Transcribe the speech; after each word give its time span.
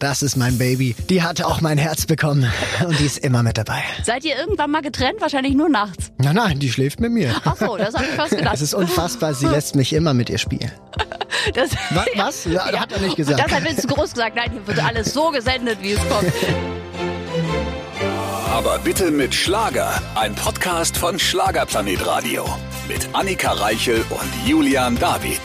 Das 0.00 0.22
ist 0.22 0.36
mein 0.36 0.56
Baby. 0.58 0.94
Die 1.10 1.24
hat 1.24 1.42
auch 1.42 1.60
mein 1.60 1.76
Herz 1.76 2.06
bekommen 2.06 2.48
und 2.86 2.96
die 3.00 3.04
ist 3.06 3.18
immer 3.18 3.42
mit 3.42 3.58
dabei. 3.58 3.82
Seid 4.04 4.24
ihr 4.24 4.36
irgendwann 4.38 4.70
mal 4.70 4.80
getrennt? 4.80 5.20
Wahrscheinlich 5.20 5.54
nur 5.54 5.68
nachts. 5.68 6.12
Nein, 6.18 6.36
nein, 6.36 6.60
die 6.60 6.70
schläft 6.70 7.00
mit 7.00 7.10
mir. 7.10 7.34
Ach 7.44 7.56
so, 7.56 7.76
das 7.76 7.94
habe 7.94 8.04
ich 8.04 8.12
fast 8.14 8.30
gedacht. 8.36 8.54
Es 8.54 8.60
ist 8.60 8.74
unfassbar, 8.74 9.34
sie 9.34 9.46
lässt 9.46 9.74
mich 9.74 9.92
immer 9.92 10.14
mit 10.14 10.30
ihr 10.30 10.38
spielen. 10.38 10.70
Das, 11.54 11.70
Was? 11.90 12.06
was? 12.16 12.44
Ja, 12.46 12.80
hat 12.80 12.92
er 12.92 12.98
nicht 13.00 13.16
gesagt. 13.16 13.40
Das 13.40 13.50
hat 13.52 13.64
Vince 13.64 13.86
groß 13.86 14.12
gesagt. 14.12 14.34
Nein, 14.36 14.50
hier 14.50 14.66
wird 14.66 14.84
alles 14.84 15.14
so 15.14 15.30
gesendet, 15.30 15.78
wie 15.80 15.92
es 15.92 16.00
kommt. 16.08 16.32
Aber 18.50 18.78
bitte 18.80 19.10
mit 19.10 19.34
Schlager. 19.34 19.90
Ein 20.14 20.34
Podcast 20.34 20.96
von 20.96 21.18
Schlagerplanet 21.18 22.04
Radio. 22.06 22.44
Mit 22.88 23.08
Annika 23.12 23.52
Reichel 23.52 24.04
und 24.10 24.48
Julian 24.48 24.98
David. 24.98 25.40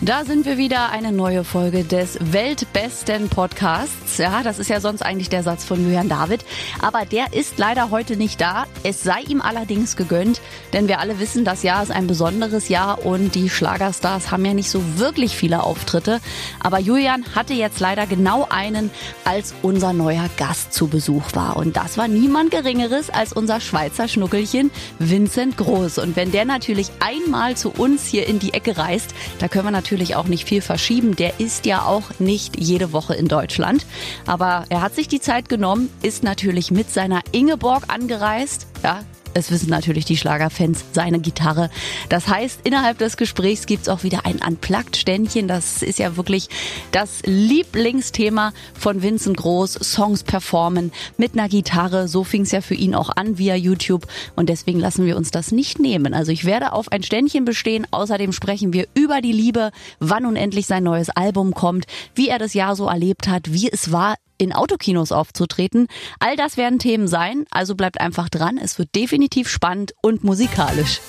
Da 0.00 0.24
sind 0.24 0.46
wir 0.46 0.58
wieder, 0.58 0.92
eine 0.92 1.10
neue 1.10 1.42
Folge 1.42 1.82
des 1.82 2.18
weltbesten 2.20 3.28
Podcasts. 3.28 4.16
Ja, 4.18 4.44
das 4.44 4.60
ist 4.60 4.70
ja 4.70 4.80
sonst 4.80 5.02
eigentlich 5.02 5.28
der 5.28 5.42
Satz 5.42 5.64
von 5.64 5.82
Julian 5.82 6.08
David. 6.08 6.44
Aber 6.80 7.04
der 7.04 7.32
ist 7.32 7.58
leider 7.58 7.90
heute 7.90 8.16
nicht 8.16 8.40
da. 8.40 8.66
Es 8.84 9.02
sei 9.02 9.22
ihm 9.22 9.40
allerdings 9.40 9.96
gegönnt, 9.96 10.40
denn 10.72 10.86
wir 10.86 11.00
alle 11.00 11.18
wissen, 11.18 11.44
das 11.44 11.64
Jahr 11.64 11.82
ist 11.82 11.90
ein 11.90 12.06
besonderes 12.06 12.68
Jahr 12.68 13.04
und 13.04 13.34
die 13.34 13.50
Schlagerstars 13.50 14.30
haben 14.30 14.44
ja 14.44 14.54
nicht 14.54 14.70
so 14.70 14.80
wirklich 14.98 15.36
viele 15.36 15.64
Auftritte. 15.64 16.20
Aber 16.60 16.78
Julian 16.78 17.24
hatte 17.34 17.54
jetzt 17.54 17.80
leider 17.80 18.06
genau 18.06 18.46
einen, 18.48 18.92
als 19.24 19.52
unser 19.62 19.92
neuer 19.92 20.30
Gast 20.36 20.72
zu 20.72 20.86
Besuch 20.86 21.34
war. 21.34 21.56
Und 21.56 21.76
das 21.76 21.98
war 21.98 22.06
niemand 22.06 22.52
Geringeres 22.52 23.10
als 23.10 23.32
unser 23.32 23.60
Schweizer 23.60 24.06
Schnuckelchen 24.06 24.70
Vincent 25.00 25.56
Groß. 25.56 25.98
Und 25.98 26.14
wenn 26.14 26.30
der 26.30 26.44
natürlich 26.44 26.92
einmal 27.00 27.56
zu 27.56 27.70
uns 27.70 28.06
hier 28.06 28.28
in 28.28 28.38
die 28.38 28.54
Ecke 28.54 28.78
reist, 28.78 29.12
da 29.40 29.48
können 29.48 29.64
wir 29.64 29.70
natürlich 29.72 29.87
natürlich 29.88 30.16
auch 30.16 30.26
nicht 30.26 30.46
viel 30.46 30.60
verschieben. 30.60 31.16
Der 31.16 31.40
ist 31.40 31.64
ja 31.64 31.86
auch 31.86 32.18
nicht 32.18 32.60
jede 32.60 32.92
Woche 32.92 33.14
in 33.14 33.26
Deutschland. 33.26 33.86
Aber 34.26 34.66
er 34.68 34.82
hat 34.82 34.94
sich 34.94 35.08
die 35.08 35.18
Zeit 35.18 35.48
genommen, 35.48 35.88
ist 36.02 36.22
natürlich 36.22 36.70
mit 36.70 36.90
seiner 36.90 37.22
Ingeborg 37.32 37.84
angereist. 37.88 38.66
Ja, 38.82 39.00
es 39.34 39.50
wissen 39.50 39.70
natürlich 39.70 40.04
die 40.04 40.16
Schlagerfans, 40.16 40.84
seine 40.92 41.20
Gitarre. 41.20 41.70
Das 42.08 42.28
heißt, 42.28 42.60
innerhalb 42.64 42.98
des 42.98 43.16
Gesprächs 43.16 43.66
gibt's 43.66 43.88
auch 43.88 44.02
wieder 44.02 44.26
ein 44.26 44.40
Unplugged-Ständchen. 44.46 45.48
Das 45.48 45.82
ist 45.82 45.98
ja 45.98 46.16
wirklich 46.16 46.48
das 46.92 47.22
Lieblingsthema 47.24 48.52
von 48.74 49.02
Vincent 49.02 49.36
Groß. 49.36 49.74
Songs 49.74 50.22
performen 50.22 50.92
mit 51.16 51.34
einer 51.34 51.48
Gitarre. 51.48 52.08
So 52.08 52.24
fing's 52.24 52.52
ja 52.52 52.60
für 52.60 52.74
ihn 52.74 52.94
auch 52.94 53.10
an 53.14 53.38
via 53.38 53.54
YouTube. 53.54 54.06
Und 54.36 54.48
deswegen 54.48 54.80
lassen 54.80 55.06
wir 55.06 55.16
uns 55.16 55.30
das 55.30 55.52
nicht 55.52 55.78
nehmen. 55.78 56.14
Also 56.14 56.32
ich 56.32 56.44
werde 56.44 56.72
auf 56.72 56.90
ein 56.90 57.02
Ständchen 57.02 57.44
bestehen. 57.44 57.86
Außerdem 57.90 58.32
sprechen 58.32 58.72
wir 58.72 58.86
über 58.94 59.20
die 59.20 59.32
Liebe, 59.32 59.70
wann 60.00 60.24
nun 60.24 60.36
endlich 60.36 60.66
sein 60.66 60.84
neues 60.84 61.10
Album 61.10 61.54
kommt, 61.54 61.86
wie 62.14 62.28
er 62.28 62.38
das 62.38 62.54
Jahr 62.54 62.76
so 62.76 62.86
erlebt 62.86 63.28
hat, 63.28 63.52
wie 63.52 63.70
es 63.70 63.92
war, 63.92 64.16
in 64.38 64.52
Autokinos 64.52 65.12
aufzutreten. 65.12 65.88
All 66.20 66.36
das 66.36 66.56
werden 66.56 66.78
Themen 66.78 67.08
sein, 67.08 67.44
also 67.50 67.74
bleibt 67.74 68.00
einfach 68.00 68.28
dran. 68.28 68.58
Es 68.58 68.78
wird 68.78 68.94
definitiv 68.94 69.48
spannend 69.48 69.92
und 70.00 70.24
musikalisch. 70.24 71.00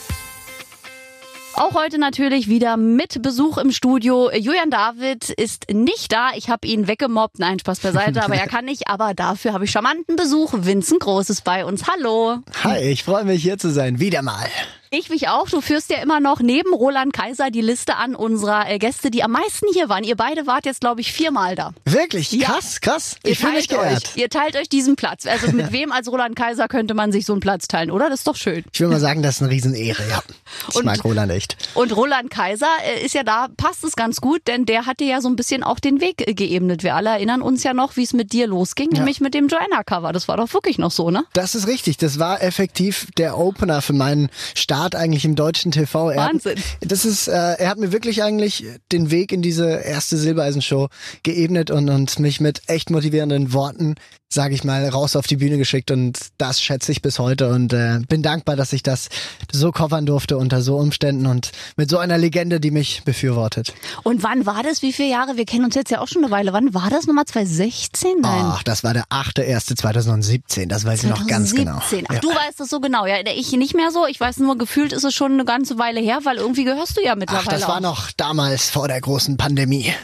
Auch 1.56 1.74
heute 1.74 1.98
natürlich 1.98 2.48
wieder 2.48 2.78
mit 2.78 3.22
Besuch 3.22 3.58
im 3.58 3.72
Studio. 3.72 4.32
Julian 4.32 4.70
David 4.70 5.30
ist 5.30 5.66
nicht 5.70 6.12
da. 6.14 6.30
Ich 6.36 6.50
habe 6.50 6.66
ihn 6.66 6.88
weggemobbt. 6.88 7.38
Nein, 7.40 7.60
Spaß 7.60 7.82
beiseite, 7.82 8.24
aber 8.24 8.36
er 8.36 8.48
kann 8.48 8.64
nicht. 8.64 8.88
Aber 8.88 9.14
dafür 9.14 9.52
habe 9.52 9.66
ich 9.66 9.72
charmanten 9.72 10.16
Besuch. 10.16 10.54
Vincent 10.56 11.02
Großes 11.02 11.42
bei 11.42 11.66
uns. 11.66 11.84
Hallo. 11.88 12.38
Hi, 12.64 12.80
ich 12.80 13.04
freue 13.04 13.26
mich 13.26 13.42
hier 13.44 13.58
zu 13.58 13.72
sein. 13.72 14.00
Wieder 14.00 14.22
mal. 14.22 14.48
Ich 14.92 15.10
mich 15.10 15.28
auch. 15.28 15.48
Du 15.48 15.62
führst 15.62 15.92
ja 15.92 15.98
immer 16.02 16.20
noch 16.20 16.40
neben 16.40 16.74
Roland 16.74 17.14
Kaiser 17.14 17.52
die 17.52 17.62
Liste 17.62 17.96
an 17.98 18.16
unserer 18.16 18.70
äh, 18.72 18.80
Gäste, 18.80 19.12
die 19.12 19.22
am 19.24 19.32
meisten 19.32 19.68
hier 19.72 19.88
waren. 19.88 20.04
Ihr 20.04 20.16
beide 20.16 20.48
wart 20.48 20.66
jetzt, 20.66 20.82
glaube 20.82 21.02
ich, 21.02 21.14
viermal 21.14 21.56
da. 21.56 21.74
Wirklich? 21.86 22.32
Ja. 22.32 22.48
Krass, 22.48 22.82
krass. 22.82 23.16
Ihr 23.24 23.32
Ich 23.34 23.40
fühle 23.40 23.54
mich 23.54 23.68
geehrt. 23.68 23.86
euch. 23.86 24.18
Ihr 24.18 24.30
teilt 24.30 24.56
euch 24.56 24.68
diesen 24.68 24.96
Platz. 24.96 25.28
Also 25.28 25.52
mit 25.52 25.72
wem 25.72 25.92
als 25.92 26.08
Roland 26.12 26.36
Kaiser 26.36 26.68
könnte 26.68 26.96
man 26.96 27.12
sich 27.12 27.28
so 27.28 27.34
einen 27.34 27.40
Platz 27.40 27.68
teilen, 27.68 27.92
oder? 27.92 28.10
Das 28.10 28.22
ist 28.22 28.28
doch 28.28 28.36
schön. 28.36 28.64
Ich 28.74 28.80
will 28.80 28.88
mal 28.88 29.00
sagen, 29.00 29.22
das 29.22 29.36
ist 29.36 29.42
eine 29.44 29.52
Riesenehre, 29.52 30.02
ja. 30.10 30.24
Ich 30.70 30.76
Und- 30.78 30.86
mag 30.86 31.04
Roland 31.04 31.32
echt. 31.32 31.56
Und 31.76 31.96
Roland 31.96 32.32
Kaiser 32.32 32.66
äh, 32.84 33.06
ist 33.06 33.14
ja 33.14 33.22
da, 33.22 33.48
passt 33.58 33.84
es 33.84 33.96
ganz 33.96 34.22
gut, 34.22 34.42
denn 34.48 34.66
der 34.66 34.88
hatte 34.88 35.04
ja 35.04 35.22
so 35.22 35.28
ein 35.30 35.36
bisschen 35.36 35.62
auch 35.64 35.80
den 35.80 36.02
Weg 36.02 36.28
äh, 36.28 36.34
geebnet. 36.34 36.82
Wir 36.82 36.96
alle 36.96 37.10
erinnern 37.12 37.44
uns 37.44 37.64
ja 37.64 37.76
noch, 37.76 37.96
wie 37.96 38.04
es 38.04 38.14
mit 38.14 38.34
dir 38.34 38.48
losging, 38.48 38.90
nämlich 38.90 39.22
mit 39.22 39.36
dem 39.36 39.50
Joanna-Cover. 39.50 40.14
Das 40.14 40.28
war 40.28 40.38
doch 40.38 40.52
wirklich 40.56 40.80
noch 40.80 40.90
so, 40.92 41.12
ne? 41.12 41.26
Das 41.34 41.54
ist 41.54 41.68
richtig. 41.68 41.98
Das 41.98 42.18
war 42.18 42.42
effektiv 42.42 43.06
der 43.18 43.38
Opener 43.38 43.84
für 43.84 43.94
meinen 43.94 44.30
Start 44.56 44.79
eigentlich 44.96 45.26
im 45.26 45.36
deutschen 45.36 45.72
TV. 45.72 46.12
Er 46.12 46.18
Wahnsinn. 46.18 46.58
Hat, 46.58 46.92
das 46.92 47.06
ist, 47.06 47.28
äh, 47.28 47.32
er 47.32 47.70
hat 47.70 47.78
mir 47.78 47.92
wirklich 47.92 48.24
eigentlich 48.24 48.66
den 48.92 49.12
Weg 49.12 49.32
in 49.32 49.42
diese 49.42 49.68
erste 49.68 50.18
Silbereisen-Show 50.18 50.90
geebnet 51.24 51.72
und, 51.72 51.90
und 51.90 52.20
mich 52.20 52.40
mit 52.40 52.62
echt 52.68 52.90
motivierenden 52.90 53.54
Worten, 53.54 53.96
sage 54.32 54.54
ich 54.54 54.64
mal, 54.64 54.88
raus 54.88 55.16
auf 55.16 55.26
die 55.26 55.38
Bühne 55.38 55.58
geschickt 55.58 55.90
und 55.90 56.20
das 56.38 56.62
schätze 56.62 56.92
ich 56.92 57.02
bis 57.02 57.18
heute 57.18 57.50
und 57.50 57.74
äh, 57.74 58.00
bin 58.08 58.22
dankbar, 58.22 58.56
dass 58.56 58.74
ich 58.74 58.84
das 58.84 59.10
so 59.52 59.72
covern 59.72 60.06
durfte 60.06 60.38
unter 60.38 60.62
so 60.62 60.78
Umständen 60.78 61.26
und 61.26 61.52
mit 61.78 61.90
so 61.90 61.98
einer 61.98 62.16
Legende, 62.20 62.60
die 62.60 62.70
mich 62.70 63.02
befürwortet. 63.06 63.74
Und 64.04 64.22
wann 64.22 64.46
war 64.46 64.62
das? 64.62 64.84
Wie 64.84 64.94
viele 64.94 65.10
Jahre? 65.10 65.36
Wir 65.36 65.46
kennen 65.46 65.66
uns 65.66 65.74
jetzt 65.74 65.90
ja 65.90 66.00
auch 66.00 66.08
schon 66.08 66.24
eine 66.24 66.32
Weile. 66.32 66.54
Wann 66.54 66.76
war 66.76 66.92
das 66.92 67.08
nochmal? 67.08 67.26
2016? 67.26 68.22
Nein. 68.22 68.42
Ach, 68.46 68.62
das 68.62 68.84
war 68.84 68.94
der 68.94 69.06
8.1.2017, 69.06 70.68
das 70.68 70.86
weiß 70.86 71.04
ich 71.06 71.10
noch 71.10 71.26
ganz 71.26 71.56
genau. 71.56 71.80
2017. 71.80 72.06
Ach, 72.10 72.14
Ja. 72.14 72.20
du 72.20 72.30
weißt 72.30 72.60
das 72.60 72.70
so 72.70 72.80
genau. 72.80 73.08
Ja, 73.08 73.16
ich 73.36 73.52
nicht 73.54 73.74
mehr 73.76 73.90
so. 73.92 74.06
Ich 74.06 74.20
weiß 74.20 74.38
nur, 74.38 74.60
gefühlt 74.60 74.94
ist 74.94 75.04
es 75.06 75.14
schon 75.16 75.34
eine 75.34 75.46
ganze 75.46 75.80
Weile 75.80 76.00
her, 76.02 76.20
weil 76.24 76.38
irgendwie 76.38 76.66
gehörst 76.66 76.98
du 76.98 77.02
ja 77.04 77.14
Ach, 77.14 77.18
mittlerweile 77.18 77.58
das 77.60 77.68
war 77.68 77.78
auch. 77.78 77.82
noch 77.82 78.12
damals 78.16 78.70
vor 78.70 78.88
der 78.88 79.02
großen 79.02 79.38
Pandemie. 79.38 79.92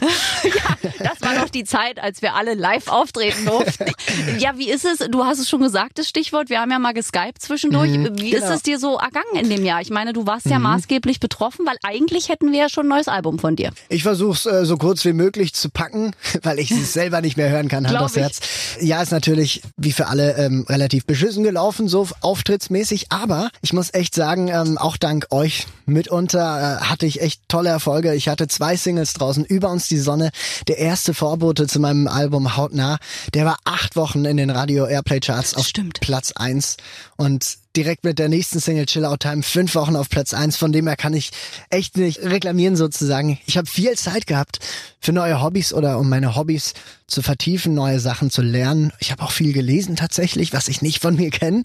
Das 0.98 1.20
war 1.20 1.34
noch 1.34 1.48
die 1.48 1.64
Zeit, 1.64 1.98
als 2.00 2.22
wir 2.22 2.34
alle 2.34 2.54
live 2.54 2.88
auftreten 2.88 3.44
durften. 3.44 3.86
Ja, 4.38 4.58
wie 4.58 4.70
ist 4.70 4.84
es? 4.84 4.98
Du 5.10 5.24
hast 5.24 5.38
es 5.38 5.48
schon 5.48 5.60
gesagt, 5.60 5.98
das 5.98 6.08
Stichwort. 6.08 6.50
Wir 6.50 6.60
haben 6.60 6.70
ja 6.70 6.78
mal 6.78 6.92
geskypt 6.92 7.40
zwischendurch. 7.40 7.90
wie 7.92 8.32
ist 8.32 8.42
genau. 8.42 8.54
es 8.54 8.62
dir 8.62 8.78
so 8.78 8.96
ergangen 8.98 9.36
in 9.40 9.48
dem 9.48 9.64
Jahr? 9.64 9.80
Ich 9.80 9.90
meine, 9.90 10.12
du 10.12 10.26
warst 10.26 10.46
ja 10.46 10.58
maßgeblich 10.58 11.20
betroffen, 11.20 11.66
weil 11.66 11.76
eigentlich 11.82 12.28
hätten 12.28 12.52
wir 12.52 12.58
ja 12.58 12.68
schon 12.68 12.86
ein 12.86 12.90
neues 12.90 13.08
Album 13.08 13.38
von 13.38 13.56
dir. 13.56 13.70
Ich 13.88 14.02
versuche 14.02 14.32
es 14.32 14.46
äh, 14.46 14.64
so 14.64 14.76
kurz 14.76 15.04
wie 15.04 15.12
möglich 15.12 15.54
zu 15.54 15.70
packen, 15.70 16.12
weil 16.42 16.58
ich 16.58 16.70
es 16.70 16.92
selber 16.92 17.20
nicht 17.20 17.36
mehr 17.36 17.50
hören 17.50 17.68
kann, 17.68 17.86
Hand 17.86 17.98
aufs. 17.98 18.16
Herz. 18.16 18.40
Ja, 18.80 19.02
ist 19.02 19.12
natürlich 19.12 19.62
wie 19.76 19.92
für 19.92 20.06
alle 20.06 20.36
ähm, 20.36 20.64
relativ 20.68 21.06
beschissen 21.06 21.42
gelaufen, 21.42 21.88
so 21.88 22.08
auftrittsmäßig. 22.20 23.06
Aber 23.10 23.50
ich 23.62 23.72
muss 23.72 23.92
echt 23.94 24.14
sagen, 24.14 24.48
ähm, 24.48 24.78
auch 24.78 24.96
dank 24.96 25.26
euch 25.30 25.66
mitunter 25.86 26.80
äh, 26.80 26.84
hatte 26.84 27.06
ich 27.06 27.20
echt 27.20 27.42
tolle 27.48 27.70
Erfolge. 27.70 28.14
Ich 28.14 28.28
hatte 28.28 28.48
zwei 28.48 28.76
Singles 28.76 29.12
draußen, 29.14 29.44
Über 29.44 29.70
uns 29.70 29.88
die 29.88 29.98
Sonne, 29.98 30.30
der 30.68 30.78
erste 30.78 31.14
Vorbote 31.14 31.66
zu 31.66 31.80
meinem 31.80 32.08
Album 32.08 32.56
Hautnah. 32.56 32.98
Der 33.34 33.44
war 33.44 33.58
acht 33.64 33.96
Wochen 33.96 34.05
in 34.14 34.36
den 34.36 34.50
Radio 34.50 34.86
Airplay 34.86 35.20
Charts 35.20 35.54
auf 35.54 35.66
Stimmt. 35.66 36.00
Platz 36.00 36.32
eins 36.32 36.76
und 37.16 37.58
direkt 37.76 38.04
mit 38.04 38.18
der 38.18 38.28
nächsten 38.28 38.60
Single 38.60 38.86
Chill 38.86 39.04
Out 39.04 39.20
Time 39.20 39.42
fünf 39.42 39.74
Wochen 39.74 39.96
auf 39.96 40.08
Platz 40.08 40.32
eins. 40.32 40.56
Von 40.56 40.72
dem 40.72 40.86
her 40.86 40.96
kann 40.96 41.12
ich 41.12 41.30
echt 41.68 41.96
nicht 41.96 42.20
reklamieren 42.22 42.76
sozusagen. 42.76 43.38
Ich 43.46 43.56
habe 43.56 43.66
viel 43.66 43.96
Zeit 43.96 44.26
gehabt 44.26 44.60
für 45.00 45.12
neue 45.12 45.42
Hobbys 45.42 45.72
oder 45.72 45.98
um 45.98 46.08
meine 46.08 46.36
Hobbys 46.36 46.74
zu 47.06 47.22
vertiefen, 47.22 47.74
neue 47.74 48.00
Sachen 48.00 48.30
zu 48.30 48.42
lernen. 48.42 48.92
Ich 48.98 49.12
habe 49.12 49.22
auch 49.22 49.30
viel 49.32 49.52
gelesen 49.52 49.96
tatsächlich, 49.96 50.52
was 50.52 50.68
ich 50.68 50.80
nicht 50.80 51.00
von 51.00 51.16
mir 51.16 51.30
kenne. 51.32 51.62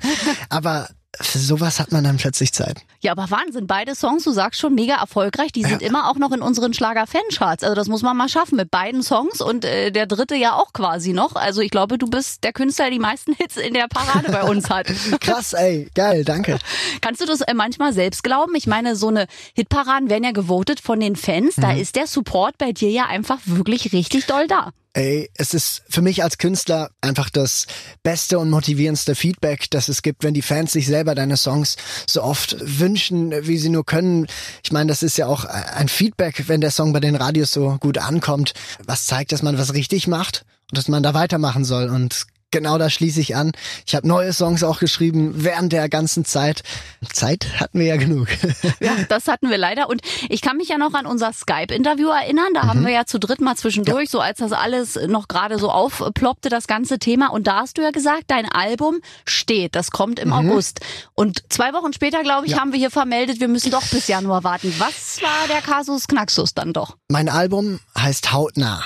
Aber 0.50 0.90
für 1.20 1.40
sowas 1.40 1.80
hat 1.80 1.92
man 1.92 2.04
dann 2.06 2.18
plötzlich 2.18 2.54
Zeit. 2.54 2.78
Ja, 3.02 3.12
aber 3.12 3.30
Wahnsinn. 3.30 3.68
Beide 3.68 3.96
Songs, 3.96 4.24
du 4.24 4.32
sagst 4.32 4.62
schon, 4.62 4.76
mega 4.76 4.96
erfolgreich. 4.96 5.52
Die 5.52 5.64
sind 5.64 5.82
immer 5.82 6.10
auch 6.10 6.16
noch 6.16 6.32
in 6.32 6.42
unseren 6.42 6.74
Schlager-Fancharts. 6.74 7.64
Also 7.64 7.76
das 7.76 7.90
muss 7.90 8.02
man 8.02 8.16
mal 8.16 8.30
schaffen 8.30 8.56
mit 8.56 8.72
beiden 8.72 9.04
Songs 9.04 9.42
und 9.42 9.66
äh, 9.66 9.92
der 9.92 10.08
dritte 10.08 10.36
ja 10.36 10.54
auch 10.56 10.72
quasi 10.72 11.12
noch. 11.12 11.36
Also 11.36 11.62
ich 11.62 11.70
glaube, 11.70 11.98
du 11.98 12.08
bist 12.08 12.46
der 12.46 12.54
Künstler, 12.54 12.86
der 12.86 12.92
die 12.92 13.00
meisten 13.00 13.34
Hits 13.34 13.58
in 13.58 13.74
der 13.74 13.88
Parade 13.90 14.32
bei 14.32 14.44
uns 14.44 14.70
hat. 14.70 14.88
Krass, 15.20 15.54
ey, 15.54 15.90
geil, 15.96 16.24
danke. 16.24 16.60
Kannst 17.02 17.20
du 17.20 17.26
das 17.26 17.42
äh, 17.42 17.54
manchmal 17.54 17.92
selbst 17.92 18.24
glauben? 18.24 18.56
Ich 18.56 18.68
meine, 18.68 18.96
so 18.96 19.10
eine 19.10 19.28
Hitparaden 19.54 20.10
werden 20.10 20.24
ja 20.24 20.32
gewotet 20.32 20.80
von 20.80 21.00
den 21.00 21.18
Fans. 21.18 21.56
Da 21.56 21.74
ist 21.74 21.98
der 21.98 22.08
Support 22.08 22.58
bei 22.58 22.72
dir 22.72 22.90
ja 22.90 23.08
einfach 23.08 23.40
wirklich 23.46 23.92
richtig 23.92 24.28
doll 24.28 24.48
da. 24.48 24.72
Ey, 24.94 25.30
es 25.36 25.54
ist 25.54 25.84
für 25.88 26.02
mich 26.02 26.22
als 26.22 26.38
Künstler 26.38 26.90
einfach 27.00 27.30
das 27.30 27.66
beste 28.04 28.40
und 28.40 28.50
motivierendste 28.50 29.16
Feedback, 29.16 29.70
das 29.70 29.88
es 29.88 30.02
gibt, 30.02 30.24
wenn 30.24 30.34
die 30.34 30.42
Fans 30.42 30.74
sich 30.74 30.86
selber 30.86 31.16
deine 31.16 31.38
Songs 31.38 31.78
so 32.06 32.22
oft 32.22 32.58
wünschen, 32.60 33.32
wie 33.48 33.58
sie 33.58 33.70
nur 33.70 33.86
können. 33.86 34.28
Ich 34.64 34.74
meine, 34.74 34.90
das 34.90 35.02
ist 35.02 35.18
ja 35.18 35.28
auch 35.28 35.46
ein 35.46 35.88
Feedback, 35.88 36.50
wenn 36.50 36.60
der 36.60 36.72
Song 36.72 36.92
bei 36.92 37.00
den 37.00 37.16
Radios 37.16 37.52
so 37.52 37.78
gut 37.80 38.00
ankommt, 38.00 38.54
was 38.86 39.06
zeigt, 39.06 39.32
dass 39.32 39.44
man 39.44 39.58
was 39.58 39.74
richtig 39.74 40.08
macht 40.08 40.44
und 40.70 40.78
dass 40.78 40.90
man 40.90 41.04
da 41.04 41.14
weitermachen 41.14 41.64
soll. 41.64 41.90
Und 41.90 42.26
genau 42.52 42.78
da 42.78 42.90
schließe 42.90 43.20
ich 43.22 43.36
an. 43.36 43.52
Ich 43.86 43.96
habe 43.96 44.08
neue 44.08 44.34
Songs 44.34 44.64
auch 44.64 44.80
geschrieben 44.80 45.32
während 45.38 45.74
der 45.74 45.90
ganzen 45.90 46.26
Zeit. 46.26 46.64
Zeit 47.12 47.48
hatten 47.60 47.80
wir 47.80 47.88
ja 47.88 47.96
genug. 47.98 48.28
Ja, 48.80 48.96
das 49.10 49.28
hatten 49.28 49.50
wir 49.50 49.58
leider. 49.58 49.90
Und 49.90 50.02
ich 50.30 50.42
kann 50.42 50.58
mich 50.58 50.70
ja 50.70 50.78
noch 50.78 50.94
an 50.94 51.06
unser 51.06 51.34
Skype-Interview 51.34 52.10
erinnern. 52.10 52.48
Da 52.54 52.64
haben 52.64 52.84
wir 52.86 52.92
ja 52.92 53.06
zu 53.06 53.20
dritt 53.20 53.40
mal 53.40 53.56
zwischendurch, 53.56 54.10
so 54.10 54.20
als 54.20 54.40
das 54.40 54.52
alles 54.54 54.96
noch 55.08 55.28
gerade 55.28 55.60
so 55.60 55.70
aufploppte, 55.70 56.50
das 56.50 56.66
ganze 56.68 56.98
Thema. 57.00 57.28
Und 57.32 57.46
da 57.48 57.58
hast 57.62 57.78
du 57.78 57.82
ja 57.84 57.92
gesagt, 57.92 58.24
dein 58.28 58.48
Album 58.52 59.02
steht. 59.26 59.76
Das 59.76 59.92
kommt 59.92 60.20
im 60.20 60.34
August. 60.34 60.80
Und 61.14 61.44
zwei 61.50 61.74
Wochen 61.74 61.94
später, 61.94 62.24
glaube 62.24 62.46
ich, 62.48 62.54
Ja. 62.54 62.60
haben 62.60 62.72
wir 62.72 62.80
hier 62.80 62.92
vermeldet, 62.92 63.40
wir 63.40 63.48
müssen 63.48 63.72
doch 63.72 63.86
bis 63.88 64.08
Januar 64.08 64.44
warten. 64.44 64.74
Was 64.80 65.22
war 65.22 65.48
der 65.48 65.62
Kasus 65.62 66.08
Knaxus 66.08 66.54
dann 66.54 66.74
doch? 66.74 66.98
Mein 67.08 67.30
Album 67.30 67.80
heißt 67.98 68.32
Hautnah. 68.34 68.84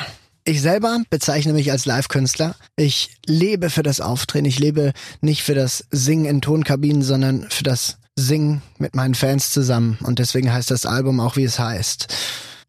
Ich 0.48 0.62
selber 0.62 1.02
bezeichne 1.10 1.54
mich 1.54 1.72
als 1.72 1.88
Live-Künstler. 1.88 2.56
Ich 2.76 3.18
lebe 3.26 3.72
für 3.72 3.82
das 3.82 4.00
Auftreten. 4.00 4.46
Ich 4.46 4.60
lebe 4.60 4.94
nicht 5.20 5.42
für 5.42 5.56
das 5.56 5.86
Singen 5.90 6.26
in 6.26 6.42
Tonkabinen, 6.42 7.02
sondern 7.02 7.50
für 7.50 7.64
das 7.64 7.98
Singen 8.16 8.62
mit 8.78 8.96
meinen 8.96 9.16
Fans 9.16 9.50
zusammen. 9.52 9.98
Und 10.04 10.20
deswegen 10.20 10.54
heißt 10.54 10.70
das 10.70 10.86
Album 10.86 11.20
auch, 11.20 11.36
wie 11.36 11.46
es 11.46 11.58
heißt. 11.58 12.14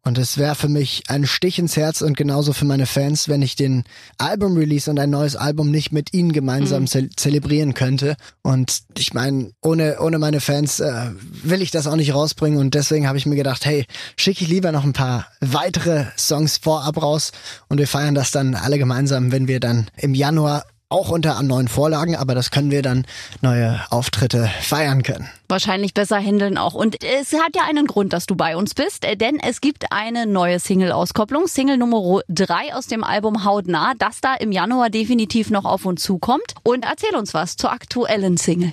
Und 0.06 0.18
es 0.18 0.38
wäre 0.38 0.54
für 0.54 0.68
mich 0.68 1.02
ein 1.08 1.26
Stich 1.26 1.58
ins 1.58 1.76
Herz 1.76 2.00
und 2.00 2.16
genauso 2.16 2.52
für 2.52 2.64
meine 2.64 2.86
Fans, 2.86 3.28
wenn 3.28 3.42
ich 3.42 3.56
den 3.56 3.82
Album-Release 4.18 4.88
und 4.88 5.00
ein 5.00 5.10
neues 5.10 5.34
Album 5.34 5.72
nicht 5.72 5.90
mit 5.90 6.14
ihnen 6.14 6.30
gemeinsam 6.30 6.82
mhm. 6.82 6.86
ze 6.86 7.08
zelebrieren 7.16 7.74
könnte. 7.74 8.14
Und 8.42 8.82
ich 8.96 9.14
meine, 9.14 9.50
ohne, 9.62 9.98
ohne 9.98 10.20
meine 10.20 10.40
Fans 10.40 10.78
äh, 10.78 11.10
will 11.42 11.60
ich 11.60 11.72
das 11.72 11.88
auch 11.88 11.96
nicht 11.96 12.14
rausbringen. 12.14 12.60
Und 12.60 12.74
deswegen 12.74 13.08
habe 13.08 13.18
ich 13.18 13.26
mir 13.26 13.34
gedacht, 13.34 13.66
hey, 13.66 13.84
schicke 14.16 14.44
ich 14.44 14.48
lieber 14.48 14.70
noch 14.70 14.84
ein 14.84 14.92
paar 14.92 15.26
weitere 15.40 16.04
Songs 16.16 16.58
vorab 16.58 17.02
raus 17.02 17.32
und 17.68 17.78
wir 17.78 17.88
feiern 17.88 18.14
das 18.14 18.30
dann 18.30 18.54
alle 18.54 18.78
gemeinsam, 18.78 19.32
wenn 19.32 19.48
wir 19.48 19.58
dann 19.58 19.88
im 19.96 20.14
Januar 20.14 20.66
auch 20.88 21.10
unter 21.10 21.42
neuen 21.42 21.68
Vorlagen, 21.68 22.14
aber 22.14 22.34
das 22.34 22.50
können 22.50 22.70
wir 22.70 22.82
dann 22.82 23.06
neue 23.40 23.80
Auftritte 23.90 24.48
feiern 24.60 25.02
können. 25.02 25.28
Wahrscheinlich 25.48 25.94
besser 25.94 26.18
handeln 26.18 26.58
auch. 26.58 26.74
Und 26.74 27.02
es 27.02 27.32
hat 27.32 27.56
ja 27.56 27.62
einen 27.68 27.86
Grund, 27.86 28.12
dass 28.12 28.26
du 28.26 28.36
bei 28.36 28.56
uns 28.56 28.74
bist, 28.74 29.04
äh, 29.04 29.16
denn 29.16 29.38
es 29.40 29.60
gibt 29.60 29.90
eine 29.90 30.26
neue 30.26 30.60
Single-Auskopplung, 30.60 31.48
Single 31.48 31.76
Nummer 31.76 32.20
3 32.28 32.74
aus 32.74 32.86
dem 32.86 33.02
Album 33.02 33.44
Hautnah, 33.44 33.94
das 33.98 34.20
da 34.20 34.34
im 34.34 34.52
Januar 34.52 34.90
definitiv 34.90 35.50
noch 35.50 35.64
auf 35.64 35.86
uns 35.86 36.02
zukommt. 36.02 36.54
Und 36.62 36.84
erzähl 36.84 37.16
uns 37.16 37.34
was 37.34 37.56
zur 37.56 37.72
aktuellen 37.72 38.36
Single. 38.36 38.72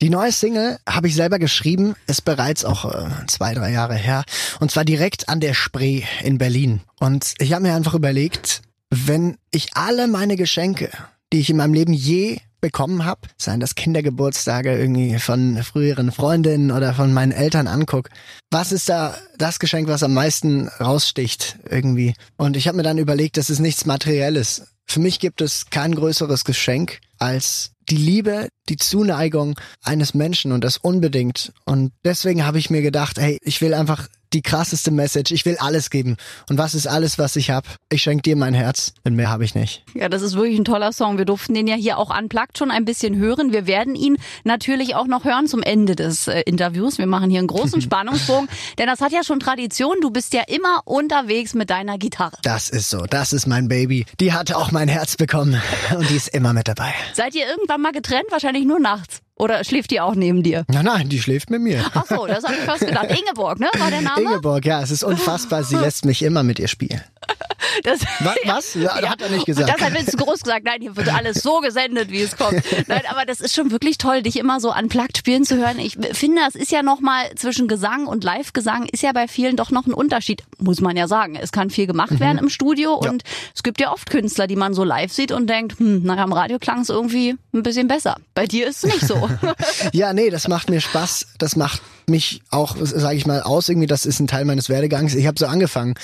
Die 0.00 0.10
neue 0.10 0.32
Single 0.32 0.78
habe 0.88 1.06
ich 1.06 1.14
selber 1.14 1.38
geschrieben, 1.38 1.94
ist 2.08 2.24
bereits 2.24 2.64
auch 2.64 2.84
äh, 2.86 3.06
zwei, 3.28 3.54
drei 3.54 3.70
Jahre 3.70 3.94
her. 3.94 4.24
Und 4.58 4.72
zwar 4.72 4.84
direkt 4.84 5.28
an 5.28 5.38
der 5.38 5.54
Spree 5.54 6.02
in 6.24 6.38
Berlin. 6.38 6.80
Und 6.98 7.34
ich 7.38 7.52
habe 7.52 7.62
mir 7.62 7.74
einfach 7.76 7.94
überlegt, 7.94 8.62
wenn 8.90 9.36
ich 9.52 9.76
alle 9.76 10.08
meine 10.08 10.36
Geschenke 10.36 10.90
die 11.32 11.40
ich 11.40 11.50
in 11.50 11.56
meinem 11.56 11.74
Leben 11.74 11.92
je 11.92 12.38
bekommen 12.60 13.04
habe, 13.04 13.22
seien 13.36 13.58
das 13.58 13.74
Kindergeburtstage 13.74 14.78
irgendwie 14.78 15.18
von 15.18 15.62
früheren 15.64 16.12
Freundinnen 16.12 16.70
oder 16.70 16.94
von 16.94 17.12
meinen 17.12 17.32
Eltern 17.32 17.66
anguck. 17.66 18.08
Was 18.50 18.70
ist 18.70 18.88
da 18.88 19.16
das 19.36 19.58
Geschenk, 19.58 19.88
was 19.88 20.04
am 20.04 20.14
meisten 20.14 20.68
raussticht 20.68 21.58
irgendwie? 21.68 22.14
Und 22.36 22.56
ich 22.56 22.68
habe 22.68 22.76
mir 22.76 22.84
dann 22.84 22.98
überlegt, 22.98 23.36
das 23.36 23.50
ist 23.50 23.58
nichts 23.58 23.84
Materielles. 23.84 24.68
Für 24.86 25.00
mich 25.00 25.18
gibt 25.18 25.40
es 25.40 25.70
kein 25.70 25.94
größeres 25.94 26.44
Geschenk 26.44 27.00
als 27.18 27.72
die 27.88 27.96
Liebe, 27.96 28.48
die 28.68 28.76
Zuneigung 28.76 29.58
eines 29.82 30.14
Menschen 30.14 30.52
und 30.52 30.62
das 30.62 30.76
unbedingt. 30.76 31.52
Und 31.64 31.92
deswegen 32.04 32.44
habe 32.44 32.58
ich 32.58 32.70
mir 32.70 32.82
gedacht, 32.82 33.18
hey, 33.18 33.38
ich 33.42 33.60
will 33.60 33.74
einfach 33.74 34.08
die 34.32 34.42
krasseste 34.42 34.90
Message. 34.90 35.32
Ich 35.32 35.44
will 35.44 35.56
alles 35.58 35.90
geben. 35.90 36.16
Und 36.48 36.58
was 36.58 36.74
ist 36.74 36.86
alles, 36.86 37.18
was 37.18 37.36
ich 37.36 37.50
habe? 37.50 37.68
Ich 37.90 38.02
schenke 38.02 38.22
dir 38.22 38.36
mein 38.36 38.54
Herz, 38.54 38.94
denn 39.04 39.14
mehr 39.14 39.30
habe 39.30 39.44
ich 39.44 39.54
nicht. 39.54 39.84
Ja, 39.94 40.08
das 40.08 40.22
ist 40.22 40.34
wirklich 40.34 40.58
ein 40.58 40.64
toller 40.64 40.92
Song. 40.92 41.18
Wir 41.18 41.24
durften 41.24 41.54
den 41.54 41.66
ja 41.66 41.74
hier 41.74 41.98
auch 41.98 42.16
unplugged 42.16 42.58
schon 42.58 42.70
ein 42.70 42.84
bisschen 42.84 43.16
hören. 43.16 43.52
Wir 43.52 43.66
werden 43.66 43.94
ihn 43.94 44.16
natürlich 44.44 44.94
auch 44.94 45.06
noch 45.06 45.24
hören 45.24 45.46
zum 45.46 45.62
Ende 45.62 45.96
des 45.96 46.28
äh, 46.28 46.40
Interviews. 46.42 46.98
Wir 46.98 47.06
machen 47.06 47.30
hier 47.30 47.38
einen 47.38 47.48
großen 47.48 47.80
Spannungsbogen, 47.82 48.48
denn 48.78 48.86
das 48.86 49.00
hat 49.00 49.12
ja 49.12 49.24
schon 49.24 49.40
Tradition. 49.40 49.96
Du 50.00 50.10
bist 50.10 50.34
ja 50.34 50.42
immer 50.46 50.82
unterwegs 50.84 51.54
mit 51.54 51.70
deiner 51.70 51.98
Gitarre. 51.98 52.36
Das 52.42 52.68
ist 52.68 52.90
so. 52.90 53.04
Das 53.08 53.32
ist 53.32 53.46
mein 53.46 53.68
Baby. 53.68 54.06
Die 54.20 54.32
hat 54.32 54.52
auch 54.52 54.70
mein 54.70 54.88
Herz 54.88 55.16
bekommen 55.16 55.60
und 55.96 56.08
die 56.10 56.16
ist 56.16 56.28
immer 56.28 56.52
mit 56.52 56.68
dabei. 56.68 56.92
Seid 57.14 57.34
ihr 57.34 57.46
irgendwann 57.46 57.80
mal 57.80 57.92
getrennt? 57.92 58.26
Wahrscheinlich 58.30 58.64
nur 58.64 58.80
nachts. 58.80 59.20
Oder 59.42 59.64
schläft 59.64 59.90
die 59.90 60.00
auch 60.00 60.14
neben 60.14 60.44
dir? 60.44 60.64
Nein, 60.68 60.84
nein, 60.84 61.08
die 61.08 61.20
schläft 61.20 61.50
mit 61.50 61.60
mir. 61.60 61.84
Ach 61.94 62.06
so, 62.08 62.28
das 62.28 62.44
habe 62.44 62.54
ich 62.54 62.60
fast 62.60 62.86
gedacht. 62.86 63.06
Ingeborg, 63.18 63.58
ne? 63.58 63.66
War 63.76 63.90
der 63.90 64.00
Name? 64.00 64.22
Ingeborg, 64.22 64.64
ja, 64.64 64.80
es 64.80 64.92
ist 64.92 65.02
unfassbar. 65.02 65.64
Sie 65.64 65.74
lässt 65.74 66.04
mich 66.04 66.22
immer 66.22 66.44
mit 66.44 66.60
ihr 66.60 66.68
spielen. 66.68 67.00
Das, 67.84 68.00
was? 68.20 68.36
was? 68.44 68.74
Ja, 68.74 69.00
ja. 69.00 69.10
Hat 69.10 69.22
er 69.22 69.30
nicht 69.30 69.46
gesagt. 69.46 69.68
Das 69.68 69.80
hat 69.80 70.10
zu 70.10 70.16
groß 70.16 70.40
gesagt. 70.40 70.64
Nein, 70.64 70.80
hier 70.80 70.96
wird 70.96 71.12
alles 71.12 71.42
so 71.42 71.60
gesendet, 71.60 72.10
wie 72.10 72.20
es 72.20 72.36
kommt. 72.36 72.62
Nein, 72.88 73.02
aber 73.08 73.24
das 73.24 73.40
ist 73.40 73.54
schon 73.54 73.70
wirklich 73.70 73.98
toll, 73.98 74.22
dich 74.22 74.38
immer 74.38 74.60
so 74.60 74.70
an 74.70 74.88
Plagt 74.88 75.16
spielen 75.16 75.44
zu 75.44 75.56
hören. 75.56 75.78
Ich 75.78 75.96
finde, 76.12 76.42
es 76.48 76.54
ist 76.54 76.70
ja 76.70 76.82
nochmal 76.82 77.34
zwischen 77.36 77.68
Gesang 77.68 78.06
und 78.06 78.24
Live-Gesang 78.24 78.86
ist 78.86 79.02
ja 79.02 79.12
bei 79.12 79.26
vielen 79.26 79.56
doch 79.56 79.70
noch 79.70 79.86
ein 79.86 79.94
Unterschied, 79.94 80.42
muss 80.58 80.80
man 80.80 80.96
ja 80.96 81.08
sagen. 81.08 81.36
Es 81.36 81.50
kann 81.50 81.70
viel 81.70 81.86
gemacht 81.86 82.12
mhm. 82.12 82.20
werden 82.20 82.38
im 82.38 82.48
Studio 82.50 83.00
ja. 83.02 83.10
und 83.10 83.22
es 83.54 83.62
gibt 83.62 83.80
ja 83.80 83.92
oft 83.92 84.10
Künstler, 84.10 84.46
die 84.46 84.56
man 84.56 84.74
so 84.74 84.84
live 84.84 85.12
sieht 85.12 85.32
und 85.32 85.48
denkt, 85.48 85.78
hm, 85.78 86.02
naja, 86.02 86.24
im 86.24 86.32
Radio 86.32 86.58
klang 86.58 86.80
es 86.80 86.88
irgendwie 86.88 87.36
ein 87.54 87.62
bisschen 87.62 87.88
besser. 87.88 88.16
Bei 88.34 88.46
dir 88.46 88.66
ist 88.66 88.84
es 88.84 88.94
nicht 88.94 89.06
so. 89.06 89.28
ja, 89.92 90.12
nee, 90.12 90.30
das 90.30 90.48
macht 90.48 90.70
mir 90.70 90.80
Spaß. 90.80 91.26
Das 91.38 91.56
macht 91.56 91.82
mich 92.06 92.42
auch, 92.50 92.76
sage 92.80 93.16
ich 93.16 93.26
mal, 93.26 93.42
aus. 93.42 93.68
Irgendwie, 93.68 93.86
das 93.86 94.06
ist 94.06 94.20
ein 94.20 94.26
Teil 94.26 94.44
meines 94.44 94.68
Werdegangs. 94.68 95.14
Ich 95.14 95.26
habe 95.26 95.38
so 95.38 95.46
angefangen. 95.46 95.94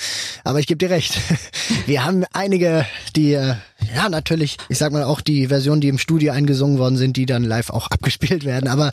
Aber 0.43 0.59
ich 0.59 0.67
gebe 0.67 0.77
dir 0.77 0.89
recht. 0.89 1.17
Wir 1.85 2.05
haben 2.05 2.25
einige, 2.33 2.85
die, 3.15 3.33
äh, 3.33 3.55
ja, 3.95 4.09
natürlich, 4.09 4.57
ich 4.67 4.77
sag 4.77 4.91
mal 4.91 5.03
auch 5.03 5.21
die 5.21 5.47
Versionen, 5.47 5.81
die 5.81 5.87
im 5.87 5.97
Studio 5.97 6.33
eingesungen 6.33 6.77
worden 6.77 6.97
sind, 6.97 7.17
die 7.17 7.25
dann 7.25 7.43
live 7.43 7.69
auch 7.69 7.87
abgespielt 7.91 8.45
werden. 8.45 8.67
Aber 8.67 8.91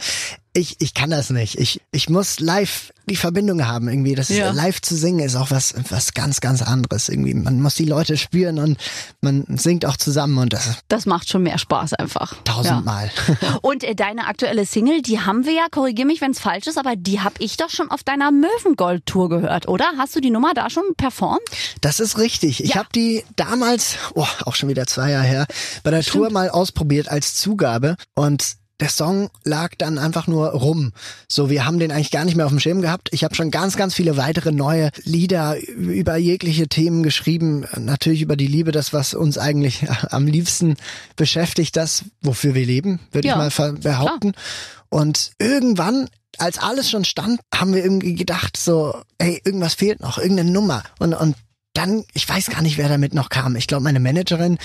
ich, 0.53 0.77
ich 0.81 0.94
kann 0.94 1.11
das 1.11 1.31
nicht. 1.31 1.59
Ich, 1.59 1.81
ich 1.93 2.09
muss 2.09 2.41
live 2.41 2.93
die 3.09 3.17
Verbindung 3.17 3.67
haben 3.67 3.88
irgendwie. 3.88 4.15
Das 4.15 4.29
ja. 4.31 4.50
live 4.50 4.81
zu 4.81 4.97
singen 4.97 5.21
ist 5.21 5.37
auch 5.37 5.50
was, 5.50 5.75
was 5.91 6.12
ganz, 6.12 6.41
ganz 6.41 6.61
anderes 6.61 7.09
irgendwie. 7.09 7.35
Man 7.35 7.62
muss 7.62 7.77
die 7.77 7.85
Leute 7.85 8.17
spüren 8.17 8.59
und 8.59 8.79
man 9.21 9.44
singt 9.49 9.87
auch 9.87 9.97
zusammen 9.97 10.38
und 10.38 10.53
das. 10.53 10.79
Das 10.88 11.06
macht 11.06 11.29
schon 11.29 11.44
mehr 11.44 11.59
Spaß 11.59 11.94
einfach. 11.94 12.35
Tausendmal. 12.43 13.11
Ja. 13.41 13.59
und 13.62 13.85
äh, 13.85 13.94
deine 13.94 14.27
aktuelle 14.27 14.67
Single, 14.67 15.03
die 15.03 15.21
haben 15.21 15.44
wir 15.44 15.53
ja, 15.53 15.67
korrigier 15.71 16.05
mich, 16.05 16.21
wenn 16.21 16.33
es 16.33 16.41
falsch 16.41 16.67
ist, 16.67 16.79
aber 16.79 16.97
die 16.97 17.21
habe 17.21 17.37
ich 17.38 17.56
doch 17.56 17.71
schon 17.71 17.91
auf 17.91 18.03
deiner 18.03 18.33
Möwengold-Tour 18.33 19.29
gehört, 19.29 19.69
oder? 19.69 19.87
Hast 19.99 20.17
du 20.17 20.21
die 20.21 20.31
Nummer 20.31 20.53
da 20.55 20.69
schon 20.69 20.85
performt? 20.97 21.43
Das 21.81 22.00
ist 22.00 22.19
richtig. 22.19 22.65
Ich 22.65 22.71
ja. 22.71 22.77
habe 22.77 22.88
die 22.93 23.25
damals, 23.37 23.97
oh, 24.15 24.27
auch 24.44 24.56
schon 24.56 24.69
wieder 24.69 24.75
zwei 24.84 25.12
Jahre 25.12 25.26
her, 25.26 25.46
bei 25.82 25.90
der 25.90 26.02
Stimmt. 26.02 26.17
Tour 26.17 26.31
mal 26.31 26.50
ausprobiert 26.50 27.08
als 27.08 27.37
Zugabe 27.37 27.96
und 28.14 28.56
der 28.81 28.90
Song 28.90 29.31
lag 29.44 29.75
dann 29.78 29.99
einfach 29.99 30.26
nur 30.26 30.49
rum. 30.49 30.93
So, 31.28 31.49
wir 31.49 31.64
haben 31.64 31.78
den 31.78 31.90
eigentlich 31.90 32.11
gar 32.11 32.25
nicht 32.25 32.37
mehr 32.37 32.44
auf 32.44 32.52
dem 32.52 32.61
Schirm 32.61 32.82
gehabt. 32.82 33.08
Ich 33.12 33.25
habe 33.25 33.34
schon 33.34 33.50
ganz, 33.50 33.76
ganz 33.76 33.94
viele 33.94 34.17
weitere 34.19 34.52
neue 34.52 34.90
Lieder 35.05 35.56
über 35.67 36.17
jegliche 36.17 36.69
Themen 36.69 37.02
geschrieben. 37.02 37.64
Natürlich 37.78 38.20
über 38.20 38.37
die 38.37 38.46
Liebe, 38.46 38.73
das, 38.73 38.93
was 38.93 39.14
uns 39.14 39.38
eigentlich 39.38 39.87
am 40.11 40.26
liebsten 40.26 40.76
beschäftigt, 41.17 41.76
das, 41.76 42.05
wofür 42.20 42.55
wir 42.55 42.67
leben, 42.67 43.00
würde 43.12 43.28
ja, 43.28 43.46
ich 43.46 43.58
mal 43.58 43.73
behaupten. 43.73 44.32
Klar. 44.32 44.44
Und 44.90 45.32
irgendwann 45.38 46.08
als 46.38 46.58
alles 46.58 46.90
schon 46.90 47.05
stand, 47.05 47.40
haben 47.55 47.75
wir 47.75 47.82
irgendwie 47.82 48.14
gedacht, 48.14 48.58
so, 48.58 49.00
ey, 49.17 49.40
irgendwas 49.44 49.75
fehlt 49.75 50.00
noch, 50.00 50.19
irgendeine 50.19 50.50
Nummer. 50.50 50.82
Und, 50.99 51.14
und 51.14 51.34
dann, 51.76 52.05
ich 52.14 52.28
weiß 52.28 52.50
gar 52.50 52.62
nicht, 52.62 52.78
wer 52.78 52.88
damit 52.88 53.14
noch 53.14 53.28
kam. 53.28 53.56
Ich 53.56 53.67
glaube, 53.67 53.84
meine 53.84 54.00
Managerin 54.00 54.58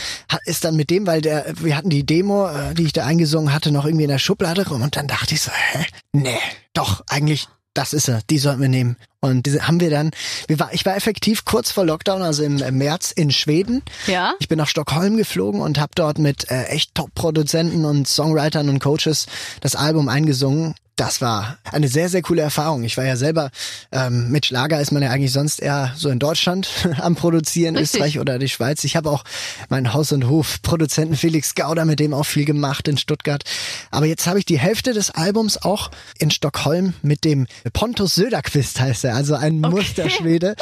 ist 0.46 0.64
dann 0.64 0.76
mit 0.76 0.90
dem, 0.90 1.08
weil 1.08 1.22
der, 1.22 1.46
wir 1.58 1.76
hatten 1.76 1.90
die 1.90 2.06
Demo, 2.06 2.48
äh, 2.48 2.74
die 2.74 2.84
ich 2.84 2.94
da 2.94 3.06
eingesungen 3.06 3.54
hatte, 3.54 3.72
noch 3.72 3.86
irgendwie 3.86 4.06
in 4.06 4.10
der 4.10 4.20
Schublade 4.20 4.68
rum 4.68 4.82
und 4.82 4.96
dann 4.96 5.08
dachte 5.08 5.34
ich 5.34 5.42
so, 5.42 5.52
hä? 5.52 5.86
Nee, 6.14 6.40
doch, 6.74 7.04
eigentlich, 7.08 7.48
das 7.74 7.94
ist 7.94 8.08
er, 8.08 8.22
die 8.30 8.38
sollten 8.38 8.62
wir 8.62 8.70
nehmen. 8.70 8.98
Und 9.22 9.46
diese 9.46 9.68
haben 9.68 9.80
wir 9.80 9.92
dann, 9.92 10.12
wir 10.48 10.60
war, 10.60 10.74
ich 10.74 10.84
war 10.84 10.96
effektiv 10.96 11.46
kurz 11.46 11.72
vor 11.72 11.86
Lockdown, 11.86 12.24
also 12.24 12.44
im, 12.44 12.58
im 12.58 12.78
März 12.80 13.12
in 13.12 13.30
Schweden. 13.32 13.84
Ja. 14.08 14.34
Ich 14.40 14.48
bin 14.48 14.58
nach 14.58 14.68
Stockholm 14.68 15.16
geflogen 15.16 15.62
und 15.62 15.80
habe 15.80 15.92
dort 15.94 16.18
mit 16.18 16.50
äh, 16.50 16.64
echt 16.66 16.96
Top-Produzenten 16.96 17.86
und 17.86 18.08
Songwritern 18.08 18.68
und 18.68 18.80
Coaches 18.80 19.28
das 19.62 19.76
Album 19.76 20.10
eingesungen 20.10 20.74
das 21.02 21.20
war 21.20 21.58
eine 21.64 21.88
sehr, 21.88 22.10
sehr 22.10 22.22
coole 22.22 22.44
Erfahrung. 22.44 22.84
Ich 22.84 22.96
war 22.96 23.06
ja 23.06 23.16
selber, 23.16 23.50
ähm, 23.92 24.30
mit 24.30 24.46
Schlager 24.46 24.80
ist 24.80 24.92
man 24.92 25.02
ja 25.02 25.10
eigentlich 25.10 25.32
sonst 25.32 25.60
eher 25.60 25.94
so 25.96 26.10
in 26.10 26.20
Deutschland 26.20 26.70
am 27.02 27.16
Produzieren, 27.16 27.76
Richtig. 27.76 27.96
Österreich 27.96 28.20
oder 28.20 28.38
die 28.38 28.50
Schweiz. 28.50 28.84
Ich 28.84 28.96
habe 28.96 29.10
auch 29.10 29.24
meinen 29.70 29.94
Haus- 29.94 30.12
und 30.12 30.28
Hof-Produzenten 30.28 31.16
Felix 31.16 31.56
Gauder, 31.56 31.86
mit 31.86 32.00
dem 32.00 32.14
auch 32.14 32.26
viel 32.26 32.46
gemacht 32.46 32.88
in 32.88 32.98
Stuttgart. 32.98 33.44
Aber 33.90 34.06
jetzt 34.06 34.28
habe 34.28 34.38
ich 34.38 34.46
die 34.46 34.60
Hälfte 34.60 34.94
des 34.94 35.10
Albums 35.10 35.58
auch 35.58 35.90
in 36.20 36.30
Stockholm 36.30 36.94
mit 37.02 37.24
dem 37.24 37.48
Pontus 37.74 38.14
Söderqvist 38.14 38.80
heißt 38.80 39.06
er, 39.06 39.11
also 39.16 39.36
ein 39.36 39.64
okay. 39.66 39.76
Musterschwede. 39.76 40.56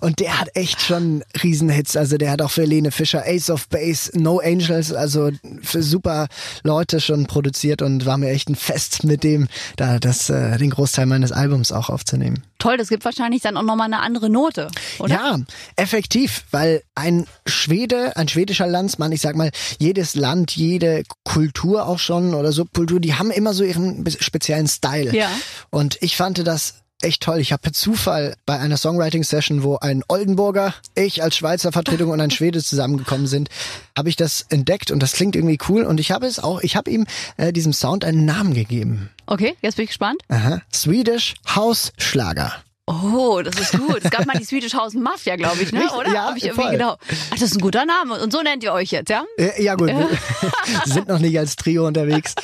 Und 0.00 0.20
der 0.20 0.38
hat 0.38 0.48
echt 0.54 0.82
schon 0.82 1.24
Riesenhits. 1.42 1.96
Also 1.96 2.18
der 2.18 2.30
hat 2.30 2.42
auch 2.42 2.50
für 2.50 2.64
Lene 2.64 2.90
Fischer 2.90 3.24
Ace 3.26 3.48
of 3.50 3.68
Base, 3.68 4.10
No 4.14 4.40
Angels, 4.40 4.92
also 4.92 5.30
für 5.62 5.82
super 5.82 6.28
Leute 6.62 7.00
schon 7.00 7.26
produziert 7.26 7.80
und 7.80 8.04
war 8.04 8.18
mir 8.18 8.30
echt 8.30 8.50
ein 8.50 8.56
Fest 8.56 9.04
mit 9.04 9.24
dem. 9.24 9.48
Da 9.76 9.86
da 9.86 9.98
das, 9.98 10.30
äh, 10.30 10.58
den 10.58 10.70
Großteil 10.70 11.06
meines 11.06 11.32
Albums 11.32 11.72
auch 11.72 11.90
aufzunehmen. 11.90 12.42
Toll, 12.58 12.76
das 12.76 12.88
gibt 12.88 13.04
wahrscheinlich 13.04 13.42
dann 13.42 13.56
auch 13.56 13.62
nochmal 13.62 13.86
eine 13.86 14.00
andere 14.00 14.30
Note, 14.30 14.68
oder? 14.98 15.14
Ja, 15.14 15.38
effektiv, 15.76 16.44
weil 16.50 16.82
ein 16.94 17.26
Schwede, 17.46 18.16
ein 18.16 18.28
schwedischer 18.28 18.66
Landsmann, 18.66 19.12
ich 19.12 19.20
sag 19.20 19.36
mal, 19.36 19.50
jedes 19.78 20.14
Land, 20.14 20.56
jede 20.56 21.04
Kultur 21.24 21.86
auch 21.86 21.98
schon 21.98 22.34
oder 22.34 22.52
Subkultur, 22.52 23.00
die 23.00 23.14
haben 23.14 23.30
immer 23.30 23.54
so 23.54 23.62
ihren 23.62 24.04
speziellen 24.20 24.66
Style. 24.66 25.14
Ja. 25.14 25.28
Und 25.70 25.98
ich 26.00 26.16
fand 26.16 26.46
das 26.46 26.74
echt 27.02 27.22
toll. 27.22 27.38
Ich 27.40 27.52
habe 27.52 27.62
per 27.62 27.72
Zufall 27.72 28.34
bei 28.46 28.58
einer 28.58 28.76
Songwriting-Session, 28.76 29.62
wo 29.62 29.76
ein 29.78 30.02
Oldenburger, 30.08 30.74
ich 30.94 31.22
als 31.22 31.36
Schweizer 31.36 31.72
Vertretung 31.72 32.10
und 32.10 32.20
ein 32.20 32.30
Schwede 32.32 32.62
zusammengekommen 32.62 33.26
sind, 33.26 33.48
habe 33.96 34.08
ich 34.08 34.16
das 34.16 34.46
entdeckt 34.48 34.90
und 34.90 35.00
das 35.02 35.12
klingt 35.12 35.36
irgendwie 35.36 35.58
cool. 35.68 35.84
Und 35.84 36.00
ich 36.00 36.10
habe 36.10 36.26
es 36.26 36.38
auch, 36.38 36.60
ich 36.62 36.76
habe 36.76 36.90
ihm 36.90 37.06
äh, 37.36 37.52
diesem 37.52 37.72
Sound 37.72 38.04
einen 38.04 38.24
Namen 38.24 38.54
gegeben. 38.54 39.10
Okay, 39.26 39.56
jetzt 39.62 39.76
bin 39.76 39.84
ich 39.84 39.90
gespannt. 39.90 40.20
Aha. 40.28 40.62
Swedish 40.72 41.34
House 41.54 41.92
Schlager. 41.98 42.52
Oh, 42.88 43.42
das 43.42 43.58
ist 43.58 43.72
gut. 43.72 43.98
Es 44.04 44.10
gab 44.12 44.26
mal 44.26 44.38
die 44.38 44.44
Swedish 44.46 44.72
House 44.74 44.94
Mafia, 44.94 45.34
glaube 45.34 45.60
ich, 45.60 45.72
ne? 45.72 45.90
Oder? 45.98 46.12
ja, 46.12 46.24
Hab 46.26 46.36
ich 46.36 46.52
voll. 46.52 46.70
genau. 46.70 46.92
Ach, 46.92 47.30
das 47.32 47.42
ist 47.42 47.56
ein 47.56 47.60
guter 47.60 47.84
Name. 47.84 48.22
Und 48.22 48.32
so 48.32 48.42
nennt 48.42 48.62
ihr 48.62 48.72
euch 48.72 48.92
jetzt, 48.92 49.10
ja? 49.10 49.24
Ja 49.58 49.74
gut, 49.74 49.88
wir 49.88 50.08
sind 50.84 51.08
noch 51.08 51.18
nicht 51.18 51.36
als 51.36 51.56
Trio 51.56 51.84
unterwegs, 51.84 52.36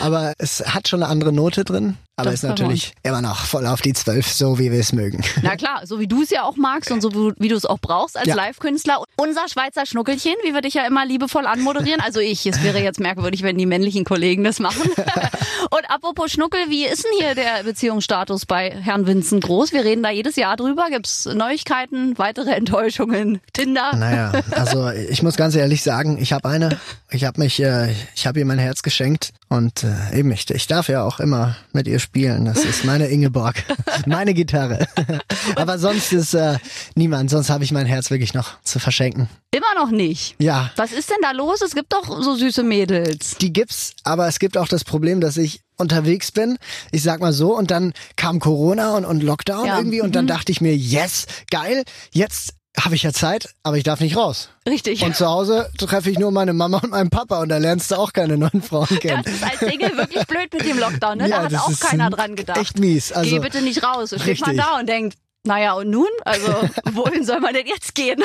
aber 0.00 0.32
es 0.38 0.64
hat 0.66 0.88
schon 0.88 1.00
eine 1.04 1.12
andere 1.12 1.32
Note 1.32 1.62
drin, 1.64 1.96
aber 2.16 2.30
Das 2.30 2.34
ist 2.34 2.42
natürlich 2.44 2.92
immer 3.02 3.20
noch 3.20 3.44
voll 3.44 3.66
auf 3.66 3.80
die 3.82 3.92
Zwölf, 3.92 4.28
so 4.28 4.58
wie 4.58 4.70
wir 4.70 4.78
es 4.78 4.92
mögen. 4.92 5.22
Na 5.42 5.56
klar, 5.56 5.84
so 5.84 5.98
wie 5.98 6.06
du 6.06 6.22
es 6.22 6.30
ja 6.30 6.44
auch 6.44 6.56
magst 6.56 6.92
und 6.92 7.00
so 7.00 7.32
wie 7.38 7.48
du 7.48 7.56
es 7.56 7.66
auch 7.66 7.78
brauchst 7.78 8.16
als 8.16 8.28
Ja. 8.28 8.36
Live-Künstler. 8.36 9.02
Unser 9.16 9.48
Schweizer 9.48 9.84
Schnuckelchen, 9.84 10.34
wie 10.44 10.54
wir 10.54 10.60
dich 10.60 10.74
ja 10.74 10.86
immer 10.86 11.04
liebevoll 11.04 11.46
anmoderieren. 11.46 12.00
Also 12.00 12.20
ich, 12.20 12.46
es 12.46 12.62
wäre 12.62 12.78
jetzt 12.80 13.00
merkwürdig, 13.00 13.42
wenn 13.42 13.58
die 13.58 13.66
männlichen 13.66 14.04
Kollegen 14.04 14.44
das 14.44 14.60
machen. 14.60 14.82
und 15.70 15.90
apropos 15.90 16.30
Schnuckel, 16.30 16.60
wie 16.68 16.84
ist 16.86 17.04
denn 17.04 17.10
hier 17.18 17.34
der 17.34 17.64
Beziehungsstatus 17.64 18.46
bei 18.46 18.70
Herrn 18.70 19.06
Vincent 19.08 19.42
Groß? 19.42 19.72
Wir 19.72 19.84
reden 19.84 20.02
da 20.04 20.10
jedes 20.10 20.36
Jahr 20.36 20.56
drüber. 20.56 20.86
Gibt's 20.90 21.26
Neuigkeiten, 21.26 22.16
weitere 22.16 22.52
Enttäuschungen, 22.52 23.40
Tinder? 23.52 23.90
Naja, 23.96 24.32
also 24.52 24.88
ich 24.90 25.22
muss 25.24 25.36
ganz 25.36 25.56
ehrlich 25.56 25.82
sagen, 25.82 26.18
ich 26.20 26.32
habe 26.32 26.48
eine, 26.48 26.78
ich 27.14 27.24
habe 27.24 27.40
mich, 27.40 27.60
äh, 27.62 27.92
ich 28.14 28.26
habe 28.26 28.38
ihr 28.40 28.44
mein 28.44 28.58
Herz 28.58 28.82
geschenkt 28.82 29.30
und 29.48 29.84
äh, 29.84 30.18
eben 30.18 30.30
ich, 30.32 30.50
ich 30.50 30.66
darf 30.66 30.88
ja 30.88 31.04
auch 31.04 31.20
immer 31.20 31.56
mit 31.72 31.86
ihr 31.86 31.98
spielen. 32.00 32.44
Das 32.44 32.64
ist 32.64 32.84
meine 32.84 33.06
Ingeborg, 33.06 33.62
meine 34.06 34.34
Gitarre. 34.34 34.86
aber 35.56 35.78
sonst 35.78 36.12
ist 36.12 36.34
äh, 36.34 36.58
niemand, 36.94 37.30
sonst 37.30 37.50
habe 37.50 37.64
ich 37.64 37.72
mein 37.72 37.86
Herz 37.86 38.10
wirklich 38.10 38.34
noch 38.34 38.60
zu 38.62 38.78
verschenken. 38.78 39.28
Immer 39.50 39.74
noch 39.84 39.90
nicht. 39.90 40.34
Ja, 40.38 40.70
Was 40.76 40.92
ist 40.92 41.10
denn 41.10 41.18
da 41.22 41.30
los? 41.30 41.62
Es 41.62 41.74
gibt 41.74 41.92
doch 41.92 42.20
so 42.22 42.34
süße 42.34 42.62
Mädels. 42.62 43.36
die 43.40 43.52
gibt's, 43.52 43.92
aber 44.02 44.26
es 44.26 44.38
gibt 44.38 44.56
auch 44.58 44.68
das 44.68 44.84
Problem, 44.84 45.20
dass 45.20 45.36
ich 45.36 45.60
unterwegs 45.76 46.32
bin, 46.32 46.56
ich 46.92 47.02
sag 47.02 47.20
mal 47.20 47.32
so, 47.32 47.56
und 47.56 47.70
dann 47.70 47.92
kam 48.16 48.38
Corona 48.40 48.96
und, 48.96 49.04
und 49.04 49.22
Lockdown 49.22 49.66
Ja. 49.66 49.78
irgendwie 49.78 50.00
und 50.00 50.14
dann 50.14 50.26
dachte 50.26 50.52
ich 50.52 50.60
mir, 50.60 50.76
yes, 50.76 51.26
geil, 51.50 51.84
jetzt 52.12 52.54
habe 52.78 52.94
ich 52.96 53.02
ja 53.04 53.12
Zeit, 53.12 53.54
aber 53.62 53.76
ich 53.76 53.84
darf 53.84 54.00
nicht 54.00 54.16
raus. 54.16 54.48
Richtig. 54.68 55.02
Und 55.02 55.14
zu 55.16 55.26
Hause 55.26 55.70
treffe 55.78 56.10
ich 56.10 56.18
nur 56.18 56.32
meine 56.32 56.52
Mama 56.52 56.78
und 56.78 56.90
meinen 56.90 57.10
Papa 57.10 57.40
und 57.40 57.48
da 57.48 57.58
lernst 57.58 57.90
du 57.90 57.96
auch 57.96 58.12
keine 58.12 58.36
neuen 58.36 58.62
Frauen 58.62 58.86
kennen. 58.98 59.22
Das 59.24 59.32
ist 59.34 59.42
als 59.44 59.60
Single 59.60 59.96
wirklich 59.96 60.26
blöd 60.26 60.52
mit 60.52 60.64
dem 60.66 60.78
Lockdown, 60.78 61.18
ne? 61.18 61.28
Ja, 61.28 61.48
da 61.48 61.58
hat 61.60 61.68
auch 61.68 61.80
keiner 61.80 62.10
dran 62.10 62.34
gedacht. 62.36 62.58
echt 62.58 62.78
mies. 62.78 63.12
Also- 63.12 63.30
Geh 63.30 63.38
bitte 63.38 63.62
nicht 63.62 63.82
raus. 63.84 64.14
Steht 64.18 64.40
man 64.40 64.56
da 64.56 64.78
und 64.78 64.88
denkt, 64.88 65.16
naja, 65.46 65.74
und 65.74 65.90
nun? 65.90 66.08
Also, 66.24 66.52
wohin 66.92 67.24
soll 67.24 67.40
man 67.40 67.54
denn 67.54 67.66
jetzt 67.66 67.94
gehen? 67.94 68.20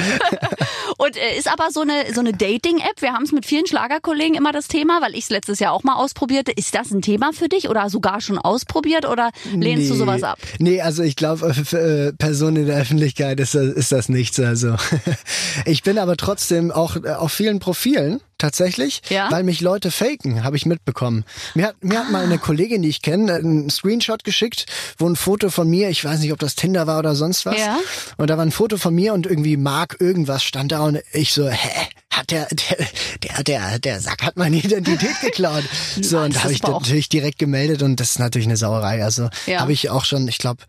und 0.97 1.17
äh, 1.17 1.37
ist 1.37 1.51
aber 1.51 1.71
so 1.71 1.81
eine, 1.81 2.13
so 2.13 2.19
eine 2.21 2.33
Dating-App. 2.33 3.01
Wir 3.01 3.13
haben 3.13 3.23
es 3.23 3.31
mit 3.31 3.45
vielen 3.45 3.67
Schlagerkollegen 3.67 4.35
immer 4.35 4.51
das 4.51 4.67
Thema, 4.67 5.01
weil 5.01 5.13
ich 5.15 5.25
es 5.25 5.29
letztes 5.29 5.59
Jahr 5.59 5.73
auch 5.73 5.83
mal 5.83 5.95
ausprobierte. 5.95 6.51
Ist 6.51 6.73
das 6.75 6.91
ein 6.91 7.01
Thema 7.01 7.31
für 7.33 7.49
dich 7.49 7.69
oder 7.69 7.89
sogar 7.89 8.21
schon 8.21 8.37
ausprobiert 8.37 9.05
oder 9.05 9.31
lehnst 9.53 9.89
du 9.89 9.93
Nee. 9.93 9.99
sowas 9.99 10.23
ab? 10.23 10.39
Nee, 10.59 10.81
also 10.81 11.03
ich 11.03 11.15
glaube, 11.15 11.53
für 11.53 12.07
äh, 12.07 12.13
Personen 12.13 12.57
in 12.57 12.65
der 12.67 12.77
Öffentlichkeit 12.77 13.39
ist 13.39 13.55
das, 13.55 13.65
ist 13.67 13.91
das 13.91 14.09
nichts. 14.09 14.39
Also 14.39 14.75
ich 15.65 15.83
bin 15.83 15.97
aber 15.97 16.15
trotzdem 16.17 16.71
auch 16.71 16.95
äh, 16.97 17.09
auf 17.11 17.31
vielen 17.31 17.59
Profilen 17.59 18.21
tatsächlich, 18.39 19.01
Ja? 19.09 19.31
weil 19.31 19.43
mich 19.43 19.61
Leute 19.61 19.91
faken, 19.91 20.43
habe 20.43 20.57
ich 20.57 20.65
mitbekommen. 20.65 21.25
Mir 21.53 21.67
hat, 21.67 21.83
mir 21.83 21.99
hat 21.99 22.09
mal 22.11 22.23
eine 22.23 22.39
Kollegin, 22.39 22.81
die 22.81 22.89
ich 22.89 23.01
kenne, 23.03 23.35
einen 23.35 23.69
Screenshot 23.69 24.23
geschickt, 24.23 24.65
wo 24.97 25.07
ein 25.07 25.15
Foto 25.15 25.49
von 25.51 25.69
mir, 25.69 25.89
ich 25.89 26.03
weiß 26.03 26.19
nicht, 26.21 26.31
ob 26.33 26.39
das 26.39 26.55
Tinder 26.55 26.87
war 26.87 26.99
oder 26.99 27.13
sonst 27.15 27.45
was. 27.45 27.57
Ja. 27.59 27.77
Und 28.17 28.29
da 28.29 28.37
war 28.37 28.45
ein 28.45 28.51
Foto 28.51 28.77
von 28.77 28.95
mir 28.95 29.13
und 29.13 29.27
irgendwie 29.27 29.57
Mark 29.57 29.97
irgendwas 29.99 30.43
stand 30.43 30.71
da 30.71 30.79
und 30.81 30.99
ich 31.13 31.31
so, 31.33 31.47
hä? 31.47 31.87
Hat 32.11 32.31
der, 32.31 32.47
der, 32.49 32.87
der, 33.23 33.43
der, 33.43 33.79
der 33.79 33.99
Sack 34.01 34.23
hat 34.23 34.35
meine 34.35 34.57
Identität 34.57 35.21
geklaut. 35.21 35.63
So, 36.01 36.19
und 36.19 36.35
da 36.35 36.43
habe 36.43 36.53
ich 36.53 36.63
natürlich 36.63 37.07
direkt 37.07 37.37
gemeldet 37.37 37.83
und 37.83 37.99
das 37.99 38.11
ist 38.11 38.19
natürlich 38.19 38.47
eine 38.47 38.57
Sauerei. 38.57 39.03
Also 39.03 39.29
Ja. 39.45 39.59
habe 39.59 39.73
ich 39.73 39.89
auch 39.91 40.05
schon, 40.05 40.27
ich 40.27 40.39
glaube, 40.39 40.63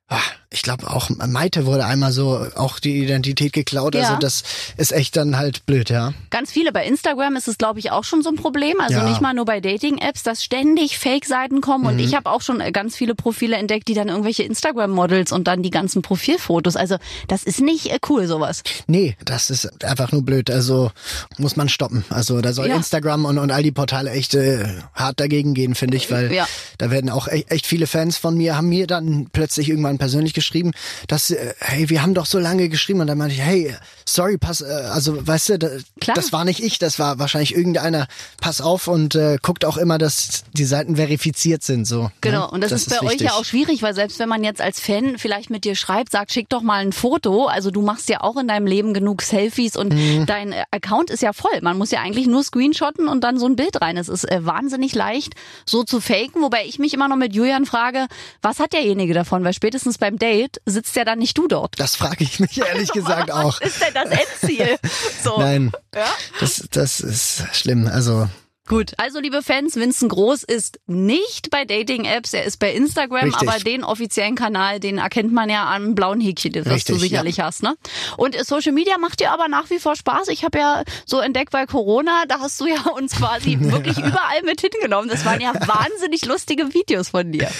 ich 0.53 0.63
glaube 0.63 0.91
auch 0.91 1.11
Maite 1.11 1.65
wurde 1.65 1.85
einmal 1.85 2.11
so 2.11 2.45
auch 2.57 2.81
die 2.81 2.99
Identität 3.05 3.53
geklaut. 3.53 3.95
Ja. 3.95 4.03
Also 4.03 4.17
das 4.19 4.43
ist 4.77 4.91
echt 4.93 5.15
dann 5.17 5.37
halt 5.37 5.65
blöd, 5.65 5.91
ja. 5.91 6.13
Ganz 6.31 6.51
viele. 6.51 6.73
Bei 6.73 6.85
Instagram 6.85 7.37
ist 7.37 7.47
es, 7.47 7.57
glaube 7.57 7.79
ich, 7.79 7.93
auch 7.93 8.03
schon 8.03 8.23
so 8.23 8.31
ein 8.31 8.37
Problem. 8.37 8.81
Also 8.81 8.95
Ja. 8.95 9.09
nicht 9.09 9.21
mal 9.21 9.33
nur 9.33 9.45
bei 9.45 9.61
Dating-Apps, 9.61 10.25
dass 10.25 10.43
ständig 10.43 10.99
Fake-Seiten 10.99 11.61
kommen. 11.61 11.85
Mhm. 11.85 11.91
Und 11.91 11.99
ich 12.01 12.17
habe 12.17 12.29
auch 12.29 12.43
schon 12.43 12.61
äh, 12.61 12.73
ganz 12.73 12.97
viele 12.97 13.15
Profile 13.15 13.57
entdeckt, 13.57 13.87
die 13.87 13.95
dann 13.95 14.09
irgendwelche 14.09 14.43
Instagram-Models 14.43 15.31
und 15.31 15.47
dann 15.47 15.63
die 15.63 15.71
ganzen 15.71 16.03
Profilfotos. 16.03 16.75
Also 16.75 16.97
das 17.29 17.45
ist 17.45 17.61
nicht 17.61 17.87
äh, 17.93 18.01
cool, 18.09 18.27
sowas. 18.27 18.65
Nee, 18.89 19.17
das 19.25 19.51
ist 19.51 19.85
einfach 19.85 20.11
nur 20.11 20.23
blöd. 20.25 20.51
Also 20.51 20.91
muss 21.39 21.55
man 21.55 21.69
stoppen. 21.69 22.05
Also 22.11 22.41
da 22.41 22.53
soll 22.53 22.67
Ja. 22.69 22.75
Instagram 22.75 23.25
und, 23.25 23.39
und 23.39 23.53
all 23.53 23.63
die 23.63 23.71
Portale 23.73 24.11
echt 24.11 24.35
äh, 24.35 24.67
hart 24.95 25.21
dagegen 25.21 25.55
gehen, 25.55 25.77
finde 25.77 25.97
ich, 25.97 26.11
weil 26.11 26.45
da 26.79 26.91
werden 26.91 27.09
auch 27.09 27.29
echt, 27.29 27.53
echt 27.53 27.67
viele 27.67 27.87
Fans 27.87 28.17
von 28.19 28.37
mir, 28.37 28.57
haben 28.57 28.69
mir 28.69 28.89
dann 28.89 29.29
plötzlich 29.33 29.69
irgendwann 29.69 29.99
persönlich 29.99 30.40
geschrieben, 30.41 30.73
dass, 31.07 31.31
äh, 31.31 31.55
hey, 31.61 31.89
wir 31.91 32.03
haben 32.03 32.15
doch 32.15 32.27
so 32.27 32.39
lange 32.39 32.69
geschrieben 32.69 33.01
und 33.01 33.07
dann 33.07 33.19
meinte 33.19 33.35
ich, 33.35 33.43
hey, 33.43 33.75
sorry, 34.07 34.39
pass, 34.39 34.61
äh, 34.61 34.65
also 34.67 35.27
weißt 35.27 35.51
du, 35.51 35.59
da, 35.59 35.69
Klar. 36.01 36.15
das 36.17 36.33
war 36.33 36.45
nicht 36.45 36.61
ich, 36.61 36.79
das 36.79 36.99
war 36.99 37.19
wahrscheinlich 37.19 37.55
irgendeiner, 37.55 38.07
pass 38.41 38.61
auf 38.61 38.89
und 38.89 39.15
äh, 39.15 39.37
guckt 39.43 39.65
auch 39.65 39.77
immer, 39.77 39.99
dass 39.99 40.45
die 40.53 40.65
Seiten 40.65 40.97
verifiziert 40.97 41.63
sind. 41.63 41.85
so. 41.87 42.11
Genau, 42.21 42.47
ne? 42.47 42.51
und 42.51 42.65
das, 42.65 42.73
ist 42.73 42.91
bei 42.91 43.01
euch 43.01 43.13
wichtig. 43.13 43.29
ja 43.29 43.33
auch 43.35 43.45
schwierig, 43.45 43.83
weil 43.83 43.95
selbst 43.95 44.19
wenn 44.19 44.29
man 44.29 44.43
jetzt 44.43 44.61
als 44.61 44.81
Fan 44.81 45.19
vielleicht 45.19 45.51
mit 45.51 45.65
dir 45.65 45.75
schreibt, 45.75 46.13
sagt, 46.13 46.33
schick 46.33 46.49
doch 46.49 46.63
mal 46.63 46.81
ein 46.81 46.93
Foto. 46.93 47.47
Also 47.47 47.71
du 47.71 47.83
machst 47.83 48.09
ja 48.09 48.21
auch 48.23 48.37
in 48.37 48.49
deinem 48.49 48.67
Leben 48.67 48.95
genug 48.95 49.23
Selfies 49.23 49.77
und 49.77 49.93
Mhm. 49.93 50.27
dein 50.27 50.53
äh, 50.53 50.65
Account 50.71 51.11
ist 51.11 51.23
ja 51.23 51.33
voll. 51.33 51.61
Man 51.63 51.77
muss 51.77 51.91
ja 51.91 52.01
eigentlich 52.01 52.27
nur 52.27 52.43
screenshotten 52.43 53.09
und 53.09 53.23
dann 53.23 53.39
so 53.39 53.47
ein 53.47 53.57
Bild 53.57 53.81
rein. 53.83 53.97
Es 53.97 54.09
ist 54.09 54.25
äh, 54.31 54.45
wahnsinnig 54.47 54.95
leicht, 54.95 55.35
so 55.67 55.85
zu 55.85 56.01
faken, 56.01 56.43
wobei 56.43 56.65
ich 56.65 56.79
mich 56.79 56.95
immer 56.95 57.09
noch 57.09 57.17
mit 57.17 57.35
Julian 57.35 57.67
frage, 57.67 58.07
was 58.41 58.59
hat 58.61 58.73
derjenige 58.73 59.15
davon? 59.15 59.45
Weil 59.45 59.53
spätestens 59.53 59.99
beim 59.99 60.19
Date 60.19 60.30
sitzt 60.67 60.97
ja 60.97 61.05
dann 61.05 61.19
nicht 61.19 61.37
du 61.39 61.49
dort. 61.49 61.79
Das 61.79 61.97
frage 61.97 62.25
ich 62.25 62.41
mich 62.41 62.59
ehrlich 62.59 62.91
gesagt 62.93 63.31
auch. 63.33 63.61
Was 63.61 63.69
ist 63.69 63.83
denn 63.83 63.95
das 63.95 64.09
Endziel? 64.43 64.77
So. 65.25 65.39
Nein, 65.39 65.73
Ja? 65.95 66.07
das, 66.41 66.67
das 66.71 67.01
ist 67.01 67.43
schlimm. 67.53 67.87
Also 67.87 68.29
Gut, 68.71 68.93
also 68.99 69.19
liebe 69.19 69.43
Fans, 69.43 69.75
Vincent 69.75 70.13
Groß 70.13 70.45
ist 70.45 70.79
nicht 70.87 71.51
bei 71.51 71.65
Dating-Apps, 71.65 72.35
er 72.35 72.45
ist 72.45 72.59
bei 72.59 72.73
Instagram, 72.73 73.25
Richtig. 73.25 73.49
aber 73.49 73.59
den 73.59 73.83
offiziellen 73.83 74.37
Kanal, 74.37 74.79
den 74.79 74.99
erkennt 74.99 75.33
man 75.33 75.51
ja 75.51 75.69
am 75.75 75.97
blauen 75.97 76.21
Häkchen, 76.21 76.53
das 76.53 76.67
Richtig, 76.67 76.95
du 76.95 77.01
sicherlich 77.01 77.41
hast. 77.41 77.65
Ne? 77.65 77.75
Und 78.17 78.37
Social 78.47 78.71
Media 78.71 78.97
macht 78.97 79.19
dir 79.19 79.33
aber 79.33 79.49
nach 79.49 79.71
wie 79.71 79.81
vor 79.81 79.97
Spaß. 79.97 80.29
Ich 80.29 80.45
habe 80.45 80.57
ja 80.61 80.85
so 81.05 81.19
entdeckt 81.19 81.51
bei 81.51 81.67
Corona, 81.67 82.23
da 82.29 82.39
hast 82.39 82.61
du 82.61 82.67
ja 82.67 82.81
uns 82.97 83.17
quasi 83.17 83.59
wirklich 83.59 83.99
überall 83.99 84.43
mit 84.45 84.61
hingenommen. 84.61 85.09
Das 85.09 85.25
waren 85.25 85.41
ja 85.41 85.53
wahnsinnig 85.53 86.25
lustige 86.27 86.73
Videos 86.73 87.09
von 87.09 87.33
dir. 87.33 87.51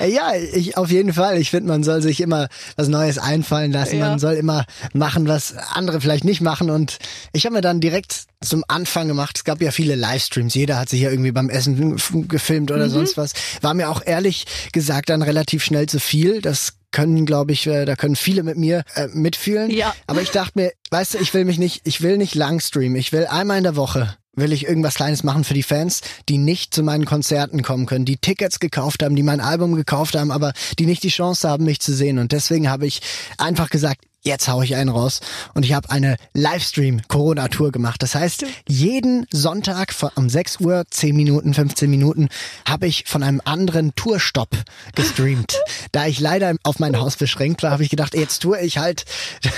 Äh, 0.00 0.12
Ja, 0.12 0.34
ich 0.34 0.76
auf 0.76 0.90
jeden 0.90 1.14
Fall. 1.14 1.38
Ich 1.38 1.48
finde, 1.48 1.68
man 1.68 1.82
soll 1.82 2.02
sich 2.02 2.20
immer 2.20 2.48
was 2.76 2.88
Neues 2.88 3.16
einfallen 3.16 3.72
lassen. 3.72 4.00
Ja. 4.00 4.10
Man 4.10 4.18
soll 4.18 4.34
immer 4.34 4.66
machen, 4.92 5.28
was 5.28 5.56
andere 5.56 6.02
vielleicht 6.02 6.24
nicht 6.24 6.42
machen. 6.42 6.68
Und 6.68 6.98
ich 7.32 7.46
habe 7.46 7.54
mir 7.54 7.62
dann 7.62 7.80
direkt 7.80 8.26
zum 8.40 8.64
Anfang 8.68 9.08
gemacht. 9.08 9.38
Es 9.38 9.44
gab 9.44 9.60
ja 9.60 9.70
viele 9.70 9.94
Livestreams. 9.94 10.57
Jeder 10.58 10.78
hat 10.78 10.88
sich 10.88 11.00
ja 11.00 11.10
irgendwie 11.10 11.32
beim 11.32 11.48
Essen 11.48 11.96
gefilmt 12.28 12.70
Mhm. 12.70 12.76
oder 12.76 12.90
sonst 12.90 13.16
was. 13.16 13.32
War 13.60 13.74
mir 13.74 13.88
auch 13.88 14.02
ehrlich 14.04 14.44
gesagt 14.72 15.08
dann 15.08 15.22
relativ 15.22 15.64
schnell 15.64 15.86
zu 15.86 16.00
viel. 16.00 16.42
Das 16.42 16.74
können, 16.90 17.26
glaube 17.26 17.52
ich, 17.52 17.66
äh, 17.66 17.84
da 17.84 17.96
können 17.96 18.16
viele 18.16 18.42
mit 18.42 18.56
mir 18.56 18.82
äh, 18.94 19.08
mitfühlen. 19.12 19.70
Ja. 19.70 19.94
Aber 20.06 20.22
ich 20.22 20.30
dachte 20.30 20.52
mir, 20.56 20.72
weißt 20.90 21.14
du, 21.14 21.18
ich 21.18 21.32
will 21.34 21.44
mich 21.44 21.58
nicht, 21.58 21.82
ich 21.84 22.00
will 22.02 22.16
nicht 22.18 22.34
lang 22.34 22.60
streamen. 22.60 22.96
Ich 22.96 23.12
will 23.12 23.26
einmal 23.26 23.58
in 23.58 23.64
der 23.64 23.76
Woche 23.76 24.16
will 24.34 24.52
ich 24.52 24.68
irgendwas 24.68 24.94
Kleines 24.94 25.24
machen 25.24 25.42
für 25.42 25.54
die 25.54 25.64
Fans, 25.64 26.00
die 26.28 26.38
nicht 26.38 26.72
zu 26.72 26.84
meinen 26.84 27.06
Konzerten 27.06 27.62
kommen 27.62 27.86
können, 27.86 28.04
die 28.04 28.18
Tickets 28.18 28.60
gekauft 28.60 29.02
haben, 29.02 29.16
die 29.16 29.24
mein 29.24 29.40
Album 29.40 29.74
gekauft 29.74 30.14
haben, 30.14 30.30
aber 30.30 30.52
die 30.78 30.86
nicht 30.86 31.02
die 31.02 31.08
Chance 31.08 31.48
haben, 31.48 31.64
mich 31.64 31.80
zu 31.80 31.92
sehen. 31.92 32.18
Und 32.18 32.30
deswegen 32.30 32.70
habe 32.70 32.86
ich 32.86 33.00
einfach 33.36 33.68
gesagt, 33.68 34.04
jetzt 34.28 34.48
hau 34.48 34.62
ich 34.62 34.76
einen 34.76 34.90
raus. 34.90 35.20
Und 35.54 35.64
ich 35.64 35.72
habe 35.72 35.90
eine 35.90 36.16
Livestream-Corona-Tour 36.34 37.72
gemacht. 37.72 38.02
Das 38.02 38.14
heißt, 38.14 38.44
jeden 38.68 39.26
Sonntag 39.32 39.94
um 40.14 40.28
6 40.28 40.60
Uhr, 40.60 40.84
10 40.88 41.16
Minuten, 41.16 41.54
15 41.54 41.90
Minuten, 41.90 42.28
habe 42.68 42.86
ich 42.86 43.04
von 43.06 43.22
einem 43.24 43.40
anderen 43.44 43.94
Tourstopp 43.96 44.50
gestreamt. 44.94 45.58
da 45.92 46.06
ich 46.06 46.20
leider 46.20 46.54
auf 46.62 46.78
mein 46.78 46.98
Haus 47.00 47.16
beschränkt 47.16 47.62
war, 47.62 47.70
habe 47.70 47.82
ich 47.82 47.90
gedacht, 47.90 48.14
jetzt 48.14 48.40
tue 48.40 48.60
ich 48.60 48.78
halt 48.78 49.04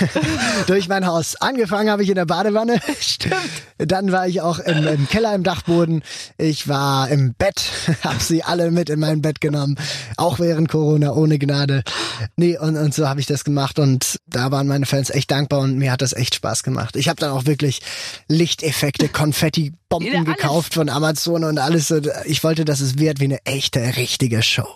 durch 0.67 0.87
mein 0.87 1.05
Haus. 1.05 1.35
Angefangen 1.35 1.89
habe 1.89 2.03
ich 2.03 2.09
in 2.09 2.15
der 2.15 2.25
Badewanne. 2.25 2.79
Stimmt. 2.99 3.35
Dann 3.77 4.11
war 4.11 4.27
ich 4.27 4.41
auch 4.41 4.59
im, 4.59 4.87
im 4.87 5.07
Keller 5.07 5.35
im 5.35 5.43
Dachboden. 5.43 6.03
Ich 6.37 6.67
war 6.67 7.09
im 7.09 7.33
Bett, 7.33 7.71
habe 8.03 8.23
sie 8.23 8.43
alle 8.43 8.71
mit 8.71 8.89
in 8.89 8.99
mein 8.99 9.21
Bett 9.21 9.41
genommen. 9.41 9.77
Auch 10.17 10.39
während 10.39 10.69
Corona, 10.69 11.11
ohne 11.13 11.37
Gnade. 11.37 11.83
Nee, 12.37 12.57
und, 12.57 12.77
und 12.77 12.93
so 12.93 13.09
habe 13.09 13.19
ich 13.19 13.25
das 13.25 13.43
gemacht 13.43 13.79
und 13.79 14.19
da 14.27 14.51
waren 14.61 14.67
meine 14.67 14.85
Fans 14.85 15.09
echt 15.09 15.31
dankbar 15.31 15.61
und 15.61 15.79
mir 15.79 15.91
hat 15.91 16.03
das 16.03 16.13
echt 16.13 16.35
Spaß 16.35 16.61
gemacht. 16.61 16.95
Ich 16.95 17.09
habe 17.09 17.19
dann 17.19 17.31
auch 17.31 17.45
wirklich 17.47 17.81
Lichteffekte, 18.27 19.09
Konfetti 19.09 19.73
Bomben 19.91 20.11
Ja, 20.11 20.23
gekauft 20.23 20.73
von 20.73 20.89
Amazon 20.89 21.43
und 21.43 21.57
alles. 21.59 21.93
Ich 22.25 22.43
wollte, 22.43 22.65
dass 22.65 22.79
es 22.79 22.97
wird 22.97 23.19
wie 23.19 23.25
eine 23.25 23.45
echte, 23.45 23.79
richtige 23.97 24.41
Show. 24.41 24.67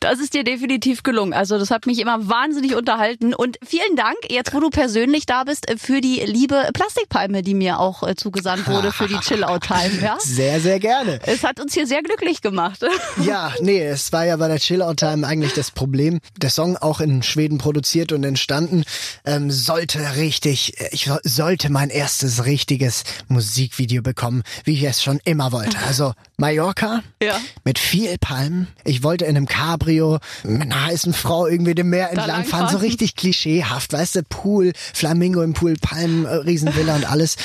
Das 0.00 0.18
ist 0.18 0.34
dir 0.34 0.42
definitiv 0.44 1.02
gelungen. 1.04 1.32
Also 1.34 1.58
das 1.58 1.70
hat 1.70 1.86
mich 1.86 2.00
immer 2.00 2.28
wahnsinnig 2.28 2.74
unterhalten. 2.74 3.34
Und 3.34 3.58
vielen 3.64 3.94
Dank, 3.96 4.16
jetzt 4.30 4.52
wo 4.54 4.60
du 4.60 4.70
persönlich 4.70 5.26
da 5.26 5.44
bist, 5.44 5.68
äh, 5.70 5.76
für 5.76 6.00
die 6.00 6.22
liebe 6.24 6.70
Plastikpalme, 6.72 7.42
die 7.42 7.54
mir 7.54 7.78
auch 7.78 8.02
äh, 8.02 8.14
zugesandt 8.16 8.66
wurde 8.66 8.92
für 8.92 9.06
die 9.06 9.18
Chill-Out-Time. 9.20 10.00
Ja? 10.02 10.16
Sehr, 10.20 10.58
sehr 10.60 10.80
gerne. 10.80 11.20
Es 11.26 11.44
hat 11.44 11.60
uns 11.60 11.74
hier 11.74 11.86
sehr 11.86 12.02
glücklich 12.02 12.40
gemacht. 12.40 12.80
Ja, 13.22 13.52
nee, 13.60 13.80
es 13.84 14.10
war 14.12 14.24
ja 14.24 14.36
bei 14.36 14.48
der 14.48 14.58
Chill-Out-Time 14.58 15.26
eigentlich 15.26 15.52
das 15.52 15.70
Problem. 15.70 16.18
Der 16.38 16.48
Song 16.50 16.76
auch 16.78 17.00
in 17.00 17.22
Schweden 17.22 17.58
produziert 17.58 18.10
und 18.12 18.24
entstanden, 18.24 18.84
ähm, 19.26 19.50
sollte 19.50 20.16
richtig, 20.16 20.74
ich 20.92 21.04
so- 21.04 21.18
sollte 21.22 21.70
mein 21.70 21.90
erstes 21.90 22.46
richtiges 22.46 23.04
Musikvideo 23.28 24.02
bekommen, 24.02 24.42
wie 24.64 24.72
ich 24.74 24.82
es 24.84 25.02
schon 25.02 25.20
immer 25.24 25.52
wollte. 25.52 25.78
Also 25.86 26.12
Mallorca 26.36 27.02
Ja. 27.22 27.38
mit 27.64 27.78
viel 27.78 28.16
Palmen. 28.18 28.68
Ich 28.84 29.02
wollte 29.02 29.24
in 29.24 29.36
einem 29.36 29.46
Cabrio 29.46 30.18
mit 30.44 30.62
einer 30.62 30.84
heißen 30.86 31.12
Frau 31.12 31.46
irgendwie 31.46 31.74
dem 31.74 31.90
Meer 31.90 32.10
entlangfahren, 32.10 32.68
so 32.68 32.78
richtig 32.78 33.16
klischeehaft, 33.16 33.92
weißt 33.92 34.16
du, 34.16 34.22
Pool, 34.24 34.72
Flamingo 34.74 35.42
im 35.42 35.52
Pool, 35.54 35.74
Palmen, 35.80 36.24
äh, 36.24 36.34
Riesenvilla 36.34 36.96
und 36.96 37.10
alles. 37.10 37.36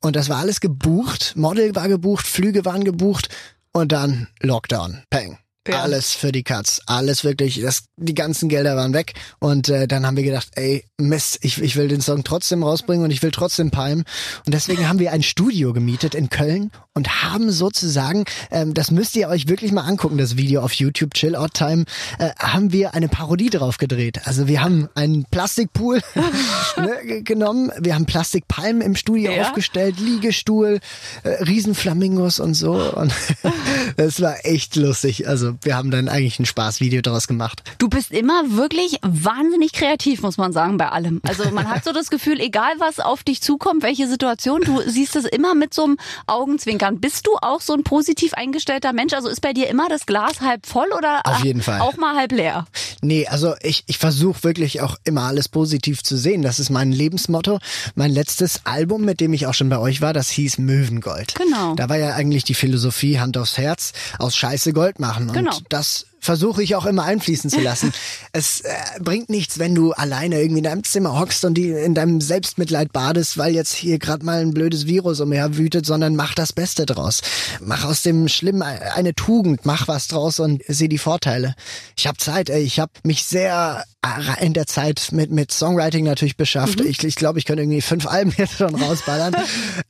Und 0.00 0.16
das 0.16 0.28
war 0.28 0.38
alles 0.38 0.60
gebucht, 0.60 1.34
Model 1.36 1.74
war 1.74 1.88
gebucht, 1.88 2.26
Flüge 2.26 2.64
waren 2.64 2.84
gebucht 2.84 3.28
und 3.72 3.92
dann 3.92 4.28
Lockdown, 4.40 5.02
Peng. 5.10 5.38
Ja. 5.68 5.82
Alles 5.82 6.12
für 6.12 6.32
die 6.32 6.42
Katz, 6.42 6.80
alles 6.86 7.22
wirklich, 7.22 7.60
das, 7.60 7.84
die 7.96 8.14
ganzen 8.16 8.48
Gelder 8.48 8.74
waren 8.74 8.92
weg 8.94 9.14
und 9.38 9.68
äh, 9.68 9.86
dann 9.86 10.04
haben 10.04 10.16
wir 10.16 10.24
gedacht, 10.24 10.48
ey, 10.56 10.84
Mist, 10.98 11.38
ich, 11.42 11.62
ich 11.62 11.76
will 11.76 11.86
den 11.86 12.00
Song 12.00 12.24
trotzdem 12.24 12.64
rausbringen 12.64 13.04
und 13.04 13.12
ich 13.12 13.22
will 13.22 13.30
trotzdem 13.30 13.70
palmen 13.70 14.02
und 14.44 14.52
deswegen 14.54 14.88
haben 14.88 14.98
wir 14.98 15.12
ein 15.12 15.22
Studio 15.22 15.72
gemietet 15.72 16.16
in 16.16 16.30
Köln 16.30 16.72
und 16.94 17.22
haben 17.22 17.52
sozusagen, 17.52 18.24
ähm, 18.50 18.74
das 18.74 18.90
müsst 18.90 19.14
ihr 19.14 19.28
euch 19.28 19.46
wirklich 19.46 19.70
mal 19.70 19.82
angucken, 19.82 20.18
das 20.18 20.36
Video 20.36 20.62
auf 20.62 20.72
YouTube, 20.72 21.14
Chill 21.14 21.36
Out 21.36 21.54
Time, 21.54 21.84
äh, 22.18 22.30
haben 22.40 22.72
wir 22.72 22.94
eine 22.94 23.06
Parodie 23.08 23.48
drauf 23.50 23.78
gedreht. 23.78 24.20
Also 24.24 24.48
wir 24.48 24.62
haben 24.62 24.88
einen 24.96 25.26
Plastikpool 25.30 26.00
ne, 26.76 26.96
ge- 27.06 27.22
genommen, 27.22 27.70
wir 27.78 27.94
haben 27.94 28.06
Plastikpalmen 28.06 28.82
im 28.82 28.96
Studio 28.96 29.30
Ja. 29.30 29.42
aufgestellt, 29.46 30.00
Liegestuhl, 30.00 30.80
äh, 31.22 31.28
Riesenflamingos 31.44 32.40
und 32.40 32.54
so 32.54 32.72
und 32.96 33.12
das 33.96 34.20
war 34.20 34.44
echt 34.44 34.74
lustig. 34.74 35.28
Also 35.28 35.51
wir 35.62 35.76
haben 35.76 35.90
dann 35.90 36.08
eigentlich 36.08 36.38
ein 36.38 36.46
Spaßvideo 36.46 37.02
daraus 37.02 37.28
gemacht. 37.28 37.62
Du 37.78 37.88
bist 37.88 38.10
immer 38.10 38.42
wirklich 38.56 38.98
wahnsinnig 39.02 39.72
kreativ, 39.72 40.22
muss 40.22 40.38
man 40.38 40.52
sagen, 40.52 40.76
bei 40.76 40.88
allem. 40.88 41.20
Also 41.26 41.50
man 41.50 41.68
hat 41.68 41.84
so 41.84 41.92
das 41.92 42.10
Gefühl, 42.10 42.40
egal 42.40 42.72
was 42.78 43.00
auf 43.00 43.22
dich 43.22 43.42
zukommt, 43.42 43.82
welche 43.82 44.08
Situation, 44.08 44.60
du 44.62 44.80
siehst 44.86 45.16
es 45.16 45.24
immer 45.24 45.54
mit 45.54 45.74
so 45.74 45.84
einem 45.84 45.98
Augenzwinkern. 46.26 47.00
Bist 47.00 47.26
du 47.26 47.32
auch 47.40 47.60
so 47.60 47.74
ein 47.74 47.84
positiv 47.84 48.34
eingestellter 48.34 48.92
Mensch? 48.92 49.12
Also 49.12 49.28
ist 49.28 49.40
bei 49.40 49.52
dir 49.52 49.68
immer 49.68 49.88
das 49.88 50.06
Glas 50.06 50.40
halb 50.40 50.66
voll 50.66 50.88
oder 50.96 51.20
Auf 51.24 51.44
jeden 51.44 51.62
Fall. 51.62 51.80
auch 51.80 51.96
mal 51.96 52.16
halb 52.16 52.32
leer? 52.32 52.66
Nee, 53.02 53.26
also 53.26 53.54
ich, 53.62 53.84
ich 53.86 53.98
versuche 53.98 54.44
wirklich 54.44 54.80
auch 54.80 54.96
immer 55.04 55.22
alles 55.22 55.48
positiv 55.48 56.02
zu 56.02 56.16
sehen. 56.16 56.42
Das 56.42 56.58
ist 56.58 56.70
mein 56.70 56.92
Lebensmotto. 56.92 57.58
Mein 57.94 58.10
letztes 58.10 58.60
Album, 58.64 59.04
mit 59.04 59.20
dem 59.20 59.32
ich 59.32 59.46
auch 59.46 59.54
schon 59.54 59.68
bei 59.68 59.78
euch 59.78 60.00
war, 60.00 60.12
das 60.12 60.30
hieß 60.30 60.58
Möwengold. 60.58 61.34
Genau. 61.34 61.74
Da 61.74 61.88
war 61.88 61.98
ja 61.98 62.14
eigentlich 62.14 62.44
die 62.44 62.54
Philosophie 62.54 63.18
Hand 63.18 63.36
aufs 63.36 63.58
Herz, 63.58 63.92
aus 64.18 64.36
Scheiße 64.36 64.72
Gold 64.72 65.00
machen. 65.00 65.28
Und 65.28 65.32
Genau. 65.44 65.58
das 65.68 66.06
versuche 66.22 66.62
ich 66.62 66.76
auch 66.76 66.86
immer 66.86 67.02
einfließen 67.02 67.50
zu 67.50 67.60
lassen. 67.60 67.92
es 68.32 68.60
äh, 68.60 68.70
bringt 69.00 69.28
nichts, 69.28 69.58
wenn 69.58 69.74
du 69.74 69.92
alleine 69.92 70.40
irgendwie 70.40 70.58
in 70.58 70.64
deinem 70.64 70.84
Zimmer 70.84 71.18
hockst 71.18 71.44
und 71.44 71.54
die 71.54 71.70
in 71.70 71.94
deinem 71.94 72.20
Selbstmitleid 72.20 72.92
badest, 72.92 73.38
weil 73.38 73.52
jetzt 73.52 73.74
hier 73.74 73.98
gerade 73.98 74.24
mal 74.24 74.40
ein 74.40 74.54
blödes 74.54 74.86
Virus 74.86 75.20
umher 75.20 75.56
wütet, 75.56 75.84
sondern 75.84 76.14
mach 76.14 76.34
das 76.34 76.52
Beste 76.52 76.86
draus. 76.86 77.22
Mach 77.60 77.84
aus 77.84 78.02
dem 78.02 78.28
Schlimmen 78.28 78.62
eine 78.62 79.14
Tugend, 79.14 79.66
mach 79.66 79.88
was 79.88 80.06
draus 80.06 80.38
und 80.38 80.62
sieh 80.68 80.88
die 80.88 80.98
Vorteile. 80.98 81.56
Ich 81.96 82.06
habe 82.06 82.18
Zeit, 82.18 82.50
ey, 82.50 82.62
ich 82.62 82.78
habe 82.78 82.92
mich 83.02 83.24
sehr 83.24 83.84
äh, 84.06 84.46
in 84.46 84.52
der 84.52 84.68
Zeit 84.68 85.08
mit 85.10 85.32
mit 85.32 85.50
Songwriting 85.50 86.04
natürlich 86.04 86.36
beschafft. 86.36 86.80
Ich 86.80 87.02
ich, 87.02 87.16
glaube, 87.16 87.40
ich 87.40 87.46
könnte 87.46 87.62
irgendwie 87.62 87.82
fünf 87.82 88.06
Alben 88.06 88.32
jetzt 88.38 88.58
schon 88.58 88.76
rausballern. 88.76 89.34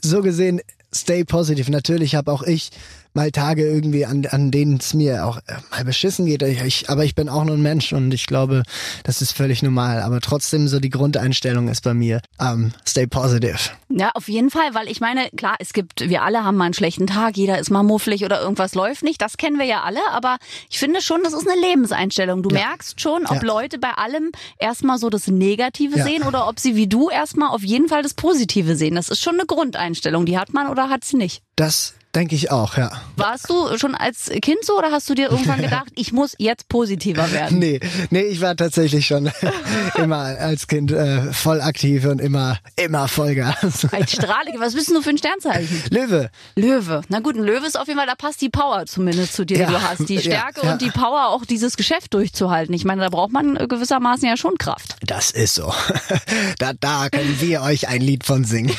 so 0.00 0.22
gesehen 0.22 0.62
stay 0.94 1.24
positive. 1.24 1.70
Natürlich 1.70 2.14
habe 2.14 2.30
auch 2.32 2.42
ich 2.42 2.70
mal 3.14 3.30
Tage 3.30 3.66
irgendwie, 3.66 4.06
an, 4.06 4.26
an 4.26 4.50
denen 4.50 4.76
es 4.78 4.94
mir 4.94 5.26
auch 5.26 5.38
äh, 5.46 5.54
mal 5.70 5.84
beschissen 5.84 6.26
geht. 6.26 6.42
Ich, 6.42 6.88
aber 6.90 7.04
ich 7.04 7.14
bin 7.14 7.28
auch 7.28 7.44
nur 7.44 7.56
ein 7.56 7.62
Mensch 7.62 7.92
und 7.92 8.12
ich 8.12 8.26
glaube, 8.26 8.62
das 9.04 9.22
ist 9.22 9.32
völlig 9.32 9.62
normal. 9.62 10.00
Aber 10.02 10.20
trotzdem 10.20 10.68
so 10.68 10.80
die 10.80 10.90
Grundeinstellung 10.90 11.68
ist 11.68 11.82
bei 11.82 11.94
mir, 11.94 12.20
ähm, 12.40 12.72
stay 12.86 13.06
positive. 13.06 13.58
Ja, 13.88 14.10
auf 14.14 14.28
jeden 14.28 14.50
Fall, 14.50 14.74
weil 14.74 14.88
ich 14.88 15.00
meine, 15.00 15.28
klar, 15.36 15.56
es 15.58 15.72
gibt, 15.72 16.08
wir 16.08 16.22
alle 16.22 16.44
haben 16.44 16.56
mal 16.56 16.64
einen 16.64 16.74
schlechten 16.74 17.06
Tag, 17.06 17.36
jeder 17.36 17.58
ist 17.58 17.70
mal 17.70 17.82
mufflig 17.82 18.24
oder 18.24 18.40
irgendwas 18.40 18.74
läuft 18.74 19.02
nicht, 19.02 19.20
das 19.20 19.36
kennen 19.36 19.58
wir 19.58 19.66
ja 19.66 19.82
alle, 19.82 20.00
aber 20.12 20.38
ich 20.70 20.78
finde 20.78 21.02
schon, 21.02 21.22
das 21.22 21.32
ist 21.34 21.46
eine 21.48 21.60
Lebenseinstellung. 21.60 22.42
Du 22.42 22.50
Ja. 22.50 22.60
merkst 22.68 23.00
schon, 23.00 23.26
ob 23.26 23.42
Ja. 23.42 23.42
Leute 23.42 23.78
bei 23.78 23.90
allem 23.90 24.32
erstmal 24.58 24.98
so 24.98 25.10
das 25.10 25.26
Negative 25.26 25.98
Ja. 25.98 26.04
sehen 26.04 26.22
oder 26.22 26.48
ob 26.48 26.58
sie 26.58 26.74
wie 26.76 26.86
du 26.86 27.10
erstmal 27.10 27.50
auf 27.50 27.62
jeden 27.62 27.88
Fall 27.88 28.02
das 28.02 28.14
Positive 28.14 28.76
sehen. 28.76 28.94
Das 28.94 29.08
ist 29.10 29.22
schon 29.22 29.34
eine 29.34 29.46
Grundeinstellung, 29.46 30.24
die 30.26 30.38
hat 30.38 30.52
man 30.54 30.68
oder 30.68 30.88
hat 30.88 31.04
sie 31.04 31.16
nicht. 31.16 31.42
Das 31.56 31.94
denke 32.14 32.34
ich 32.34 32.50
auch, 32.50 32.76
ja. 32.76 32.90
Warst 33.16 33.48
du 33.48 33.76
schon 33.78 33.94
als 33.94 34.30
Kind 34.42 34.64
so 34.64 34.76
oder 34.78 34.90
hast 34.92 35.08
du 35.08 35.14
dir 35.14 35.30
irgendwann 35.30 35.62
gedacht, 35.62 35.88
ich 35.96 36.12
muss 36.12 36.34
jetzt 36.38 36.68
positiver 36.68 37.30
werden? 37.32 37.58
Nee, 37.58 37.80
nee, 38.10 38.22
ich 38.22 38.40
war 38.40 38.54
tatsächlich 38.56 39.06
schon 39.06 39.30
immer 39.96 40.16
als 40.18 40.66
Kind 40.66 40.92
äh, 40.92 41.32
voll 41.32 41.60
aktiv 41.60 42.04
und 42.04 42.20
immer, 42.20 42.58
immer 42.76 43.08
Vollgas. 43.08 43.86
Als 43.92 44.12
Strahle, 44.12 44.52
was 44.58 44.74
bist 44.74 44.90
du 44.90 45.00
für 45.02 45.10
ein 45.10 45.18
Sternzeichen? 45.18 45.82
Löwe. 45.90 46.30
Löwe. 46.56 47.02
Na 47.08 47.20
gut, 47.20 47.36
ein 47.36 47.42
Löwe 47.44 47.66
ist 47.66 47.78
auf 47.78 47.86
jeden 47.88 47.98
Fall, 47.98 48.06
da 48.08 48.14
passt 48.14 48.40
die 48.42 48.50
Power 48.50 48.84
zumindest 48.86 49.34
zu 49.34 49.44
dir, 49.46 49.56
die 49.56 49.62
Ja. 49.62 49.70
du 49.70 49.82
hast. 49.82 50.08
Die 50.08 50.14
Ja, 50.16 50.20
Stärke 50.20 50.66
ja. 50.66 50.72
und 50.72 50.82
die 50.82 50.90
Power, 50.90 51.28
auch 51.28 51.44
dieses 51.44 51.76
Geschäft 51.76 52.12
durchzuhalten. 52.14 52.74
Ich 52.74 52.84
meine, 52.84 53.02
da 53.02 53.08
braucht 53.08 53.32
man 53.32 53.54
gewissermaßen 53.54 54.28
ja 54.28 54.36
schon 54.36 54.58
Kraft. 54.58 54.96
Das 55.06 55.30
ist 55.30 55.54
so. 55.54 55.72
da, 56.58 56.72
da 56.78 57.08
können 57.08 57.40
wir 57.40 57.62
euch 57.62 57.88
ein 57.88 58.00
Lied 58.00 58.24
von 58.24 58.44
singen. 58.44 58.74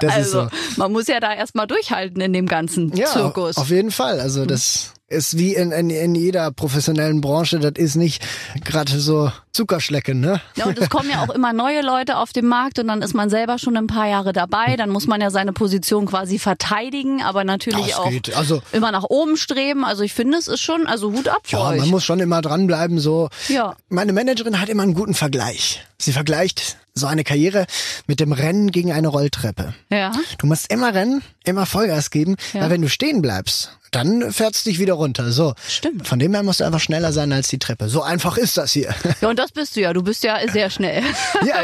das 0.00 0.14
also, 0.14 0.42
ist 0.42 0.50
so. 0.74 0.80
man 0.80 0.92
muss 0.92 1.06
ja 1.06 1.20
da 1.20 1.32
erstmal 1.34 1.66
durchhalten 1.66 2.20
in 2.20 2.32
dem 2.32 2.46
ganzen 2.50 2.94
Ja, 2.94 3.06
Zirkus. 3.06 3.56
auf 3.56 3.70
jeden 3.70 3.90
Fall. 3.90 4.20
Also 4.20 4.44
das 4.44 4.92
ist 5.10 5.36
wie 5.36 5.54
in, 5.54 5.72
in, 5.72 5.90
in 5.90 6.14
jeder 6.14 6.50
professionellen 6.52 7.20
Branche, 7.20 7.58
das 7.58 7.72
ist 7.76 7.96
nicht 7.96 8.24
gerade 8.64 8.98
so 9.00 9.30
Zuckerschlecken, 9.52 10.20
ne? 10.20 10.40
Ja, 10.54 10.66
und 10.66 10.78
es 10.78 10.88
kommen 10.88 11.10
ja 11.10 11.22
auch 11.22 11.30
immer 11.34 11.52
neue 11.52 11.82
Leute 11.82 12.16
auf 12.16 12.32
den 12.32 12.46
Markt 12.46 12.78
und 12.78 12.86
dann 12.88 13.02
ist 13.02 13.12
man 13.12 13.28
selber 13.28 13.58
schon 13.58 13.76
ein 13.76 13.88
paar 13.88 14.06
Jahre 14.08 14.32
dabei. 14.32 14.76
Dann 14.76 14.88
muss 14.90 15.08
man 15.08 15.20
ja 15.20 15.30
seine 15.30 15.52
Position 15.52 16.06
quasi 16.06 16.38
verteidigen, 16.38 17.22
aber 17.22 17.42
natürlich 17.44 17.88
Das 17.88 17.98
auch 17.98 18.08
geht. 18.10 18.34
Also- 18.36 18.62
immer 18.72 18.92
nach 18.92 19.02
oben 19.04 19.36
streben. 19.36 19.84
Also 19.84 20.04
ich 20.04 20.14
finde, 20.14 20.38
es 20.38 20.46
ist 20.46 20.60
schon, 20.60 20.86
also 20.86 21.12
Hut 21.12 21.26
ab 21.28 21.40
für 21.42 21.56
Ja, 21.56 21.68
euch. 21.70 21.80
man 21.80 21.88
muss 21.90 22.04
schon 22.04 22.20
immer 22.20 22.40
dranbleiben. 22.40 23.00
So, 23.00 23.28
Ja. 23.48 23.74
meine 23.88 24.12
Managerin 24.12 24.60
hat 24.60 24.68
immer 24.68 24.84
einen 24.84 24.94
guten 24.94 25.14
Vergleich. 25.14 25.84
Sie 25.98 26.12
vergleicht 26.12 26.76
so 26.94 27.08
eine 27.08 27.24
Karriere 27.24 27.66
mit 28.06 28.20
dem 28.20 28.30
Rennen 28.32 28.70
gegen 28.70 28.92
eine 28.92 29.08
Rolltreppe. 29.08 29.74
ja. 29.90 30.12
Du 30.38 30.46
musst 30.46 30.72
immer 30.72 30.94
rennen, 30.94 31.22
immer 31.44 31.66
Vollgas 31.66 32.10
geben, 32.10 32.36
Ja. 32.52 32.60
weil 32.62 32.70
wenn 32.70 32.82
du 32.82 32.88
stehen 32.88 33.20
bleibst, 33.22 33.76
dann 33.90 34.32
fährt's 34.32 34.64
dich 34.64 34.78
wieder 34.78 34.94
runter. 34.94 35.32
So. 35.32 35.54
Stimmt. 35.68 36.06
Von 36.06 36.18
dem 36.18 36.32
her 36.32 36.42
musst 36.42 36.60
du 36.60 36.64
einfach 36.64 36.80
schneller 36.80 37.12
sein 37.12 37.32
als 37.32 37.48
die 37.48 37.58
Treppe. 37.58 37.88
So 37.88 38.02
einfach 38.02 38.36
ist 38.36 38.56
das 38.56 38.72
hier. 38.72 38.94
ja, 39.20 39.28
und 39.28 39.38
das 39.38 39.52
bist 39.52 39.76
du 39.76 39.80
ja. 39.80 39.92
Du 39.92 40.02
bist 40.02 40.22
ja 40.22 40.38
sehr 40.50 40.70
schnell. 40.70 41.02
ja, 41.46 41.56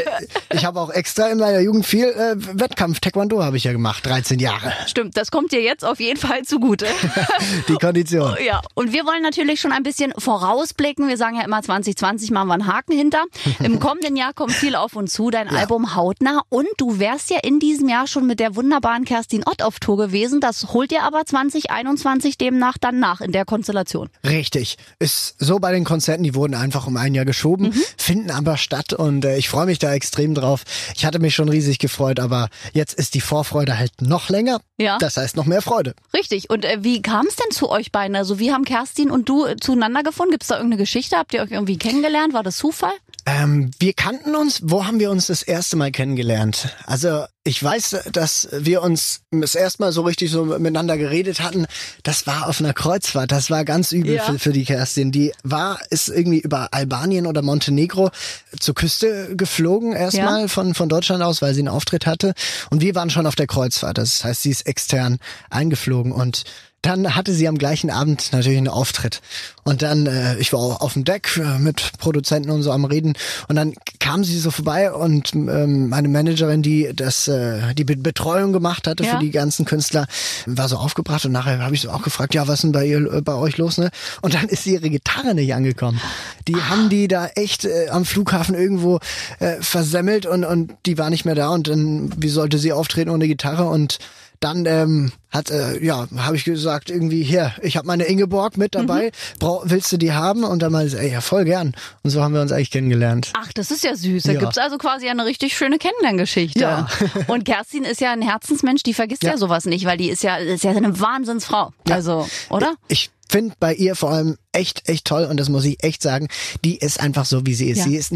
ich 0.53 0.65
habe 0.65 0.79
auch 0.79 0.89
extra 0.89 1.29
in 1.29 1.37
meiner 1.37 1.59
Jugend 1.59 1.85
viel 1.85 2.05
äh, 2.05 2.35
Wettkampf 2.37 2.99
Taekwondo 2.99 3.43
habe 3.43 3.57
ich 3.57 3.63
ja 3.63 3.71
gemacht, 3.71 4.05
13 4.05 4.39
Jahre. 4.39 4.73
Stimmt, 4.87 5.17
das 5.17 5.31
kommt 5.31 5.51
dir 5.51 5.61
jetzt 5.61 5.85
auf 5.85 5.99
jeden 5.99 6.19
Fall 6.19 6.43
zugute. 6.43 6.87
Die 7.67 7.75
Kondition. 7.75 8.35
Ja, 8.45 8.61
und 8.73 8.91
wir 8.91 9.05
wollen 9.05 9.21
natürlich 9.21 9.61
schon 9.61 9.71
ein 9.71 9.83
bisschen 9.83 10.13
vorausblicken. 10.17 11.07
Wir 11.07 11.17
sagen 11.17 11.37
ja 11.37 11.43
immer 11.43 11.61
2020 11.61 12.31
machen 12.31 12.47
wir 12.47 12.53
einen 12.55 12.67
Haken 12.67 12.93
hinter. 12.93 13.23
Im 13.59 13.79
kommenden 13.87 14.15
Jahr 14.15 14.33
kommt 14.33 14.53
viel 14.53 14.75
auf 14.75 14.95
uns 14.95 15.13
zu, 15.13 15.29
dein 15.29 15.47
Album 15.49 15.95
Hautnah. 15.95 16.41
Und 16.49 16.67
du 16.77 16.99
wärst 16.99 17.29
ja 17.29 17.37
in 17.41 17.59
diesem 17.59 17.87
Jahr 17.87 18.07
schon 18.07 18.27
mit 18.27 18.39
der 18.39 18.55
wunderbaren 18.55 19.05
Kerstin 19.05 19.43
Ott 19.45 19.61
auf 19.61 19.79
Tour 19.79 19.97
gewesen. 19.97 20.41
Das 20.41 20.73
holt 20.73 20.91
dir 20.91 21.03
aber 21.03 21.25
2021 21.25 22.16
demnach 22.37 22.77
dann 22.77 22.99
nach 22.99 23.21
in 23.21 23.31
der 23.31 23.45
Konstellation. 23.45 24.09
Richtig. 24.25 24.77
Ist 24.99 25.35
so 25.39 25.59
bei 25.59 25.71
den 25.71 25.83
Konzerten, 25.83 26.23
die 26.23 26.35
wurden 26.35 26.53
einfach 26.55 26.87
um 26.87 26.97
ein 26.97 27.13
Jahr 27.15 27.25
geschoben, 27.25 27.67
Mhm. 27.69 27.83
finden 27.97 28.31
aber 28.31 28.57
statt 28.57 28.93
und 28.93 29.25
äh, 29.25 29.37
ich 29.37 29.49
freue 29.49 29.65
mich 29.65 29.79
da 29.79 29.93
extrem 29.93 30.33
drauf. 30.33 30.63
Ich 30.95 31.05
hatte 31.05 31.19
mich 31.19 31.35
schon 31.35 31.49
riesig 31.49 31.79
gefreut, 31.79 32.19
aber 32.19 32.49
jetzt 32.73 32.93
ist 32.93 33.13
die 33.13 33.21
Vorfreude 33.21 33.77
halt 33.77 34.01
noch 34.01 34.29
länger. 34.29 34.59
Ja. 34.77 34.97
Das 34.99 35.17
heißt 35.17 35.35
noch 35.35 35.45
mehr 35.45 35.61
Freude. 35.61 35.93
Richtig. 36.13 36.49
Und 36.49 36.65
äh, 36.65 36.77
wie 36.83 37.01
kam 37.01 37.25
es 37.27 37.35
denn 37.35 37.51
zu 37.51 37.69
euch 37.69 37.91
beiden? 37.91 38.15
Also 38.15 38.39
wie 38.39 38.51
haben 38.51 38.63
Kerstin 38.65 39.11
und 39.11 39.27
du 39.29 39.45
äh, 39.45 39.55
zueinander 39.57 40.03
gefunden? 40.03 40.31
Gibt 40.31 40.43
es 40.43 40.49
da 40.49 40.55
irgendeine 40.55 40.81
Geschichte? 40.81 41.17
Habt 41.17 41.33
ihr 41.33 41.41
euch 41.41 41.51
irgendwie 41.51 41.77
kennengelernt? 41.77 42.33
War 42.33 42.43
das 42.43 42.57
Zufall? 42.57 42.91
Ähm, 43.29 43.71
wir 43.79 43.91
kannten 43.91 44.35
uns. 44.35 44.61
Wo 44.63 44.85
haben 44.85 45.01
wir 45.01 45.11
uns 45.11 45.27
das 45.27 45.43
erste 45.43 45.75
Mal 45.75 45.91
kennengelernt? 45.91 46.69
Also 46.85 47.25
ich 47.43 47.61
weiß, 47.61 48.03
dass 48.13 48.47
wir 48.53 48.81
uns 48.81 49.19
das 49.31 49.53
erste 49.53 49.81
Mal 49.83 49.91
so 49.91 50.03
richtig 50.03 50.31
so 50.31 50.45
miteinander 50.45 50.97
geredet 50.97 51.41
hatten. 51.41 51.65
Das 52.03 52.25
war 52.25 52.47
auf 52.47 52.61
einer 52.61 52.73
Kreuzfahrt. 52.73 53.33
Das 53.33 53.49
war 53.49 53.65
ganz 53.65 53.91
übel 53.91 54.15
Ja. 54.15 54.23
für, 54.23 54.39
für 54.39 54.53
die 54.53 54.63
Kerstin. 54.63 55.11
Die 55.11 55.33
war, 55.43 55.77
ist 55.89 56.07
irgendwie 56.07 56.39
über 56.39 56.69
Albanien 56.73 57.27
oder 57.27 57.41
Montenegro 57.41 58.11
zur 58.57 58.75
Küste 58.75 59.35
geflogen 59.35 59.91
erstmal 59.91 60.43
Ja. 60.43 60.47
von, 60.47 60.73
von 60.73 60.87
Deutschland 60.87 61.21
aus, 61.21 61.41
weil 61.41 61.53
sie 61.53 61.59
einen 61.61 61.67
Auftritt 61.67 62.05
hatte. 62.05 62.33
Und 62.69 62.79
wir 62.79 62.95
waren 62.95 63.09
schon 63.09 63.27
auf 63.27 63.35
der 63.35 63.47
Kreuzfahrt. 63.47 63.97
Das 63.97 64.23
heißt, 64.23 64.43
sie 64.43 64.51
ist 64.51 64.65
extern 64.67 65.17
eingeflogen 65.49 66.13
und 66.13 66.45
dann 66.83 67.15
hatte 67.15 67.33
sie 67.33 67.47
am 67.47 67.57
gleichen 67.57 67.89
Abend 67.89 68.31
natürlich 68.31 68.57
einen 68.57 68.67
Auftritt. 68.67 69.21
Und 69.63 69.81
dann, 69.81 70.05
äh, 70.05 70.37
ich 70.37 70.53
war 70.53 70.59
auch 70.59 70.79
auf 70.79 70.93
dem 70.93 71.03
Deck 71.03 71.35
äh, 71.35 71.59
mit 71.59 71.91
Produzenten 71.97 72.49
und 72.51 72.63
so 72.63 72.71
am 72.71 72.85
Reden. 72.85 73.13
Und 73.49 73.55
dann 73.55 73.73
kam 73.99 74.23
sie 74.23 74.39
so 74.39 74.51
vorbei 74.51 74.93
und 74.93 75.33
ähm, 75.33 75.89
meine 75.89 76.07
Managerin, 76.07 76.61
die 76.61 76.91
das, 76.95 77.27
äh, 77.27 77.73
die 77.73 77.83
Be 77.83 77.97
Betreuung 77.97 78.53
gemacht 78.53 78.87
hatte 78.87 79.03
Ja. 79.03 79.13
für 79.13 79.19
die 79.19 79.31
ganzen 79.31 79.65
Künstler, 79.65 80.07
war 80.45 80.69
so 80.69 80.77
aufgebracht. 80.77 81.25
Und 81.25 81.31
nachher 81.33 81.59
habe 81.59 81.75
ich 81.75 81.81
so 81.81 81.89
auch 81.89 82.03
gefragt, 82.03 82.33
ja, 82.35 82.47
was 82.47 82.55
ist 82.59 82.63
denn 82.63 82.71
bei 82.71 82.85
ihr, 82.85 83.11
äh, 83.11 83.21
bei 83.21 83.33
euch 83.33 83.57
los, 83.57 83.77
ne? 83.77 83.89
Und 84.21 84.35
dann 84.35 84.47
ist 84.47 84.65
ihre 84.65 84.89
Gitarre 84.89 85.33
nicht 85.33 85.53
angekommen. 85.53 85.99
Die 86.47 86.55
haben 86.55 86.89
die 86.89 87.07
da 87.09 87.27
echt 87.35 87.65
äh, 87.65 87.89
am 87.89 88.05
Flughafen 88.05 88.55
irgendwo 88.55 88.99
äh, 89.39 89.55
versemmelt 89.61 90.25
und, 90.25 90.45
und 90.45 90.73
die 90.85 90.97
war 90.97 91.09
nicht 91.09 91.25
mehr 91.25 91.35
da. 91.35 91.49
Und 91.49 91.67
dann, 91.67 92.13
wie 92.17 92.29
sollte 92.29 92.59
sie 92.59 92.71
auftreten 92.71 93.09
ohne 93.09 93.27
Gitarre? 93.27 93.65
Und 93.65 93.97
dann 94.39 94.65
ähm, 94.65 95.11
hat 95.29 95.49
äh, 95.51 95.83
ja 95.83 96.07
habe 96.17 96.35
ich 96.35 96.43
gesagt 96.45 96.89
irgendwie 96.89 97.23
hier 97.23 97.53
ich 97.61 97.75
habe 97.77 97.87
meine 97.87 98.03
Ingeborg 98.05 98.57
mit 98.57 98.75
dabei 98.75 99.11
Brau 99.39 99.61
willst 99.65 99.91
du 99.91 99.97
die 99.97 100.13
haben 100.13 100.43
und 100.43 100.61
dann 100.61 100.71
meinte 100.71 100.91
sie 100.91 100.97
ey 100.99 101.11
ja 101.11 101.21
voll 101.21 101.45
gern 101.45 101.73
und 102.03 102.09
so 102.09 102.21
haben 102.23 102.33
wir 102.33 102.41
uns 102.41 102.51
eigentlich 102.51 102.71
kennengelernt 102.71 103.33
Ach, 103.37 103.51
das 103.53 103.71
ist 103.71 103.83
ja 103.83 103.95
süß. 103.95 104.23
Da 104.23 104.33
Ja. 104.33 104.39
gibt's 104.39 104.57
also 104.57 104.77
quasi 104.77 105.09
eine 105.09 105.25
richtig 105.25 105.55
schöne 105.55 105.77
Kennenlerngeschichte. 105.77 106.59
Ja. 106.59 106.87
Und 107.27 107.45
Kerstin 107.45 107.83
ist 107.83 108.01
ja 108.01 108.11
ein 108.11 108.21
Herzensmensch, 108.21 108.83
die 108.83 108.93
vergisst 108.93 109.23
ja, 109.23 109.31
Ja. 109.31 109.37
sowas 109.37 109.65
nicht, 109.65 109.85
weil 109.85 109.97
die 109.97 110.09
ist 110.09 110.23
ja, 110.23 110.37
ist 110.37 110.63
ja 110.63 110.71
eine 110.71 110.99
Wahnsinnsfrau. 110.99 111.71
Also, 111.89 112.27
oder? 112.49 112.75
ich 112.87 113.09
finde 113.29 113.55
bei 113.59 113.73
ihr 113.73 113.95
vor 113.95 114.11
allem 114.11 114.37
echt 114.53 114.87
echt 114.87 115.05
toll 115.05 115.25
und 115.25 115.37
das 115.37 115.49
muss 115.49 115.65
ich 115.65 115.83
echt 115.83 116.01
sagen 116.01 116.29
die 116.63 116.77
ist 116.77 117.01
einfach 117.01 117.25
so 117.25 117.45
wie 117.45 117.53
sie 117.55 117.69
ist 117.69 117.79
Ja. 117.79 117.83
sie 117.83 117.95
ist 117.97 118.13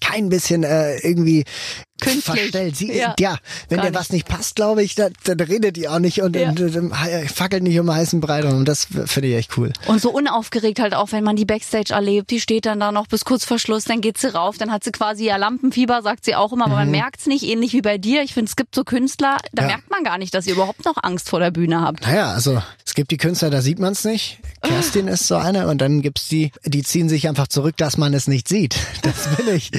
kein 0.00 0.30
bisschen 0.30 0.64
äh, 0.64 0.96
irgendwie 1.06 1.44
Künstlich. 2.12 2.40
verstellt 2.40 2.76
sie 2.76 2.92
Ja. 2.96 3.14
ja, 3.18 3.38
wenn 3.68 3.80
dir 3.82 3.94
was 3.94 4.10
nicht 4.10 4.26
passt 4.28 4.56
glaube 4.56 4.82
ich 4.82 4.94
dann, 4.94 5.12
dann 5.24 5.40
redet 5.40 5.76
die 5.76 5.88
auch 5.88 5.98
nicht 5.98 6.22
und, 6.22 6.36
Ja. 6.36 6.48
und, 6.50 6.60
und, 6.60 6.92
äh, 6.92 7.28
fackelt 7.28 7.62
nicht 7.62 7.78
um 7.78 7.92
heißen 7.92 8.20
Brei 8.20 8.42
rum. 8.42 8.58
und 8.58 8.64
das 8.66 8.86
finde 9.06 9.28
ich 9.28 9.34
echt 9.36 9.56
cool 9.58 9.72
Und 9.86 10.00
so 10.00 10.10
unaufgeregt 10.10 10.78
halt 10.80 10.94
auch, 10.94 11.12
wenn 11.12 11.24
man 11.24 11.36
die 11.36 11.44
Backstage 11.44 11.92
erlebt. 11.92 12.30
Die 12.30 12.40
steht 12.40 12.66
dann 12.66 12.80
da 12.80 12.92
noch 12.92 13.06
bis 13.06 13.24
kurz 13.24 13.44
vor 13.44 13.58
Schluss, 13.58 13.84
dann 13.84 14.00
geht 14.00 14.18
sie 14.18 14.32
rauf, 14.34 14.58
dann 14.58 14.70
hat 14.72 14.84
sie 14.84 14.92
quasi 14.92 15.24
ja 15.26 15.36
Lampenfieber, 15.36 16.02
sagt 16.02 16.24
sie 16.24 16.34
auch 16.34 16.52
immer, 16.52 16.66
aber 16.66 16.76
man 16.76 16.90
merkt's 16.90 17.26
nicht, 17.26 17.42
ähnlich 17.44 17.72
wie 17.72 17.82
bei 17.82 17.98
dir. 17.98 18.22
Ich 18.22 18.34
finde, 18.34 18.48
es 18.48 18.56
gibt 18.56 18.74
so 18.74 18.84
Künstler, 18.84 19.38
da 19.52 19.62
Mhm. 19.64 19.68
Ja. 19.68 19.76
merkt 19.76 19.90
man 19.90 20.04
gar 20.04 20.18
nicht, 20.18 20.34
dass 20.34 20.46
ihr 20.46 20.54
überhaupt 20.54 20.84
noch 20.84 20.96
Angst 21.02 21.28
vor 21.30 21.40
der 21.40 21.50
Bühne 21.50 21.80
habt. 21.80 22.02
Naja, 22.06 22.32
also 22.32 22.62
es 22.84 22.94
gibt 22.94 23.10
die 23.10 23.16
Künstler, 23.16 23.50
da 23.50 23.60
sieht 23.62 23.78
man 23.78 23.92
es 23.92 24.04
nicht. 24.04 24.38
Kerstin 24.62 25.08
ist 25.08 25.26
so 25.26 25.36
eine 25.36 25.68
und 25.68 25.78
dann 25.80 26.02
gibt's 26.02 26.28
die, 26.28 26.50
die 26.64 26.82
ziehen 26.82 27.08
sich 27.08 27.28
einfach 27.28 27.46
zurück, 27.48 27.76
dass 27.76 27.96
man 27.98 28.14
es 28.14 28.26
nicht 28.28 28.48
sieht. 28.48 28.76
Das 29.02 29.28
bin 29.36 29.54
ich. 29.54 29.70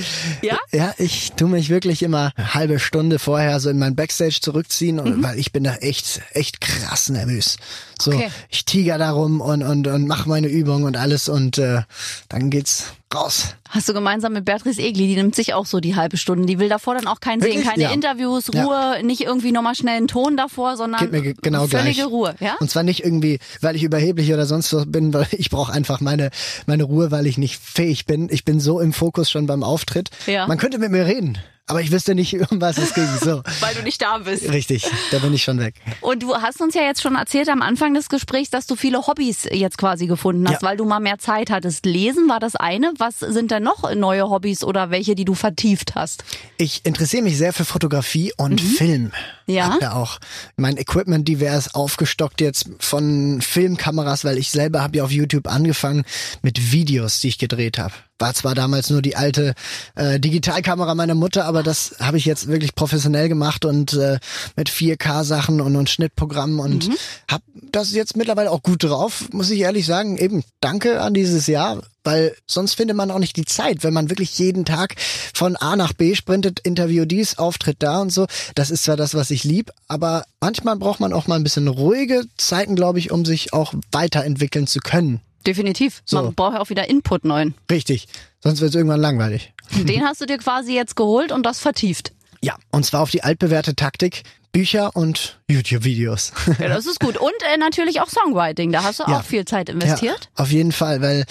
Ja? 0.42 0.58
Ja, 0.72 0.94
ich 0.98 1.34
tu 1.34 1.48
mich 1.48 1.70
wirklich 1.70 2.02
immer 2.04 2.17
eine 2.36 2.54
halbe 2.54 2.80
Stunde 2.80 3.20
vorher 3.20 3.60
so 3.60 3.70
in 3.70 3.80
mein 3.80 3.96
Backstage 3.96 4.40
zurückziehen, 4.42 5.00
und, 5.00 5.24
weil 5.24 5.38
ich 5.40 5.52
bin 5.52 5.64
da 5.64 5.76
echt, 5.76 6.22
echt 6.34 6.62
krass 6.62 7.10
nervös. 7.10 7.58
So, 8.00 8.12
Okay. 8.12 8.30
ich 8.50 8.64
tiger 8.66 8.98
darum 9.00 9.42
und, 9.42 9.64
und, 9.64 9.88
und 9.88 10.08
mach 10.08 10.26
meine 10.28 10.48
Übungen 10.48 10.84
und 10.84 10.98
alles 10.98 11.30
und 11.30 11.58
äh, 11.58 11.82
dann 12.30 12.50
geht's 12.52 12.94
raus. 13.14 13.56
Hast 13.70 13.90
du 13.90 13.94
gemeinsam 13.94 14.34
mit 14.34 14.46
Beatrice 14.46 14.80
Egli, 14.82 15.08
die 15.08 15.16
nimmt 15.16 15.34
sich 15.36 15.54
auch 15.56 15.66
so 15.66 15.80
die 15.80 15.96
halbe 15.96 16.16
Stunde. 16.18 16.46
Die 16.46 16.60
will 16.60 16.70
davor 16.70 16.94
dann 16.94 17.08
auch 17.08 17.20
keinen 17.22 17.42
sehen. 17.42 17.56
Wirklich? 17.56 17.66
Keine 17.68 17.84
Ja. 17.84 17.92
Interviews, 17.92 18.50
Ja. 18.54 18.64
Ruhe, 18.66 19.04
nicht 19.04 19.22
irgendwie 19.22 19.52
nochmal 19.52 19.74
schnell 19.76 19.98
einen 19.98 20.08
Ton 20.08 20.38
davor, 20.38 20.78
sondern 20.78 21.10
mir 21.10 21.22
ge- 21.22 21.36
genau 21.42 21.66
völlige 21.68 21.96
gleich. 21.96 22.06
Ruhe. 22.08 22.36
Ja? 22.40 22.56
Und 22.60 22.70
zwar 22.70 22.84
nicht 22.84 23.04
irgendwie, 23.04 23.40
weil 23.62 23.76
ich 23.76 23.82
überheblich 23.84 24.32
oder 24.32 24.46
sonst 24.46 24.72
was 24.74 24.86
bin, 24.92 25.12
weil 25.14 25.28
ich 25.32 25.50
brauche 25.50 25.72
einfach 25.74 26.00
meine, 26.00 26.30
meine 26.68 26.84
Ruhe, 26.84 27.10
weil 27.10 27.26
ich 27.26 27.38
nicht 27.40 27.60
fähig 27.60 28.06
bin. 28.06 28.28
Ich 28.32 28.46
bin 28.46 28.60
so 28.60 28.80
im 28.80 28.94
Fokus 28.94 29.32
schon 29.32 29.48
beim 29.48 29.64
Auftritt. 29.64 30.10
Ja. 30.28 30.46
Man 30.48 30.58
könnte 30.60 30.78
mit 30.78 30.92
mir 30.92 31.06
reden, 31.08 31.38
aber 31.68 31.82
ich 31.82 31.92
wüsste 31.92 32.16
nicht, 32.16 32.34
um 32.52 32.60
was 32.62 32.78
es 32.78 32.94
ging. 32.94 33.08
So. 33.22 33.44
Weil 33.60 33.76
du 33.76 33.84
nicht 33.84 34.02
da 34.02 34.18
bist. 34.18 34.50
Richtig, 34.52 34.86
da 35.12 35.20
bin 35.20 35.34
ich 35.34 35.44
schon 35.44 35.60
weg. 35.60 35.76
Und 36.02 36.24
du 36.24 36.34
hast 36.36 36.62
uns 36.62 36.74
ja 36.74 36.82
jetzt 36.84 37.02
schon 37.02 37.16
erzählt 37.16 37.50
am 37.50 37.62
Anfang 37.62 37.94
des 37.94 38.10
Gesprächs, 38.10 38.50
dass 38.50 38.68
du 38.68 38.76
viele 38.76 39.06
Hobbys 39.06 39.48
jetzt 39.52 39.78
quasi 39.78 40.08
gefunden 40.08 40.48
hast, 40.48 40.62
Ja. 40.62 40.68
weil 40.70 40.78
du 40.78 40.86
mal 40.86 41.00
mehr 41.00 41.20
Zeit 41.20 41.50
hattest. 41.50 41.86
Lesen 41.86 42.28
war 42.30 42.40
das 42.40 42.56
eine. 42.56 42.94
Was 42.98 43.20
sind 43.20 43.52
denn 43.52 43.64
noch 43.64 43.94
neue 43.94 44.30
Hobbys 44.30 44.64
oder 44.64 44.90
welche, 44.90 45.14
die 45.16 45.26
du 45.26 45.34
vertieft 45.36 45.96
hast? 45.96 46.24
Ich 46.58 46.86
interessiere 46.86 47.24
mich 47.24 47.38
sehr 47.38 47.54
für 47.54 47.66
Fotografie 47.66 48.34
und 48.38 48.60
Film. 48.62 49.12
Mhm. 49.46 49.54
Ja? 49.54 49.74
Hab 49.74 49.80
da 49.80 49.92
auch 49.94 50.20
mein 50.56 50.78
Equipment 50.78 51.28
divers 51.28 51.74
aufgestockt 51.76 52.42
jetzt 52.42 52.70
von 52.80 53.42
Filmkameras, 53.42 54.26
weil 54.26 54.38
ich 54.38 54.50
selber 54.52 54.82
habe 54.82 54.98
ja 54.98 55.04
auf 55.04 55.12
YouTube 55.12 55.48
angefangen 55.48 56.04
mit 56.42 56.72
Videos, 56.72 57.20
die 57.20 57.30
ich 57.30 57.38
gedreht 57.38 57.78
habe. 57.78 57.94
War 58.20 58.34
zwar 58.34 58.56
damals 58.56 58.90
nur 58.90 59.02
die 59.02 59.16
alte 59.16 59.54
äh, 59.96 60.20
Digitalkamera 60.20 60.96
meiner 60.96 61.14
Mutter, 61.16 61.46
aber 61.46 61.62
das 61.62 61.96
habe 62.00 62.18
ich 62.18 62.26
jetzt 62.26 62.48
wirklich 62.48 62.74
professionell 62.74 63.30
gemacht 63.30 63.64
und 63.66 63.94
äh, 63.94 64.20
mit 64.56 64.70
4K-Sachen 64.70 65.62
und, 65.62 65.76
und 65.76 65.90
Schnittprogrammen 65.90 66.60
und 66.60 66.88
Mhm. 66.88 66.96
hab 67.30 67.42
das 67.72 67.92
jetzt 67.94 68.18
mittlerweile 68.18 68.52
auch 68.52 68.64
gut 68.64 68.84
drauf, 68.84 69.30
muss 69.32 69.50
ich 69.50 69.60
ehrlich 69.60 69.86
sagen. 69.86 70.18
Eben 70.18 70.44
danke 70.62 71.02
an 71.02 71.14
dieses 71.14 71.48
Jahr, 71.48 71.82
weil 72.04 72.36
sonst 72.48 72.76
findet 72.76 72.96
man 72.98 73.12
auch 73.12 73.20
nicht 73.20 73.36
die 73.36 73.46
Zeit, 73.46 73.84
wenn 73.84 73.94
man 73.94 74.10
wirklich 74.10 74.38
jeden 74.40 74.66
Tag 74.66 74.96
von 75.34 75.56
A 75.56 75.76
nach 75.76 75.94
B 75.94 76.16
sprintet, 76.16 76.60
Interview 76.62 77.06
dies, 77.06 77.38
Auftritt 77.38 77.78
da 77.80 78.02
und 78.02 78.12
so. 78.12 78.26
Das 78.56 78.72
ist 78.72 78.84
zwar 78.84 78.98
das, 78.98 79.14
was 79.14 79.30
ich 79.32 79.44
lieb, 79.44 79.72
aber 79.88 80.26
manchmal 80.40 80.76
braucht 80.78 81.00
man 81.00 81.14
auch 81.14 81.28
mal 81.28 81.36
ein 81.36 81.44
bisschen 81.44 81.68
ruhige 81.68 82.24
Zeiten, 82.38 82.76
glaube 82.76 83.00
ich, 83.00 83.12
um 83.12 83.26
sich 83.26 83.54
auch 83.54 83.74
weiterentwickeln 83.92 84.66
zu 84.68 84.80
können. 84.80 85.22
Definitiv. 85.48 86.02
So. 86.06 86.22
Man 86.22 86.36
braucht 86.36 86.54
ja 86.56 86.60
auch 86.62 86.70
wieder 86.70 86.90
Input 86.90 87.26
neuen. 87.26 87.56
Richtig. 87.72 88.08
Sonst 88.44 88.62
wird 88.62 88.70
es 88.70 88.76
irgendwann 88.76 89.00
langweilig. 89.02 89.54
Den 89.72 90.04
hast 90.04 90.22
du 90.22 90.26
dir 90.26 90.38
quasi 90.38 90.74
jetzt 90.76 90.96
geholt 90.96 91.32
und 91.32 91.44
das 91.46 91.60
vertieft. 91.60 92.12
Ja, 92.42 92.56
und 92.72 92.86
zwar 92.86 93.02
auf 93.02 93.10
die 93.10 93.24
altbewährte 93.24 93.76
Taktik, 93.76 94.24
Bücher 94.52 94.96
und 94.96 95.40
YouTube-Videos. 95.50 96.34
Ja, 96.60 96.68
das 96.68 96.86
ist 96.86 97.00
gut. 97.00 97.18
Und 97.18 97.32
äh, 97.54 97.58
natürlich 97.58 98.00
auch 98.02 98.10
Songwriting. 98.10 98.72
Da 98.72 98.84
hast 98.84 99.00
du 99.00 99.04
Ja. 99.08 99.20
auch 99.20 99.24
viel 99.24 99.46
Zeit 99.46 99.70
investiert. 99.70 100.30
Ja, 100.38 100.44
auf 100.44 100.52
jeden 100.52 100.72
Fall, 100.72 101.02
weil 101.02 101.26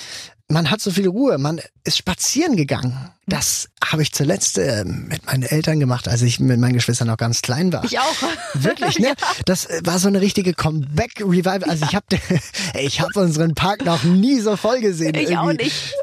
man 0.48 0.70
hat 0.70 0.81
so 0.81 0.90
viel 0.90 1.09
Ruhe. 1.09 1.38
Man 1.38 1.61
ist 1.85 1.96
spazieren 1.98 2.57
gegangen. 2.57 3.11
Das 3.28 3.68
habe 3.84 4.02
ich 4.02 4.12
zuletzt 4.12 4.56
äh, 4.56 4.84
mit 4.84 5.26
meinen 5.26 5.42
Eltern 5.42 5.80
gemacht, 5.80 6.06
als 6.06 6.22
ich 6.22 6.38
mit 6.38 6.60
meinen 6.60 6.74
Geschwistern 6.74 7.08
noch 7.08 7.16
ganz 7.16 7.42
klein 7.42 7.72
war. 7.72 7.84
Ich 7.84 7.98
auch. 7.98 8.14
Wirklich, 8.54 8.98
ne? 9.00 9.14
Das 9.44 9.66
äh, 9.66 9.80
war 9.84 9.98
so 9.98 10.06
eine 10.08 10.20
richtige 10.20 10.54
Comeback-Revival. 10.54 11.64
Also 11.64 11.86
ich 11.86 11.94
habe 11.94 12.06
ich 12.80 13.00
hab 13.00 13.16
unseren 13.16 13.54
Park 13.54 13.84
noch 13.84 14.04
nie 14.04 14.38
so 14.38 14.56
voll 14.56 14.80
gesehen. 14.80 15.14
Ich 15.16 15.36
auch 15.36 15.46
irgendwie. 15.46 15.64
nicht. 15.64 15.94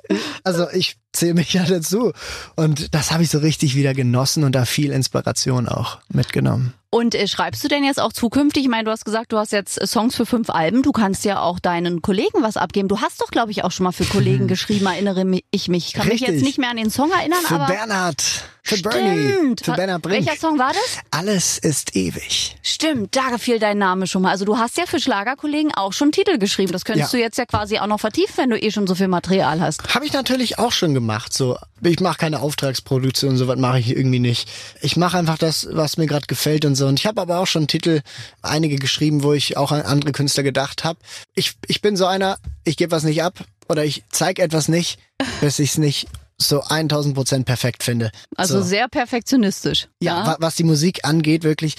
Also 0.44 0.70
ich 0.72 0.98
zähle 1.14 1.36
mich 1.36 1.54
ja 1.54 1.64
dazu. 1.64 2.12
Und 2.56 2.94
das 2.94 3.12
habe 3.12 3.24
ich 3.24 3.30
so 3.30 3.40
richtig 3.40 3.76
wieder 3.76 3.94
genossen 3.94 4.44
und 4.44 4.54
da 4.54 4.66
viel 4.66 4.92
Inspiration 4.92 5.70
auch 5.70 6.00
mitgenommen. 6.10 6.74
Und 6.90 7.16
äh, 7.16 7.28
schreibst 7.28 7.64
du 7.64 7.68
denn 7.68 7.84
jetzt 7.84 8.00
auch 8.00 8.14
zukünftig? 8.14 8.64
Ich 8.64 8.70
meine, 8.70 8.84
du 8.84 8.92
hast 8.92 9.04
gesagt, 9.04 9.32
du 9.32 9.38
hast 9.38 9.52
jetzt 9.52 9.82
äh, 9.82 9.88
Songs 9.88 10.16
für 10.16 10.28
fünf 10.28 10.52
Alben. 10.52 10.84
Du 10.84 10.92
kannst 10.92 11.26
ja 11.26 11.40
auch 11.40 11.60
deinen 11.60 12.04
Kollegen 12.04 12.42
was 12.42 12.56
abgeben. 12.56 12.88
Du 12.88 13.02
hast 13.02 13.20
doch, 13.20 13.32
glaube 13.32 13.50
ich, 13.50 13.64
auch 13.64 13.72
schon 13.72 13.86
mal 13.86 13.92
für 13.92 14.06
Kollegen 14.06 14.48
geschrieben, 14.48 14.86
erinnere 14.86 15.40
ich 15.50 15.70
mich. 15.70 15.88
Ich 15.88 15.94
kann 15.94 16.08
mich 16.08 16.22
Richtig. 16.22 16.36
jetzt 16.36 16.44
nicht 16.44 16.60
mehr 16.60 16.70
an 16.70 16.78
den 16.78 16.92
Song 16.92 17.12
erinnern, 17.20 17.40
Für 17.46 17.56
aber. 17.56 17.68
Bernhard, 17.68 18.24
für 18.64 18.78
Bernie, 18.78 19.34
Stimmt. 19.34 19.62
für 19.66 19.72
Wa- 19.72 19.76
Bernhard 19.76 20.02
Brink. 20.02 20.26
Welcher 20.26 20.40
Song 20.40 20.58
war 20.60 20.70
das? 20.74 21.00
Alles 21.12 21.58
ist 21.58 21.96
ewig. 21.96 22.56
Stimmt, 22.64 23.16
da 23.16 23.30
gefiel 23.30 23.60
dein 23.60 23.78
Name 23.78 24.08
schon 24.08 24.22
mal. 24.22 24.32
Also 24.32 24.46
du 24.46 24.58
hast 24.58 24.78
ja 24.78 24.86
für 24.86 25.00
Schlagerkollegen 25.00 25.74
auch 25.74 25.94
schon 25.94 26.12
Titel 26.12 26.38
geschrieben. 26.38 26.72
Das 26.72 26.86
könntest 26.86 27.12
Ja. 27.14 27.18
du 27.20 27.24
jetzt 27.24 27.38
ja 27.38 27.46
quasi 27.46 27.78
auch 27.80 27.88
noch 27.88 28.00
vertiefen, 28.00 28.34
wenn 28.38 28.50
du 28.50 28.60
eh 28.62 28.72
schon 28.72 28.88
so 28.88 28.96
viel 28.96 29.08
Material 29.10 29.60
hast. 29.62 29.94
Habe 29.94 30.06
ich 30.06 30.14
natürlich 30.14 30.60
auch 30.60 30.72
schon 30.72 30.94
gemacht. 30.94 31.34
So, 31.34 31.58
ich 31.82 32.00
mache 32.00 32.18
keine 32.18 32.42
Auftragsproduktion, 32.42 33.38
sowas 33.38 33.58
mache 33.60 33.80
ich 33.80 33.90
irgendwie 33.96 34.20
nicht. 34.20 34.50
Ich 34.82 34.96
mache 34.96 35.18
einfach 35.18 35.38
das, 35.38 35.68
was 35.72 35.98
mir 35.98 36.06
gerade 36.08 36.28
gefällt 36.28 36.66
und 36.66 36.76
so. 36.76 36.88
Und 36.88 37.00
ich 37.00 37.06
habe 37.06 37.20
aber 37.22 37.40
auch 37.40 37.48
schon 37.48 37.68
Titel, 37.68 38.02
einige 38.42 38.78
geschrieben, 38.78 39.24
wo 39.24 39.34
ich 39.34 39.58
auch 39.58 39.72
an 39.72 39.82
andere 39.82 40.12
Künstler 40.14 40.44
gedacht 40.44 40.84
habe. 40.84 41.00
Ich, 41.36 41.54
ich 41.68 41.82
bin 41.82 41.98
so 41.98 42.06
einer, 42.06 42.38
ich 42.64 42.78
gebe 42.78 42.92
was 42.92 43.04
nicht 43.04 43.22
ab 43.24 43.40
oder 43.68 43.84
ich 43.86 44.04
zeig 44.10 44.40
etwas 44.40 44.68
nicht, 44.68 45.00
bis 45.42 45.60
ich 45.60 45.72
es 45.72 45.78
nicht 45.78 46.08
so 46.50 46.62
1000 46.62 47.16
Prozent 47.16 47.46
perfekt 47.46 47.84
finde. 47.84 48.12
Also 48.36 48.60
so. 48.60 48.66
sehr 48.66 48.88
perfektionistisch. 48.88 49.88
Ja, 50.00 50.26
wa- 50.26 50.38
was 50.40 50.56
die 50.56 50.64
Musik 50.64 51.06
angeht, 51.06 51.44
wirklich, 51.44 51.76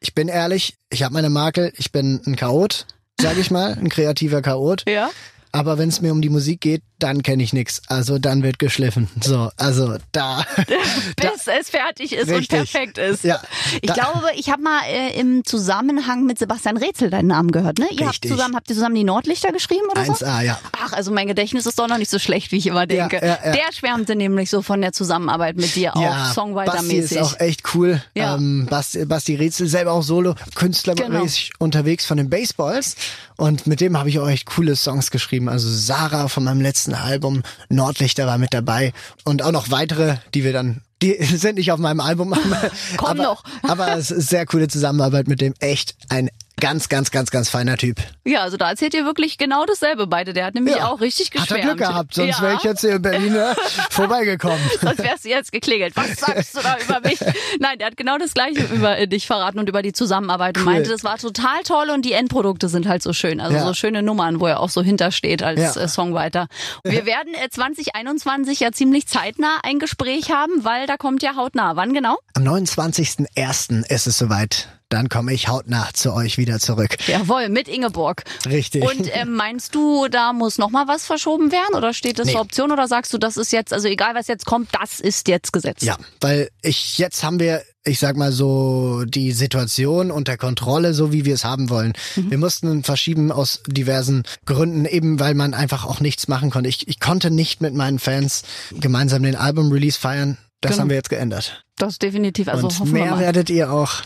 ich 0.00 0.14
bin 0.14 0.28
ehrlich, 0.28 0.74
ich 0.90 1.02
habe 1.02 1.14
meine 1.14 1.30
Makel, 1.30 1.72
ich 1.76 1.92
bin 1.92 2.20
ein 2.26 2.36
Chaot, 2.36 2.86
sage 3.20 3.40
ich 3.40 3.50
mal, 3.50 3.72
ein 3.74 3.88
kreativer 3.88 4.42
Chaot. 4.42 4.84
Ja. 4.88 5.10
Aber 5.58 5.76
wenn 5.76 5.88
es 5.88 6.00
mir 6.00 6.12
um 6.12 6.22
die 6.22 6.28
Musik 6.28 6.60
geht, 6.60 6.82
dann 7.00 7.24
kenne 7.24 7.42
ich 7.42 7.52
nix. 7.52 7.82
Also 7.88 8.20
dann 8.20 8.44
wird 8.44 8.60
geschliffen. 8.60 9.08
So, 9.20 9.50
also 9.56 9.96
da. 10.12 10.44
Bis 10.56 11.44
da, 11.46 11.52
es 11.58 11.68
fertig 11.68 12.12
ist 12.12 12.28
richtig. 12.28 12.38
und 12.38 12.48
perfekt 12.48 12.98
ist. 12.98 13.24
Ja, 13.24 13.42
ich 13.80 13.92
glaube, 13.92 14.28
ich 14.36 14.50
habe 14.50 14.62
mal 14.62 14.82
äh, 14.88 15.18
im 15.18 15.44
Zusammenhang 15.44 16.26
mit 16.26 16.38
Sebastian 16.38 16.76
Rätsel 16.76 17.10
deinen 17.10 17.26
Namen 17.26 17.50
gehört, 17.50 17.80
ne? 17.80 17.86
Ihr 17.86 17.90
richtig. 17.90 18.06
habt 18.06 18.28
zusammen, 18.28 18.54
habt 18.54 18.70
ihr 18.70 18.76
zusammen 18.76 18.94
die 18.94 19.02
Nordlichter 19.02 19.50
geschrieben 19.50 19.86
oder 19.90 20.02
1A, 20.02 20.16
so? 20.16 20.26
1A, 20.26 20.42
ja. 20.42 20.60
Ach, 20.80 20.92
also 20.92 21.10
mein 21.10 21.26
Gedächtnis 21.26 21.66
ist 21.66 21.76
doch 21.80 21.88
noch 21.88 21.98
nicht 21.98 22.10
so 22.10 22.20
schlecht, 22.20 22.52
wie 22.52 22.58
ich 22.58 22.68
immer 22.68 22.86
denke. 22.86 23.16
Ja, 23.16 23.26
ja, 23.26 23.38
ja. 23.46 23.52
Der 23.52 23.72
schwärmte 23.72 24.14
nämlich 24.14 24.48
so 24.50 24.62
von 24.62 24.80
der 24.80 24.92
Zusammenarbeit 24.92 25.56
mit 25.56 25.74
dir, 25.74 25.96
auch 25.96 26.32
Songwriter-mäßig. 26.34 27.00
Basti 27.00 27.14
ist 27.16 27.18
auch 27.18 27.40
echt 27.40 27.74
cool. 27.74 28.00
Ja. 28.14 28.36
Ähm, 28.36 28.68
Basti, 28.70 29.04
Basti 29.06 29.34
Rätsel 29.34 29.66
selber 29.66 29.90
auch 29.90 30.04
solo, 30.04 30.36
künstlermäßig 30.54 31.50
genau. 31.50 31.64
unterwegs 31.64 32.06
von 32.06 32.16
den 32.16 32.30
Baseballs. 32.30 32.94
Und 33.36 33.68
mit 33.68 33.80
dem 33.80 33.96
habe 33.96 34.08
ich 34.08 34.18
auch 34.18 34.28
echt 34.28 34.46
coole 34.46 34.74
Songs 34.74 35.12
geschrieben. 35.12 35.47
Also 35.48 35.68
Sarah 35.68 36.28
von 36.28 36.44
meinem 36.44 36.60
letzten 36.60 36.94
Album, 36.94 37.42
Nordlichter 37.68 38.26
war 38.26 38.38
mit 38.38 38.54
dabei 38.54 38.92
und 39.24 39.42
auch 39.42 39.52
noch 39.52 39.70
weitere, 39.70 40.16
die 40.34 40.44
wir 40.44 40.52
dann 40.52 40.82
die 41.02 41.16
sind 41.22 41.56
nicht 41.56 41.72
auf 41.72 41.78
meinem 41.78 42.00
Album, 42.00 42.34
Komm 42.96 43.08
aber, 43.08 43.22
noch. 43.22 43.44
aber 43.62 43.96
es 43.96 44.10
ist 44.10 44.28
sehr 44.28 44.46
coole 44.46 44.68
Zusammenarbeit 44.68 45.28
mit 45.28 45.40
dem. 45.40 45.54
Echt 45.60 45.96
ein 46.08 46.28
Ganz, 46.60 46.88
ganz, 46.88 47.10
ganz, 47.10 47.30
ganz 47.30 47.48
feiner 47.48 47.76
Typ. 47.76 47.98
Ja, 48.24 48.42
also 48.42 48.56
da 48.56 48.70
erzählt 48.70 48.92
ihr 48.94 49.04
wirklich 49.04 49.38
genau 49.38 49.64
dasselbe 49.64 50.06
beide. 50.06 50.32
Der 50.32 50.46
hat 50.46 50.54
nämlich 50.54 50.76
ja. 50.76 50.88
auch 50.88 51.00
richtig 51.00 51.30
geschwärmt. 51.30 51.50
Hat 51.50 51.58
er 51.58 51.74
Glück 51.74 51.88
gehabt, 51.88 52.14
sonst 52.14 52.38
ja. 52.38 52.42
wäre 52.42 52.54
ich 52.56 52.62
jetzt 52.62 52.80
hier 52.80 52.96
in 52.96 53.02
Berlin 53.02 53.32
ne, 53.32 53.54
vorbeigekommen. 53.90 54.58
Sonst 54.80 54.98
wärst 54.98 55.24
du 55.24 55.28
jetzt 55.28 55.52
geklingelt. 55.52 55.94
Was 55.96 56.16
sagst 56.16 56.56
du 56.56 56.60
da 56.60 56.76
über 56.78 57.00
mich? 57.08 57.20
Nein, 57.60 57.78
der 57.78 57.88
hat 57.88 57.96
genau 57.96 58.18
das 58.18 58.34
Gleiche 58.34 58.62
über 58.74 59.06
dich 59.06 59.26
verraten 59.26 59.58
und 59.58 59.68
über 59.68 59.82
die 59.82 59.92
Zusammenarbeit 59.92 60.56
und 60.56 60.66
cool. 60.66 60.72
meinte, 60.72 60.90
das 60.90 61.04
war 61.04 61.18
total 61.18 61.62
toll 61.62 61.90
und 61.90 62.04
die 62.04 62.12
Endprodukte 62.12 62.68
sind 62.68 62.88
halt 62.88 63.02
so 63.02 63.12
schön. 63.12 63.40
Also 63.40 63.56
ja. 63.56 63.64
so 63.64 63.74
schöne 63.74 64.02
Nummern, 64.02 64.40
wo 64.40 64.46
er 64.46 64.60
auch 64.60 64.70
so 64.70 64.82
hintersteht 64.82 65.42
als 65.42 65.76
ja. 65.76 65.82
äh, 65.82 65.88
Songwriter. 65.88 66.48
Und 66.82 66.92
wir 66.92 67.06
werden 67.06 67.34
äh, 67.34 67.48
2021 67.48 68.60
ja 68.60 68.72
ziemlich 68.72 69.06
zeitnah 69.06 69.58
ein 69.62 69.78
Gespräch 69.78 70.30
haben, 70.30 70.64
weil 70.64 70.86
da 70.86 70.96
kommt 70.96 71.22
ja 71.22 71.36
hautnah. 71.36 71.76
Wann 71.76 71.94
genau? 71.94 72.18
Am 72.34 72.42
29.01. 72.42 73.88
ist 73.88 74.06
es 74.06 74.18
soweit 74.18 74.68
dann 74.88 75.08
komme 75.08 75.32
ich 75.32 75.48
hautnah 75.48 75.88
zu 75.92 76.12
euch 76.12 76.38
wieder 76.38 76.58
zurück. 76.58 76.96
Jawohl, 77.06 77.48
mit 77.48 77.68
Ingeborg. 77.68 78.24
Richtig. 78.46 78.82
Und 78.82 79.08
ähm, 79.14 79.34
meinst 79.34 79.74
du, 79.74 80.08
da 80.08 80.32
muss 80.32 80.58
noch 80.58 80.70
mal 80.70 80.88
was 80.88 81.06
verschoben 81.06 81.52
werden 81.52 81.74
oder 81.76 81.92
steht 81.92 82.18
das 82.18 82.26
nee. 82.26 82.32
zur 82.32 82.40
Option 82.40 82.72
oder 82.72 82.88
sagst 82.88 83.12
du, 83.12 83.18
das 83.18 83.36
ist 83.36 83.52
jetzt, 83.52 83.72
also 83.72 83.88
egal 83.88 84.14
was 84.14 84.28
jetzt 84.28 84.46
kommt, 84.46 84.70
das 84.72 85.00
ist 85.00 85.28
jetzt 85.28 85.52
gesetzt? 85.52 85.82
Ja, 85.82 85.96
weil 86.20 86.48
ich 86.62 86.98
jetzt 86.98 87.22
haben 87.22 87.40
wir 87.40 87.62
ich 87.84 87.98
sag 87.98 88.16
mal 88.16 88.32
so, 88.32 89.04
die 89.06 89.32
Situation 89.32 90.10
unter 90.10 90.36
Kontrolle, 90.36 90.92
so 90.92 91.10
wie 91.10 91.24
wir 91.24 91.32
es 91.32 91.44
haben 91.44 91.70
wollen. 91.70 91.94
Mhm. 92.16 92.30
Wir 92.30 92.38
mussten 92.38 92.84
verschieben 92.84 93.32
aus 93.32 93.62
diversen 93.66 94.24
Gründen, 94.44 94.84
eben 94.84 95.18
weil 95.20 95.34
man 95.34 95.54
einfach 95.54 95.86
auch 95.86 96.00
nichts 96.00 96.28
machen 96.28 96.50
konnte. 96.50 96.68
Ich, 96.68 96.86
ich 96.86 97.00
konnte 97.00 97.30
nicht 97.30 97.62
mit 97.62 97.74
meinen 97.74 97.98
Fans 97.98 98.42
gemeinsam 98.78 99.22
den 99.22 99.36
Album-Release 99.36 99.98
feiern. 99.98 100.36
Das 100.60 100.72
genau. 100.72 100.82
haben 100.82 100.88
wir 100.90 100.96
jetzt 100.96 101.08
geändert. 101.08 101.64
Das 101.76 101.92
ist 101.92 102.02
definitiv. 102.02 102.48
Also 102.48 102.66
Und 102.66 102.92
mehr 102.92 103.18
werdet 103.18 103.48
ihr 103.48 103.72
auch 103.72 104.02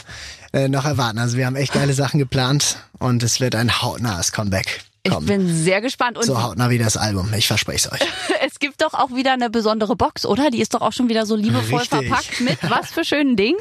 äh, 0.52 0.68
noch 0.68 0.84
erwarten. 0.84 1.18
Also 1.18 1.36
wir 1.36 1.46
haben 1.46 1.56
echt 1.56 1.72
geile 1.72 1.94
Sachen 1.94 2.18
geplant 2.18 2.76
und 2.98 3.22
es 3.22 3.40
wird 3.40 3.54
ein 3.54 3.82
hautnahes 3.82 4.32
Comeback. 4.32 4.82
Kommen. 5.08 5.26
Ich 5.26 5.32
bin 5.32 5.52
sehr 5.52 5.80
gespannt. 5.80 6.16
Und 6.16 6.24
so 6.26 6.40
hautnah 6.40 6.70
wie 6.70 6.78
das 6.78 6.96
Album, 6.96 7.34
ich 7.34 7.48
verspreche 7.48 7.88
es 7.88 7.92
euch. 7.92 8.08
es 8.46 8.60
gibt 8.60 8.82
doch 8.82 8.94
auch 8.94 9.10
wieder 9.10 9.32
eine 9.32 9.50
besondere 9.50 9.96
Box, 9.96 10.24
oder? 10.24 10.48
Die 10.50 10.60
ist 10.60 10.74
doch 10.74 10.80
auch 10.80 10.92
schon 10.92 11.08
wieder 11.08 11.26
so 11.26 11.34
liebevoll 11.34 11.80
Richtig. 11.80 12.08
verpackt 12.08 12.40
mit 12.40 12.58
was 12.70 12.92
für 12.92 13.04
schönen 13.04 13.34
Dingen? 13.34 13.58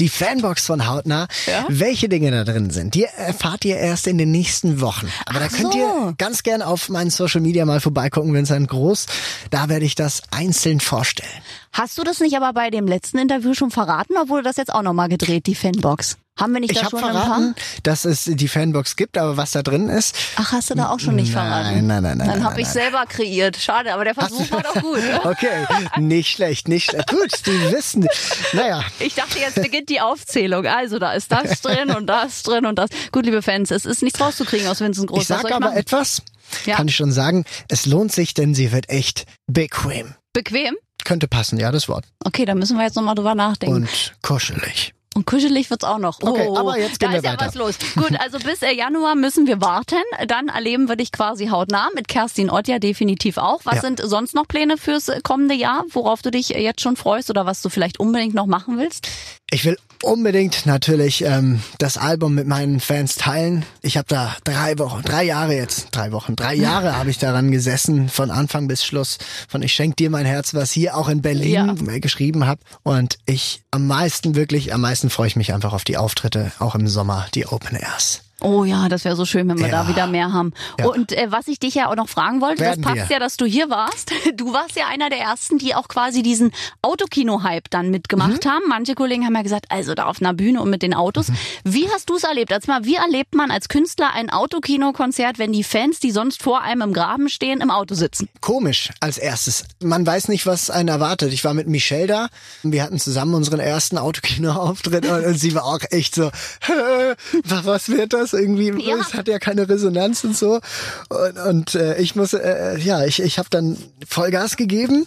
Die 0.00 0.08
Fanbox 0.08 0.66
von 0.66 0.88
Hautnah. 0.88 1.28
Ja? 1.46 1.64
Welche 1.68 2.08
Dinge 2.08 2.32
da 2.32 2.42
drin 2.42 2.70
sind, 2.70 2.96
die 2.96 3.04
erfahrt 3.04 3.64
ihr 3.64 3.76
erst 3.76 4.08
in 4.08 4.18
den 4.18 4.32
nächsten 4.32 4.80
Wochen. 4.80 5.06
Aber 5.26 5.38
Ach 5.38 5.48
da 5.48 5.56
könnt 5.56 5.74
so. 5.74 5.78
ihr 5.78 6.14
ganz 6.18 6.42
gern 6.42 6.60
auf 6.60 6.88
meinen 6.88 7.10
Social 7.10 7.40
Media 7.40 7.64
mal 7.64 7.80
vorbeigucken, 7.80 8.34
wenn 8.34 8.42
es 8.42 8.50
ein 8.50 8.66
groß. 8.66 9.06
Da 9.50 9.68
werde 9.68 9.84
ich 9.84 9.94
das 9.94 10.22
einzeln 10.32 10.80
vorstellen. 10.80 11.30
Hast 11.72 11.98
du 11.98 12.02
das 12.02 12.20
nicht 12.20 12.36
aber 12.36 12.52
bei 12.52 12.70
dem 12.70 12.86
letzten 12.86 13.18
Interview 13.18 13.54
schon 13.54 13.70
verraten, 13.70 14.14
oder 14.14 14.28
wurde 14.28 14.42
das 14.42 14.56
jetzt 14.56 14.74
auch 14.74 14.82
nochmal 14.82 15.08
gedreht, 15.08 15.46
die 15.46 15.54
Fanbox? 15.54 16.18
Haben 16.40 16.54
wir 16.54 16.60
nicht 16.60 16.72
ich 16.72 16.78
da 16.78 16.88
schon 16.88 17.00
verraten, 17.00 17.30
ein 17.30 17.54
paar? 17.54 17.62
dass 17.82 18.06
es 18.06 18.24
die 18.24 18.48
Fanbox 18.48 18.96
gibt, 18.96 19.18
aber 19.18 19.36
was 19.36 19.50
da 19.50 19.62
drin 19.62 19.90
ist. 19.90 20.16
Ach, 20.36 20.52
hast 20.52 20.70
du 20.70 20.74
da 20.74 20.88
auch 20.88 20.98
schon 20.98 21.16
nicht 21.16 21.34
nein, 21.34 21.46
verraten? 21.46 21.86
Nein, 21.86 22.02
nein, 22.02 22.18
nein. 22.18 22.28
Dann 22.28 22.44
habe 22.44 22.62
ich 22.62 22.66
selber 22.66 23.04
kreiert. 23.06 23.56
Schade, 23.56 23.92
aber 23.92 24.04
der 24.04 24.14
Versuch 24.14 24.50
war 24.50 24.62
doch 24.62 24.74
gut. 24.80 25.00
okay, 25.24 25.66
nicht 25.98 26.30
schlecht, 26.30 26.66
nicht 26.66 26.90
schlecht. 26.90 27.10
Gut, 27.10 27.46
die 27.46 27.72
wissen. 27.72 28.08
Naja. 28.54 28.82
Ich 29.00 29.14
dachte, 29.14 29.38
jetzt 29.38 29.56
beginnt 29.56 29.90
die 29.90 30.00
Aufzählung. 30.00 30.64
Also, 30.64 30.98
da 30.98 31.12
ist 31.12 31.30
das 31.30 31.60
drin 31.60 31.90
und 31.90 32.06
das 32.06 32.42
drin 32.42 32.64
und 32.64 32.78
das. 32.78 32.88
Gut, 33.12 33.26
liebe 33.26 33.42
Fans, 33.42 33.70
es 33.70 33.84
ist 33.84 34.02
nichts 34.02 34.18
rauszukriegen 34.18 34.66
aus 34.66 34.80
Vincent 34.80 35.08
Groß. 35.08 35.22
Ich 35.22 35.28
sag 35.28 35.44
aber 35.44 35.60
machen? 35.60 35.76
etwas, 35.76 36.22
ja. 36.64 36.76
kann 36.76 36.88
ich 36.88 36.96
schon 36.96 37.12
sagen. 37.12 37.44
Es 37.68 37.84
lohnt 37.84 38.12
sich, 38.12 38.32
denn 38.32 38.54
sie 38.54 38.72
wird 38.72 38.88
echt 38.88 39.26
bequem. 39.46 40.14
Bequem? 40.32 40.74
Könnte 41.04 41.28
passen, 41.28 41.58
ja, 41.58 41.70
das 41.72 41.88
Wort. 41.88 42.04
Okay, 42.24 42.44
dann 42.44 42.58
müssen 42.58 42.76
wir 42.76 42.84
jetzt 42.84 42.96
nochmal 42.96 43.14
drüber 43.14 43.34
nachdenken. 43.34 43.76
Und 43.76 44.14
kuschelig. 44.22 44.94
Und 45.16 45.26
kuschelig 45.26 45.70
wird's 45.70 45.84
auch 45.84 45.98
noch. 45.98 46.18
Okay, 46.22 46.46
oh, 46.48 46.56
aber 46.56 46.78
jetzt 46.78 47.00
gehen 47.00 47.08
da 47.08 47.12
wir 47.14 47.18
ist 47.18 47.24
ja 47.24 47.32
weiter. 47.32 47.46
was 47.46 47.54
los. 47.56 47.74
Gut, 47.96 48.18
also 48.20 48.38
bis 48.38 48.62
äh, 48.62 48.72
Januar 48.72 49.16
müssen 49.16 49.46
wir 49.48 49.60
warten. 49.60 49.96
Dann 50.28 50.46
erleben 50.48 50.88
wir 50.88 50.94
dich 50.94 51.10
quasi 51.10 51.48
hautnah. 51.48 51.88
Mit 51.96 52.06
Kerstin 52.06 52.48
Ott 52.48 52.68
ja 52.68 52.78
definitiv 52.78 53.36
auch. 53.36 53.60
Was 53.64 53.76
Ja. 53.76 53.80
sind 53.80 54.00
sonst 54.04 54.34
noch 54.34 54.46
Pläne 54.46 54.76
fürs 54.78 55.08
äh, 55.08 55.20
kommende 55.22 55.54
Jahr, 55.56 55.84
worauf 55.90 56.22
du 56.22 56.30
dich 56.30 56.54
äh, 56.54 56.62
jetzt 56.62 56.80
schon 56.80 56.94
freust 56.96 57.28
oder 57.28 57.44
was 57.44 57.60
du 57.60 57.68
vielleicht 57.70 57.98
unbedingt 57.98 58.34
noch 58.34 58.46
machen 58.46 58.78
willst? 58.78 59.08
Ich 59.52 59.64
will 59.64 59.76
unbedingt 60.02 60.64
natürlich 60.64 61.24
ähm, 61.24 61.60
das 61.78 61.98
Album 61.98 62.34
mit 62.36 62.46
meinen 62.46 62.78
Fans 62.78 63.16
teilen. 63.16 63.64
Ich 63.82 63.96
habe 63.96 64.06
da 64.08 64.34
drei 64.44 64.78
Wochen, 64.78 65.02
drei 65.02 65.24
Jahre 65.24 65.54
jetzt, 65.54 65.88
drei 65.90 66.12
Wochen, 66.12 66.36
drei 66.36 66.54
Jahre 66.54 66.96
habe 66.96 67.10
ich 67.10 67.18
daran 67.18 67.50
gesessen, 67.50 68.08
von 68.08 68.30
Anfang 68.30 68.68
bis 68.68 68.84
Schluss. 68.84 69.18
Von 69.48 69.62
Ich 69.62 69.72
schenk 69.72 69.96
dir 69.96 70.08
mein 70.08 70.24
Herz, 70.24 70.54
was 70.54 70.70
hier 70.70 70.96
auch 70.96 71.08
in 71.08 71.20
Berlin 71.20 72.00
geschrieben 72.00 72.46
habe. 72.46 72.60
Und 72.84 73.18
ich 73.26 73.62
am 73.72 73.88
meisten, 73.88 74.36
wirklich, 74.36 74.72
am 74.72 74.80
meisten 74.82 74.99
freue 75.08 75.28
ich 75.28 75.36
mich 75.36 75.54
einfach 75.54 75.72
auf 75.72 75.84
die 75.84 75.96
Auftritte, 75.96 76.52
auch 76.58 76.74
im 76.74 76.86
Sommer, 76.88 77.26
die 77.34 77.46
Open 77.46 77.76
Airs. 77.76 78.22
Oh 78.42 78.64
ja, 78.64 78.88
das 78.88 79.04
wäre 79.04 79.16
so 79.16 79.24
schön, 79.24 79.48
wenn 79.48 79.58
wir 79.58 79.68
Ja. 79.68 79.82
da 79.84 79.88
wieder 79.88 80.06
mehr 80.06 80.32
haben. 80.32 80.52
Ja. 80.78 80.86
Und 80.86 81.12
äh, 81.12 81.26
was 81.30 81.46
ich 81.48 81.58
dich 81.58 81.74
ja 81.74 81.90
auch 81.90 81.96
noch 81.96 82.08
fragen 82.08 82.40
wollte, 82.40 82.62
Werden 82.62 82.82
das 82.82 82.94
passt 82.94 83.08
wir. 83.10 83.16
ja, 83.16 83.20
dass 83.20 83.36
du 83.36 83.44
hier 83.46 83.68
warst. 83.70 84.10
Du 84.36 84.52
warst 84.52 84.76
ja 84.76 84.86
einer 84.86 85.10
der 85.10 85.18
ersten, 85.18 85.58
die 85.58 85.74
auch 85.74 85.88
quasi 85.88 86.22
diesen 86.22 86.52
Autokino-Hype 86.82 87.68
dann 87.70 87.90
mitgemacht 87.90 88.44
Mhm. 88.44 88.50
haben. 88.50 88.62
Manche 88.68 88.94
Kollegen 88.94 89.24
haben 89.26 89.34
ja 89.34 89.42
gesagt, 89.42 89.66
also 89.70 89.94
da 89.94 90.06
auf 90.06 90.20
einer 90.20 90.32
Bühne 90.34 90.60
und 90.62 90.70
mit 90.70 90.82
den 90.82 90.94
Autos. 90.94 91.28
Mhm. 91.28 91.36
Wie 91.64 91.88
hast 91.90 92.08
du 92.10 92.16
es 92.16 92.24
erlebt? 92.24 92.52
Als 92.52 92.66
mal, 92.66 92.84
wie 92.84 92.94
erlebt 92.94 93.34
man 93.34 93.50
als 93.50 93.68
Künstler 93.68 94.12
ein 94.14 94.30
Autokino-Konzert, 94.30 95.38
wenn 95.38 95.52
die 95.52 95.64
Fans, 95.64 96.00
die 96.00 96.10
sonst 96.10 96.42
vor 96.42 96.62
einem 96.62 96.80
im 96.82 96.92
Graben 96.92 97.28
stehen, 97.28 97.60
im 97.60 97.70
Auto 97.70 97.94
sitzen? 97.94 98.28
Komisch 98.40 98.90
als 99.00 99.18
erstes. 99.18 99.64
Man 99.82 100.06
weiß 100.06 100.28
nicht, 100.28 100.46
was 100.46 100.70
einen 100.70 100.88
erwartet. 100.88 101.32
Ich 101.32 101.44
war 101.44 101.54
mit 101.54 101.68
Michelle 101.68 102.06
da. 102.06 102.28
Wir 102.62 102.82
hatten 102.82 102.98
zusammen 102.98 103.34
unseren 103.34 103.60
ersten 103.60 103.98
Autokino-Auftritt 103.98 105.06
und, 105.06 105.24
und 105.26 105.38
sie 105.38 105.54
war 105.54 105.64
auch 105.64 105.80
echt 105.90 106.14
so, 106.14 106.30
was 107.44 107.88
wird 107.88 108.12
das 108.12 108.29
irgendwie? 108.32 108.70
Ja. 108.82 108.96
Es 108.96 109.14
hat 109.14 109.28
ja 109.28 109.38
keine 109.38 109.68
Resonanz 109.68 110.24
und 110.24 110.36
so. 110.36 110.60
Und, 111.08 111.38
und 111.48 111.74
äh, 111.74 111.98
ich 111.98 112.16
muss, 112.16 112.32
äh, 112.32 112.78
ja, 112.78 113.04
ich, 113.04 113.20
ich 113.20 113.38
habe 113.38 113.48
dann 113.50 113.76
Vollgas 114.08 114.56
gegeben 114.56 115.06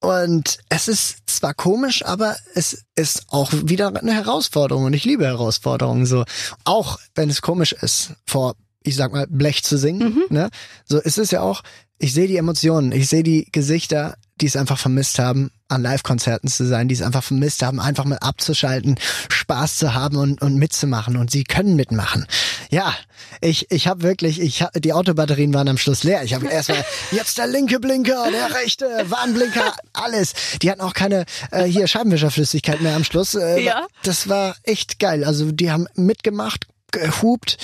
und 0.00 0.58
es 0.68 0.88
ist 0.88 1.18
zwar 1.26 1.54
komisch, 1.54 2.04
aber 2.04 2.36
es 2.54 2.84
ist 2.94 3.24
auch 3.28 3.50
wieder 3.52 3.94
eine 3.94 4.14
Herausforderung 4.14 4.84
und 4.84 4.92
ich 4.92 5.04
liebe 5.04 5.24
Herausforderungen 5.24 6.06
so. 6.06 6.24
Auch 6.64 6.98
wenn 7.14 7.30
es 7.30 7.42
komisch 7.42 7.72
ist, 7.72 8.12
vor, 8.26 8.54
ich 8.82 8.96
sag 8.96 9.12
mal, 9.12 9.26
Blech 9.28 9.64
zu 9.64 9.78
singen, 9.78 10.22
ne? 10.28 10.50
So 10.84 10.98
ist 10.98 11.18
es 11.18 11.30
ja 11.30 11.40
auch, 11.40 11.62
ich 11.98 12.12
sehe 12.12 12.28
die 12.28 12.36
Emotionen, 12.36 12.92
ich 12.92 13.08
sehe 13.08 13.22
die 13.22 13.48
Gesichter, 13.50 14.16
die 14.40 14.46
es 14.46 14.56
einfach 14.56 14.78
vermisst 14.78 15.18
haben, 15.18 15.50
an 15.68 15.82
Live-Konzerten 15.82 16.48
zu 16.48 16.66
sein, 16.66 16.88
die 16.88 16.94
es 16.94 17.02
einfach 17.02 17.24
vermisst 17.24 17.62
haben, 17.62 17.80
einfach 17.80 18.04
mal 18.04 18.18
abzuschalten, 18.18 18.98
Spaß 19.28 19.78
zu 19.78 19.94
haben 19.94 20.16
und, 20.16 20.40
und 20.42 20.56
mitzumachen. 20.56 21.16
Und 21.16 21.30
sie 21.30 21.44
können 21.44 21.74
mitmachen. 21.74 22.26
Ja, 22.70 22.94
ich, 23.40 23.70
ich 23.70 23.88
habe 23.88 24.02
wirklich, 24.02 24.40
ich 24.40 24.62
hab, 24.62 24.72
die 24.74 24.92
Autobatterien 24.92 25.52
waren 25.54 25.68
am 25.68 25.78
Schluss 25.78 26.04
leer. 26.04 26.22
Ich 26.22 26.34
habe 26.34 26.46
erstmal 26.46 26.84
jetzt 27.10 27.38
der 27.38 27.46
linke 27.46 27.80
Blinker, 27.80 28.30
der 28.30 28.54
rechte 28.54 28.86
Warnblinker, 29.08 29.74
alles. 29.92 30.34
Die 30.62 30.70
hatten 30.70 30.80
auch 30.82 30.94
keine 30.94 31.24
äh, 31.50 31.64
hier 31.64 31.86
Scheibenwischerflüssigkeit 31.86 32.80
mehr 32.80 32.94
am 32.94 33.04
Schluss. 33.04 33.34
Äh, 33.34 33.60
Ja. 33.60 33.86
Das 34.02 34.28
war 34.28 34.56
echt 34.62 34.98
geil. 34.98 35.24
Also 35.24 35.50
die 35.50 35.70
haben 35.70 35.86
mitgemacht, 35.94 36.66
gehupt. 36.92 37.56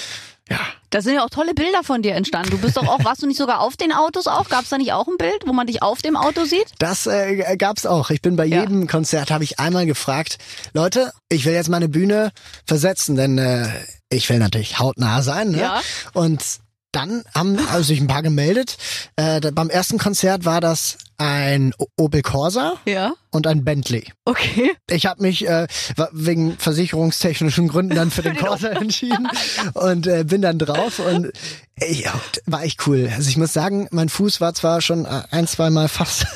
Ja, 0.50 0.58
Da 0.90 1.00
sind 1.00 1.14
ja 1.14 1.24
auch 1.24 1.30
tolle 1.30 1.54
Bilder 1.54 1.82
von 1.84 2.02
dir 2.02 2.14
entstanden. 2.14 2.50
Du 2.50 2.58
bist 2.58 2.76
doch 2.76 2.86
auch, 2.86 3.04
warst 3.04 3.22
du 3.22 3.26
nicht 3.26 3.38
sogar 3.38 3.60
auf 3.60 3.76
den 3.76 3.92
Autos 3.92 4.26
auch? 4.26 4.48
Gab 4.48 4.64
es 4.64 4.70
da 4.70 4.76
nicht 4.78 4.92
auch 4.92 5.06
ein 5.06 5.16
Bild, 5.16 5.46
wo 5.46 5.52
man 5.52 5.66
dich 5.66 5.82
auf 5.82 6.02
dem 6.02 6.16
Auto 6.16 6.44
sieht? 6.44 6.66
Das 6.78 7.06
äh, 7.06 7.56
gab's 7.56 7.86
auch. 7.86 8.10
Ich 8.10 8.20
bin 8.22 8.36
bei 8.36 8.44
Ja. 8.44 8.60
jedem 8.60 8.86
Konzert 8.88 9.30
habe 9.30 9.44
ich 9.44 9.58
einmal 9.60 9.86
gefragt, 9.86 10.38
Leute, 10.74 11.12
ich 11.28 11.44
will 11.44 11.54
jetzt 11.54 11.68
meine 11.68 11.88
Bühne 11.88 12.32
versetzen, 12.66 13.14
denn 13.16 13.38
äh, 13.38 13.68
ich 14.10 14.28
will 14.28 14.38
natürlich 14.38 14.78
hautnah 14.80 15.22
sein. 15.22 15.52
Ne? 15.52 15.60
Ja. 15.60 15.80
Und 16.12 16.42
dann 16.90 17.24
haben 17.34 17.58
also 17.70 17.84
sich 17.84 18.00
ein 18.00 18.08
paar 18.08 18.22
gemeldet. 18.22 18.76
Äh, 19.16 19.40
beim 19.52 19.70
ersten 19.70 19.98
Konzert 19.98 20.44
war 20.44 20.60
das 20.60 20.98
ein 21.18 21.72
Opel 21.96 22.20
Corsa 22.22 22.74
Ja. 22.84 23.14
Und 23.32 23.46
ein 23.46 23.64
Bentley. 23.64 24.04
Okay. 24.24 24.72
Ich 24.88 25.06
habe 25.06 25.22
mich 25.22 25.46
äh, 25.48 25.66
wegen 26.12 26.56
versicherungstechnischen 26.58 27.68
Gründen 27.68 27.96
dann 27.96 28.10
für 28.10 28.22
den 28.22 28.36
Corsa 28.38 28.68
entschieden 28.68 29.28
und 29.74 30.06
äh, 30.06 30.24
bin 30.24 30.42
dann 30.42 30.58
drauf 30.58 30.98
und 31.00 31.32
ey, 31.76 32.02
ja, 32.02 32.12
war 32.46 32.62
echt 32.62 32.86
cool. 32.86 33.10
Also 33.14 33.28
ich 33.28 33.36
muss 33.36 33.52
sagen, 33.52 33.88
mein 33.90 34.08
Fuß 34.08 34.40
war 34.40 34.54
zwar 34.54 34.80
schon 34.80 35.06
ein, 35.06 35.46
zwei 35.46 35.70
Mal 35.70 35.88
fast 35.88 36.26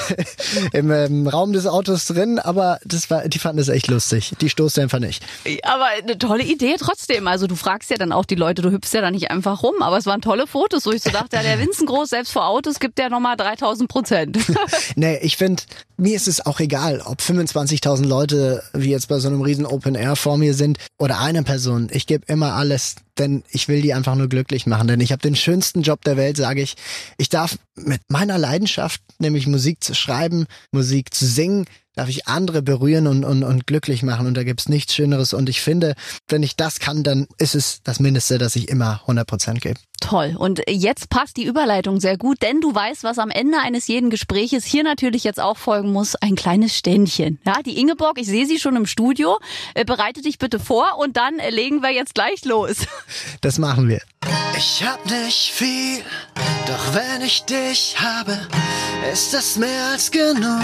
im, 0.72 0.90
im 0.90 1.26
Raum 1.26 1.52
des 1.52 1.66
Autos 1.66 2.06
drin, 2.06 2.38
aber 2.38 2.78
das 2.84 3.10
war, 3.10 3.28
die 3.28 3.38
fanden 3.38 3.58
das 3.58 3.68
echt 3.68 3.88
lustig. 3.88 4.34
Die 4.40 4.48
Stoßdämpfer 4.48 5.00
nicht. 5.00 5.24
Aber 5.64 5.86
eine 5.86 6.18
tolle 6.18 6.44
Idee 6.44 6.76
trotzdem. 6.78 7.26
Also 7.26 7.46
du 7.46 7.56
fragst 7.56 7.90
ja 7.90 7.96
dann 7.96 8.12
auch 8.12 8.24
die 8.24 8.36
Leute, 8.36 8.62
du 8.62 8.70
hüpfst 8.70 8.94
ja 8.94 9.00
da 9.00 9.10
nicht 9.10 9.30
einfach 9.30 9.62
rum. 9.62 9.74
Aber 9.80 9.98
es 9.98 10.06
waren 10.06 10.20
tolle 10.20 10.46
Fotos, 10.46 10.86
wo 10.86 10.92
ich 10.92 11.02
so 11.02 11.10
dachte, 11.10 11.36
ja, 11.36 11.42
der 11.42 11.58
Vincent 11.58 11.88
Groß, 11.88 12.10
selbst 12.10 12.32
vor 12.32 12.46
Autos 12.46 12.78
gibt 12.78 12.98
der 12.98 13.10
nochmal 13.10 13.36
3000 13.36 13.88
Prozent. 13.88 14.38
nee, 14.96 15.18
ich 15.18 15.36
finde, 15.36 15.62
mir 15.96 16.16
ist 16.16 16.28
es 16.28 16.35
auch 16.44 16.60
egal, 16.60 17.00
ob 17.00 17.20
25.000 17.20 18.04
Leute 18.04 18.62
wie 18.72 18.90
jetzt 18.90 19.08
bei 19.08 19.18
so 19.18 19.28
einem 19.28 19.40
riesen 19.40 19.64
Open 19.64 19.94
Air 19.94 20.16
vor 20.16 20.36
mir 20.36 20.54
sind 20.54 20.78
oder 20.98 21.20
eine 21.20 21.42
Person. 21.42 21.88
Ich 21.90 22.06
gebe 22.06 22.24
immer 22.26 22.54
alles, 22.54 22.96
denn 23.18 23.44
ich 23.50 23.68
will 23.68 23.80
die 23.80 23.94
einfach 23.94 24.14
nur 24.14 24.28
glücklich 24.28 24.66
machen. 24.66 24.88
Denn 24.88 25.00
ich 25.00 25.12
habe 25.12 25.22
den 25.22 25.36
schönsten 25.36 25.82
Job 25.82 26.04
der 26.04 26.16
Welt, 26.16 26.36
sage 26.36 26.60
ich. 26.60 26.76
Ich 27.16 27.28
darf 27.28 27.56
mit 27.76 28.00
meiner 28.08 28.38
Leidenschaft, 28.38 29.00
nämlich 29.18 29.46
Musik 29.46 29.82
zu 29.82 29.94
schreiben, 29.94 30.46
Musik 30.72 31.14
zu 31.14 31.24
singen, 31.24 31.64
darf 31.96 32.08
ich 32.08 32.28
andere 32.28 32.62
berühren 32.62 33.06
und, 33.06 33.24
und, 33.24 33.42
und 33.42 33.66
glücklich 33.66 34.02
machen. 34.02 34.26
Und 34.26 34.34
da 34.34 34.44
gibt's 34.44 34.68
nichts 34.68 34.94
Schöneres. 34.94 35.32
Und 35.32 35.48
ich 35.48 35.60
finde, 35.60 35.94
wenn 36.28 36.42
ich 36.42 36.54
das 36.54 36.78
kann, 36.78 37.02
dann 37.02 37.26
ist 37.38 37.54
es 37.54 37.82
das 37.82 37.98
Mindeste, 37.98 38.38
dass 38.38 38.54
ich 38.54 38.68
immer 38.68 39.00
100 39.02 39.26
Prozent 39.26 39.60
gebe. 39.62 39.80
Toll. 40.00 40.36
Und 40.38 40.62
jetzt 40.68 41.08
passt 41.08 41.38
die 41.38 41.44
Überleitung 41.44 42.00
sehr 42.00 42.18
gut, 42.18 42.42
denn 42.42 42.60
du 42.60 42.72
weißt, 42.72 43.02
was 43.02 43.18
am 43.18 43.30
Ende 43.30 43.58
eines 43.58 43.88
jeden 43.88 44.10
Gespräches 44.10 44.64
hier 44.64 44.84
natürlich 44.84 45.24
jetzt 45.24 45.40
auch 45.40 45.56
folgen 45.56 45.90
muss. 45.90 46.14
Ein 46.16 46.36
kleines 46.36 46.76
Ständchen. 46.76 47.40
Ja, 47.46 47.62
die 47.64 47.80
Ingeborg, 47.80 48.20
ich 48.20 48.26
sehe 48.26 48.46
sie 48.46 48.60
schon 48.60 48.76
im 48.76 48.86
Studio. 48.86 49.38
Äh, 49.74 49.84
bereite 49.84 50.20
dich 50.20 50.38
bitte 50.38 50.60
vor 50.60 50.98
und 50.98 51.16
dann 51.16 51.38
äh, 51.38 51.50
legen 51.50 51.82
wir 51.82 51.90
jetzt 51.90 52.14
gleich 52.14 52.44
los. 52.44 52.76
Das 53.40 53.58
machen 53.58 53.88
wir. 53.88 54.00
Ich 54.56 54.82
hab 54.84 55.04
nicht 55.06 55.52
viel, 55.52 56.02
doch 56.66 56.94
wenn 56.94 57.22
ich 57.22 57.44
dich 57.44 57.96
habe, 57.98 58.38
ist 59.12 59.34
das 59.34 59.56
mehr 59.56 59.86
als 59.92 60.10
genug 60.10 60.62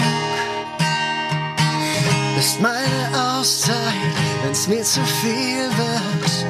bist 2.35 2.59
meine 2.61 3.37
Auszeit, 3.37 3.75
wenn's 4.43 4.67
mir 4.67 4.83
zu 4.83 5.01
viel 5.21 5.69
wird. 5.77 6.45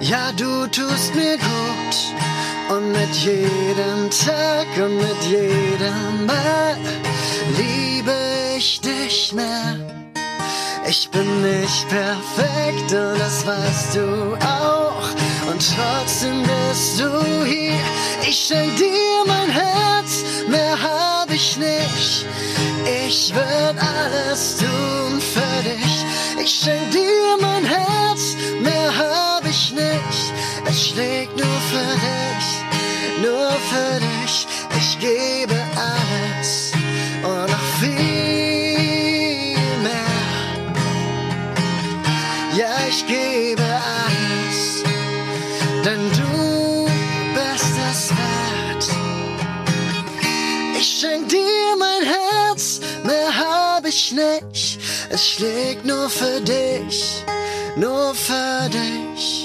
Ja, 0.00 0.32
du 0.32 0.66
tust 0.68 1.14
mir 1.14 1.36
gut. 1.36 2.76
Und 2.76 2.92
mit 2.92 3.14
jedem 3.14 4.10
Tag 4.10 4.66
und 4.76 4.96
mit 4.96 5.22
jedem 5.30 6.26
Mal 6.26 6.76
liebe 7.56 8.14
ich 8.56 8.80
dich 8.80 9.32
mehr. 9.32 9.76
Ich 10.86 11.08
bin 11.10 11.42
nicht 11.42 11.88
perfekt 11.88 12.92
und 12.92 13.18
das 13.18 13.46
weißt 13.46 13.96
du 13.96 14.34
auch. 14.46 15.27
Und 15.50 15.64
trotzdem 15.74 16.42
bist 16.42 17.00
du 17.00 17.44
hier. 17.44 17.80
Ich 18.20 18.36
schenk 18.36 18.76
dir 18.76 19.24
mein 19.26 19.50
Herz, 19.50 20.22
mehr 20.46 20.76
hab 20.80 21.30
ich 21.30 21.56
nicht. 21.56 22.26
Ich 23.06 23.34
würde 23.34 23.80
alles 23.80 24.58
tun 24.58 25.20
für 25.20 25.62
dich. 25.62 26.04
Ich 26.42 26.54
schenk 26.62 26.90
dir 26.90 27.36
mein 27.40 27.64
Herz, 27.64 28.36
mehr 28.60 28.92
hab 28.96 29.46
ich 29.46 29.72
nicht. 29.72 30.32
Es 30.66 30.88
schlägt 30.88 31.34
nur 31.36 31.60
für 31.70 31.92
dich, 32.06 32.48
nur 33.22 33.50
für 33.70 34.00
dich. 34.00 34.46
Ich 34.76 34.98
gebe 34.98 35.54
alles 35.76 36.07
Es 55.18 55.30
schlägt 55.30 55.84
nur 55.84 56.08
für 56.08 56.40
dich, 56.40 57.24
nur 57.74 58.14
für 58.14 58.70
dich. 58.70 59.37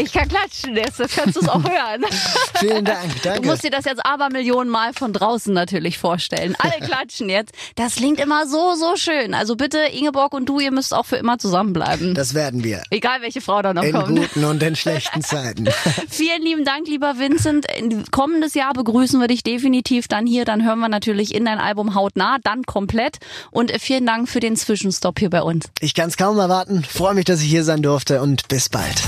Ich 0.00 0.12
kann 0.12 0.28
klatschen, 0.28 0.76
jetzt 0.76 0.98
kannst 1.14 1.36
du 1.36 1.40
es 1.40 1.48
auch 1.48 1.62
hören. 1.62 2.04
Vielen 2.58 2.84
Dank, 2.86 3.22
danke. 3.22 3.42
Du 3.42 3.48
musst 3.48 3.62
dir 3.62 3.70
das 3.70 3.84
jetzt 3.84 4.04
aber 4.04 4.30
Millionen 4.30 4.70
Mal 4.70 4.94
von 4.94 5.12
draußen 5.12 5.52
natürlich 5.52 5.98
vorstellen. 5.98 6.56
Alle 6.58 6.80
klatschen 6.86 7.28
jetzt. 7.28 7.52
Das 7.74 7.96
klingt 7.96 8.18
immer 8.18 8.46
so, 8.46 8.74
so 8.74 8.96
schön. 8.96 9.34
Also 9.34 9.56
bitte, 9.56 9.78
Ingeborg 9.78 10.32
und 10.32 10.48
du, 10.48 10.58
ihr 10.58 10.70
müsst 10.70 10.94
auch 10.94 11.04
für 11.04 11.16
immer 11.16 11.38
zusammenbleiben. 11.38 12.14
Das 12.14 12.32
werden 12.32 12.64
wir. 12.64 12.82
Egal, 12.90 13.20
welche 13.20 13.42
Frau 13.42 13.60
da 13.60 13.74
noch 13.74 13.82
In 13.82 13.92
kommt. 13.92 14.08
guten 14.18 14.44
und 14.44 14.62
in 14.62 14.74
schlechten 14.80 15.20
Zeiten. 15.22 15.68
Vielen 16.08 16.42
lieben 16.42 16.64
Dank, 16.64 16.86
lieber 16.86 17.18
Vincent. 17.18 17.66
Kommendes 18.10 18.54
Jahr 18.54 18.72
begrüßen 18.72 19.20
wir 19.20 19.28
dich 19.28 19.42
definitiv 19.42 20.08
dann 20.08 20.26
hier. 20.26 20.46
Dann 20.46 20.64
hören 20.64 20.78
wir 20.78 20.88
natürlich 20.88 21.34
in 21.34 21.44
dein 21.44 21.58
Album 21.58 21.94
hautnah, 21.94 22.38
dann 22.42 22.62
komplett. 22.62 23.18
Und 23.50 23.70
vielen 23.78 24.06
Dank 24.06 24.28
für 24.30 24.40
den 24.40 24.56
Zwischenstopp 24.56 25.18
hier 25.18 25.30
bei 25.30 25.42
uns. 25.42 25.66
Ich 25.80 25.92
kann 25.94 26.08
es 26.08 26.16
kaum 26.16 26.38
erwarten. 26.38 26.84
Freue 26.84 27.14
mich, 27.14 27.26
dass 27.26 27.42
ich 27.42 27.48
hier 27.48 27.64
sein 27.64 27.82
durfte 27.82 28.22
und 28.22 28.48
bis 28.48 28.70
bald. 28.70 29.02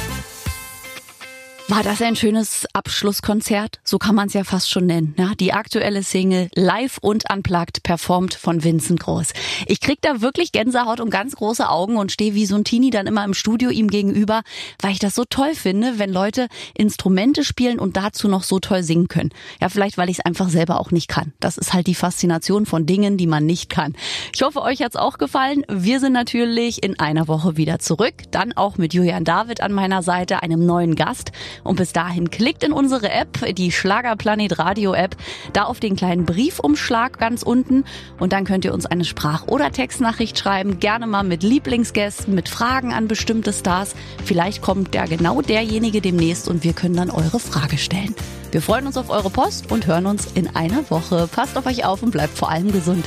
War 1.68 1.82
das 1.82 2.02
ein 2.02 2.16
schönes 2.16 2.66
Abschlusskonzert? 2.74 3.80
So 3.84 3.98
kann 3.98 4.14
man 4.14 4.26
es 4.26 4.34
ja 4.34 4.44
fast 4.44 4.68
schon 4.68 4.84
nennen. 4.86 5.14
Ja, 5.16 5.32
die 5.38 5.52
aktuelle 5.52 6.02
Single 6.02 6.50
live 6.54 6.98
und 6.98 7.24
unplugged 7.32 7.82
performt 7.82 8.34
von 8.34 8.62
Vincent 8.62 9.00
Groß. 9.00 9.32
Ich 9.66 9.80
krieg 9.80 9.98
da 10.02 10.20
wirklich 10.20 10.52
Gänsehaut 10.52 11.00
und 11.00 11.10
ganz 11.10 11.36
große 11.36 11.68
Augen 11.68 11.96
und 11.96 12.12
stehe 12.12 12.34
wie 12.34 12.46
so 12.46 12.56
ein 12.56 12.64
Teenie 12.64 12.90
dann 12.90 13.06
immer 13.06 13.24
im 13.24 13.32
Studio 13.32 13.70
ihm 13.70 13.88
gegenüber, 13.88 14.42
weil 14.80 14.92
ich 14.92 14.98
das 14.98 15.14
so 15.14 15.24
toll 15.24 15.54
finde, 15.54 15.98
wenn 15.98 16.12
Leute 16.12 16.48
Instrumente 16.74 17.44
spielen 17.44 17.78
und 17.78 17.96
dazu 17.96 18.28
noch 18.28 18.42
so 18.42 18.58
toll 18.58 18.82
singen 18.82 19.08
können. 19.08 19.30
Ja, 19.60 19.68
vielleicht 19.68 19.96
weil 19.96 20.10
ich 20.10 20.18
es 20.18 20.24
einfach 20.24 20.50
selber 20.50 20.78
auch 20.78 20.90
nicht 20.90 21.08
kann. 21.08 21.32
Das 21.40 21.56
ist 21.58 21.72
halt 21.72 21.86
die 21.86 21.94
Faszination 21.94 22.66
von 22.66 22.86
Dingen, 22.86 23.16
die 23.16 23.26
man 23.26 23.46
nicht 23.46 23.70
kann. 23.70 23.94
Ich 24.34 24.42
hoffe, 24.42 24.62
euch 24.62 24.82
hat's 24.82 24.96
auch 24.96 25.16
gefallen. 25.16 25.64
Wir 25.70 26.00
sind 26.00 26.12
natürlich 26.12 26.82
in 26.82 26.98
einer 26.98 27.28
Woche 27.28 27.56
wieder 27.56 27.78
zurück. 27.78 28.14
Dann 28.30 28.52
auch 28.52 28.76
mit 28.78 28.92
Julian 28.94 29.24
David 29.24 29.62
an 29.62 29.72
meiner 29.72 30.02
Seite, 30.02 30.42
einem 30.42 30.66
neuen 30.66 30.96
Gast. 30.96 31.32
Und 31.64 31.76
bis 31.76 31.92
dahin 31.92 32.30
klickt 32.30 32.64
in 32.64 32.72
unsere 32.72 33.10
App, 33.10 33.54
die 33.54 33.72
Schlagerplanet 33.72 34.58
Radio 34.58 34.94
App, 34.94 35.16
da 35.52 35.64
auf 35.64 35.80
den 35.80 35.96
kleinen 35.96 36.24
Briefumschlag 36.24 37.18
ganz 37.18 37.42
unten 37.42 37.84
und 38.18 38.32
dann 38.32 38.44
könnt 38.44 38.64
ihr 38.64 38.74
uns 38.74 38.86
eine 38.86 39.04
Sprach- 39.04 39.46
oder 39.48 39.70
Textnachricht 39.70 40.38
schreiben, 40.38 40.80
gerne 40.80 41.06
mal 41.06 41.24
mit 41.24 41.42
Lieblingsgästen, 41.42 42.34
mit 42.34 42.48
Fragen 42.48 42.92
an 42.92 43.08
bestimmte 43.08 43.52
Stars. 43.52 43.94
Vielleicht 44.24 44.62
kommt 44.62 44.94
ja 44.94 45.06
genau 45.06 45.42
derjenige 45.42 46.00
demnächst 46.00 46.48
und 46.48 46.64
wir 46.64 46.72
können 46.72 46.96
dann 46.96 47.10
eure 47.10 47.40
Frage 47.40 47.78
stellen. 47.78 48.14
Wir 48.50 48.60
freuen 48.60 48.86
uns 48.86 48.98
auf 48.98 49.08
eure 49.08 49.30
Post 49.30 49.70
und 49.70 49.86
hören 49.86 50.06
uns 50.06 50.28
in 50.34 50.54
einer 50.54 50.90
Woche. 50.90 51.26
Passt 51.26 51.56
auf 51.56 51.66
euch 51.66 51.84
auf 51.84 52.02
und 52.02 52.10
bleibt 52.10 52.36
vor 52.36 52.50
allem 52.50 52.70
gesund. 52.70 53.06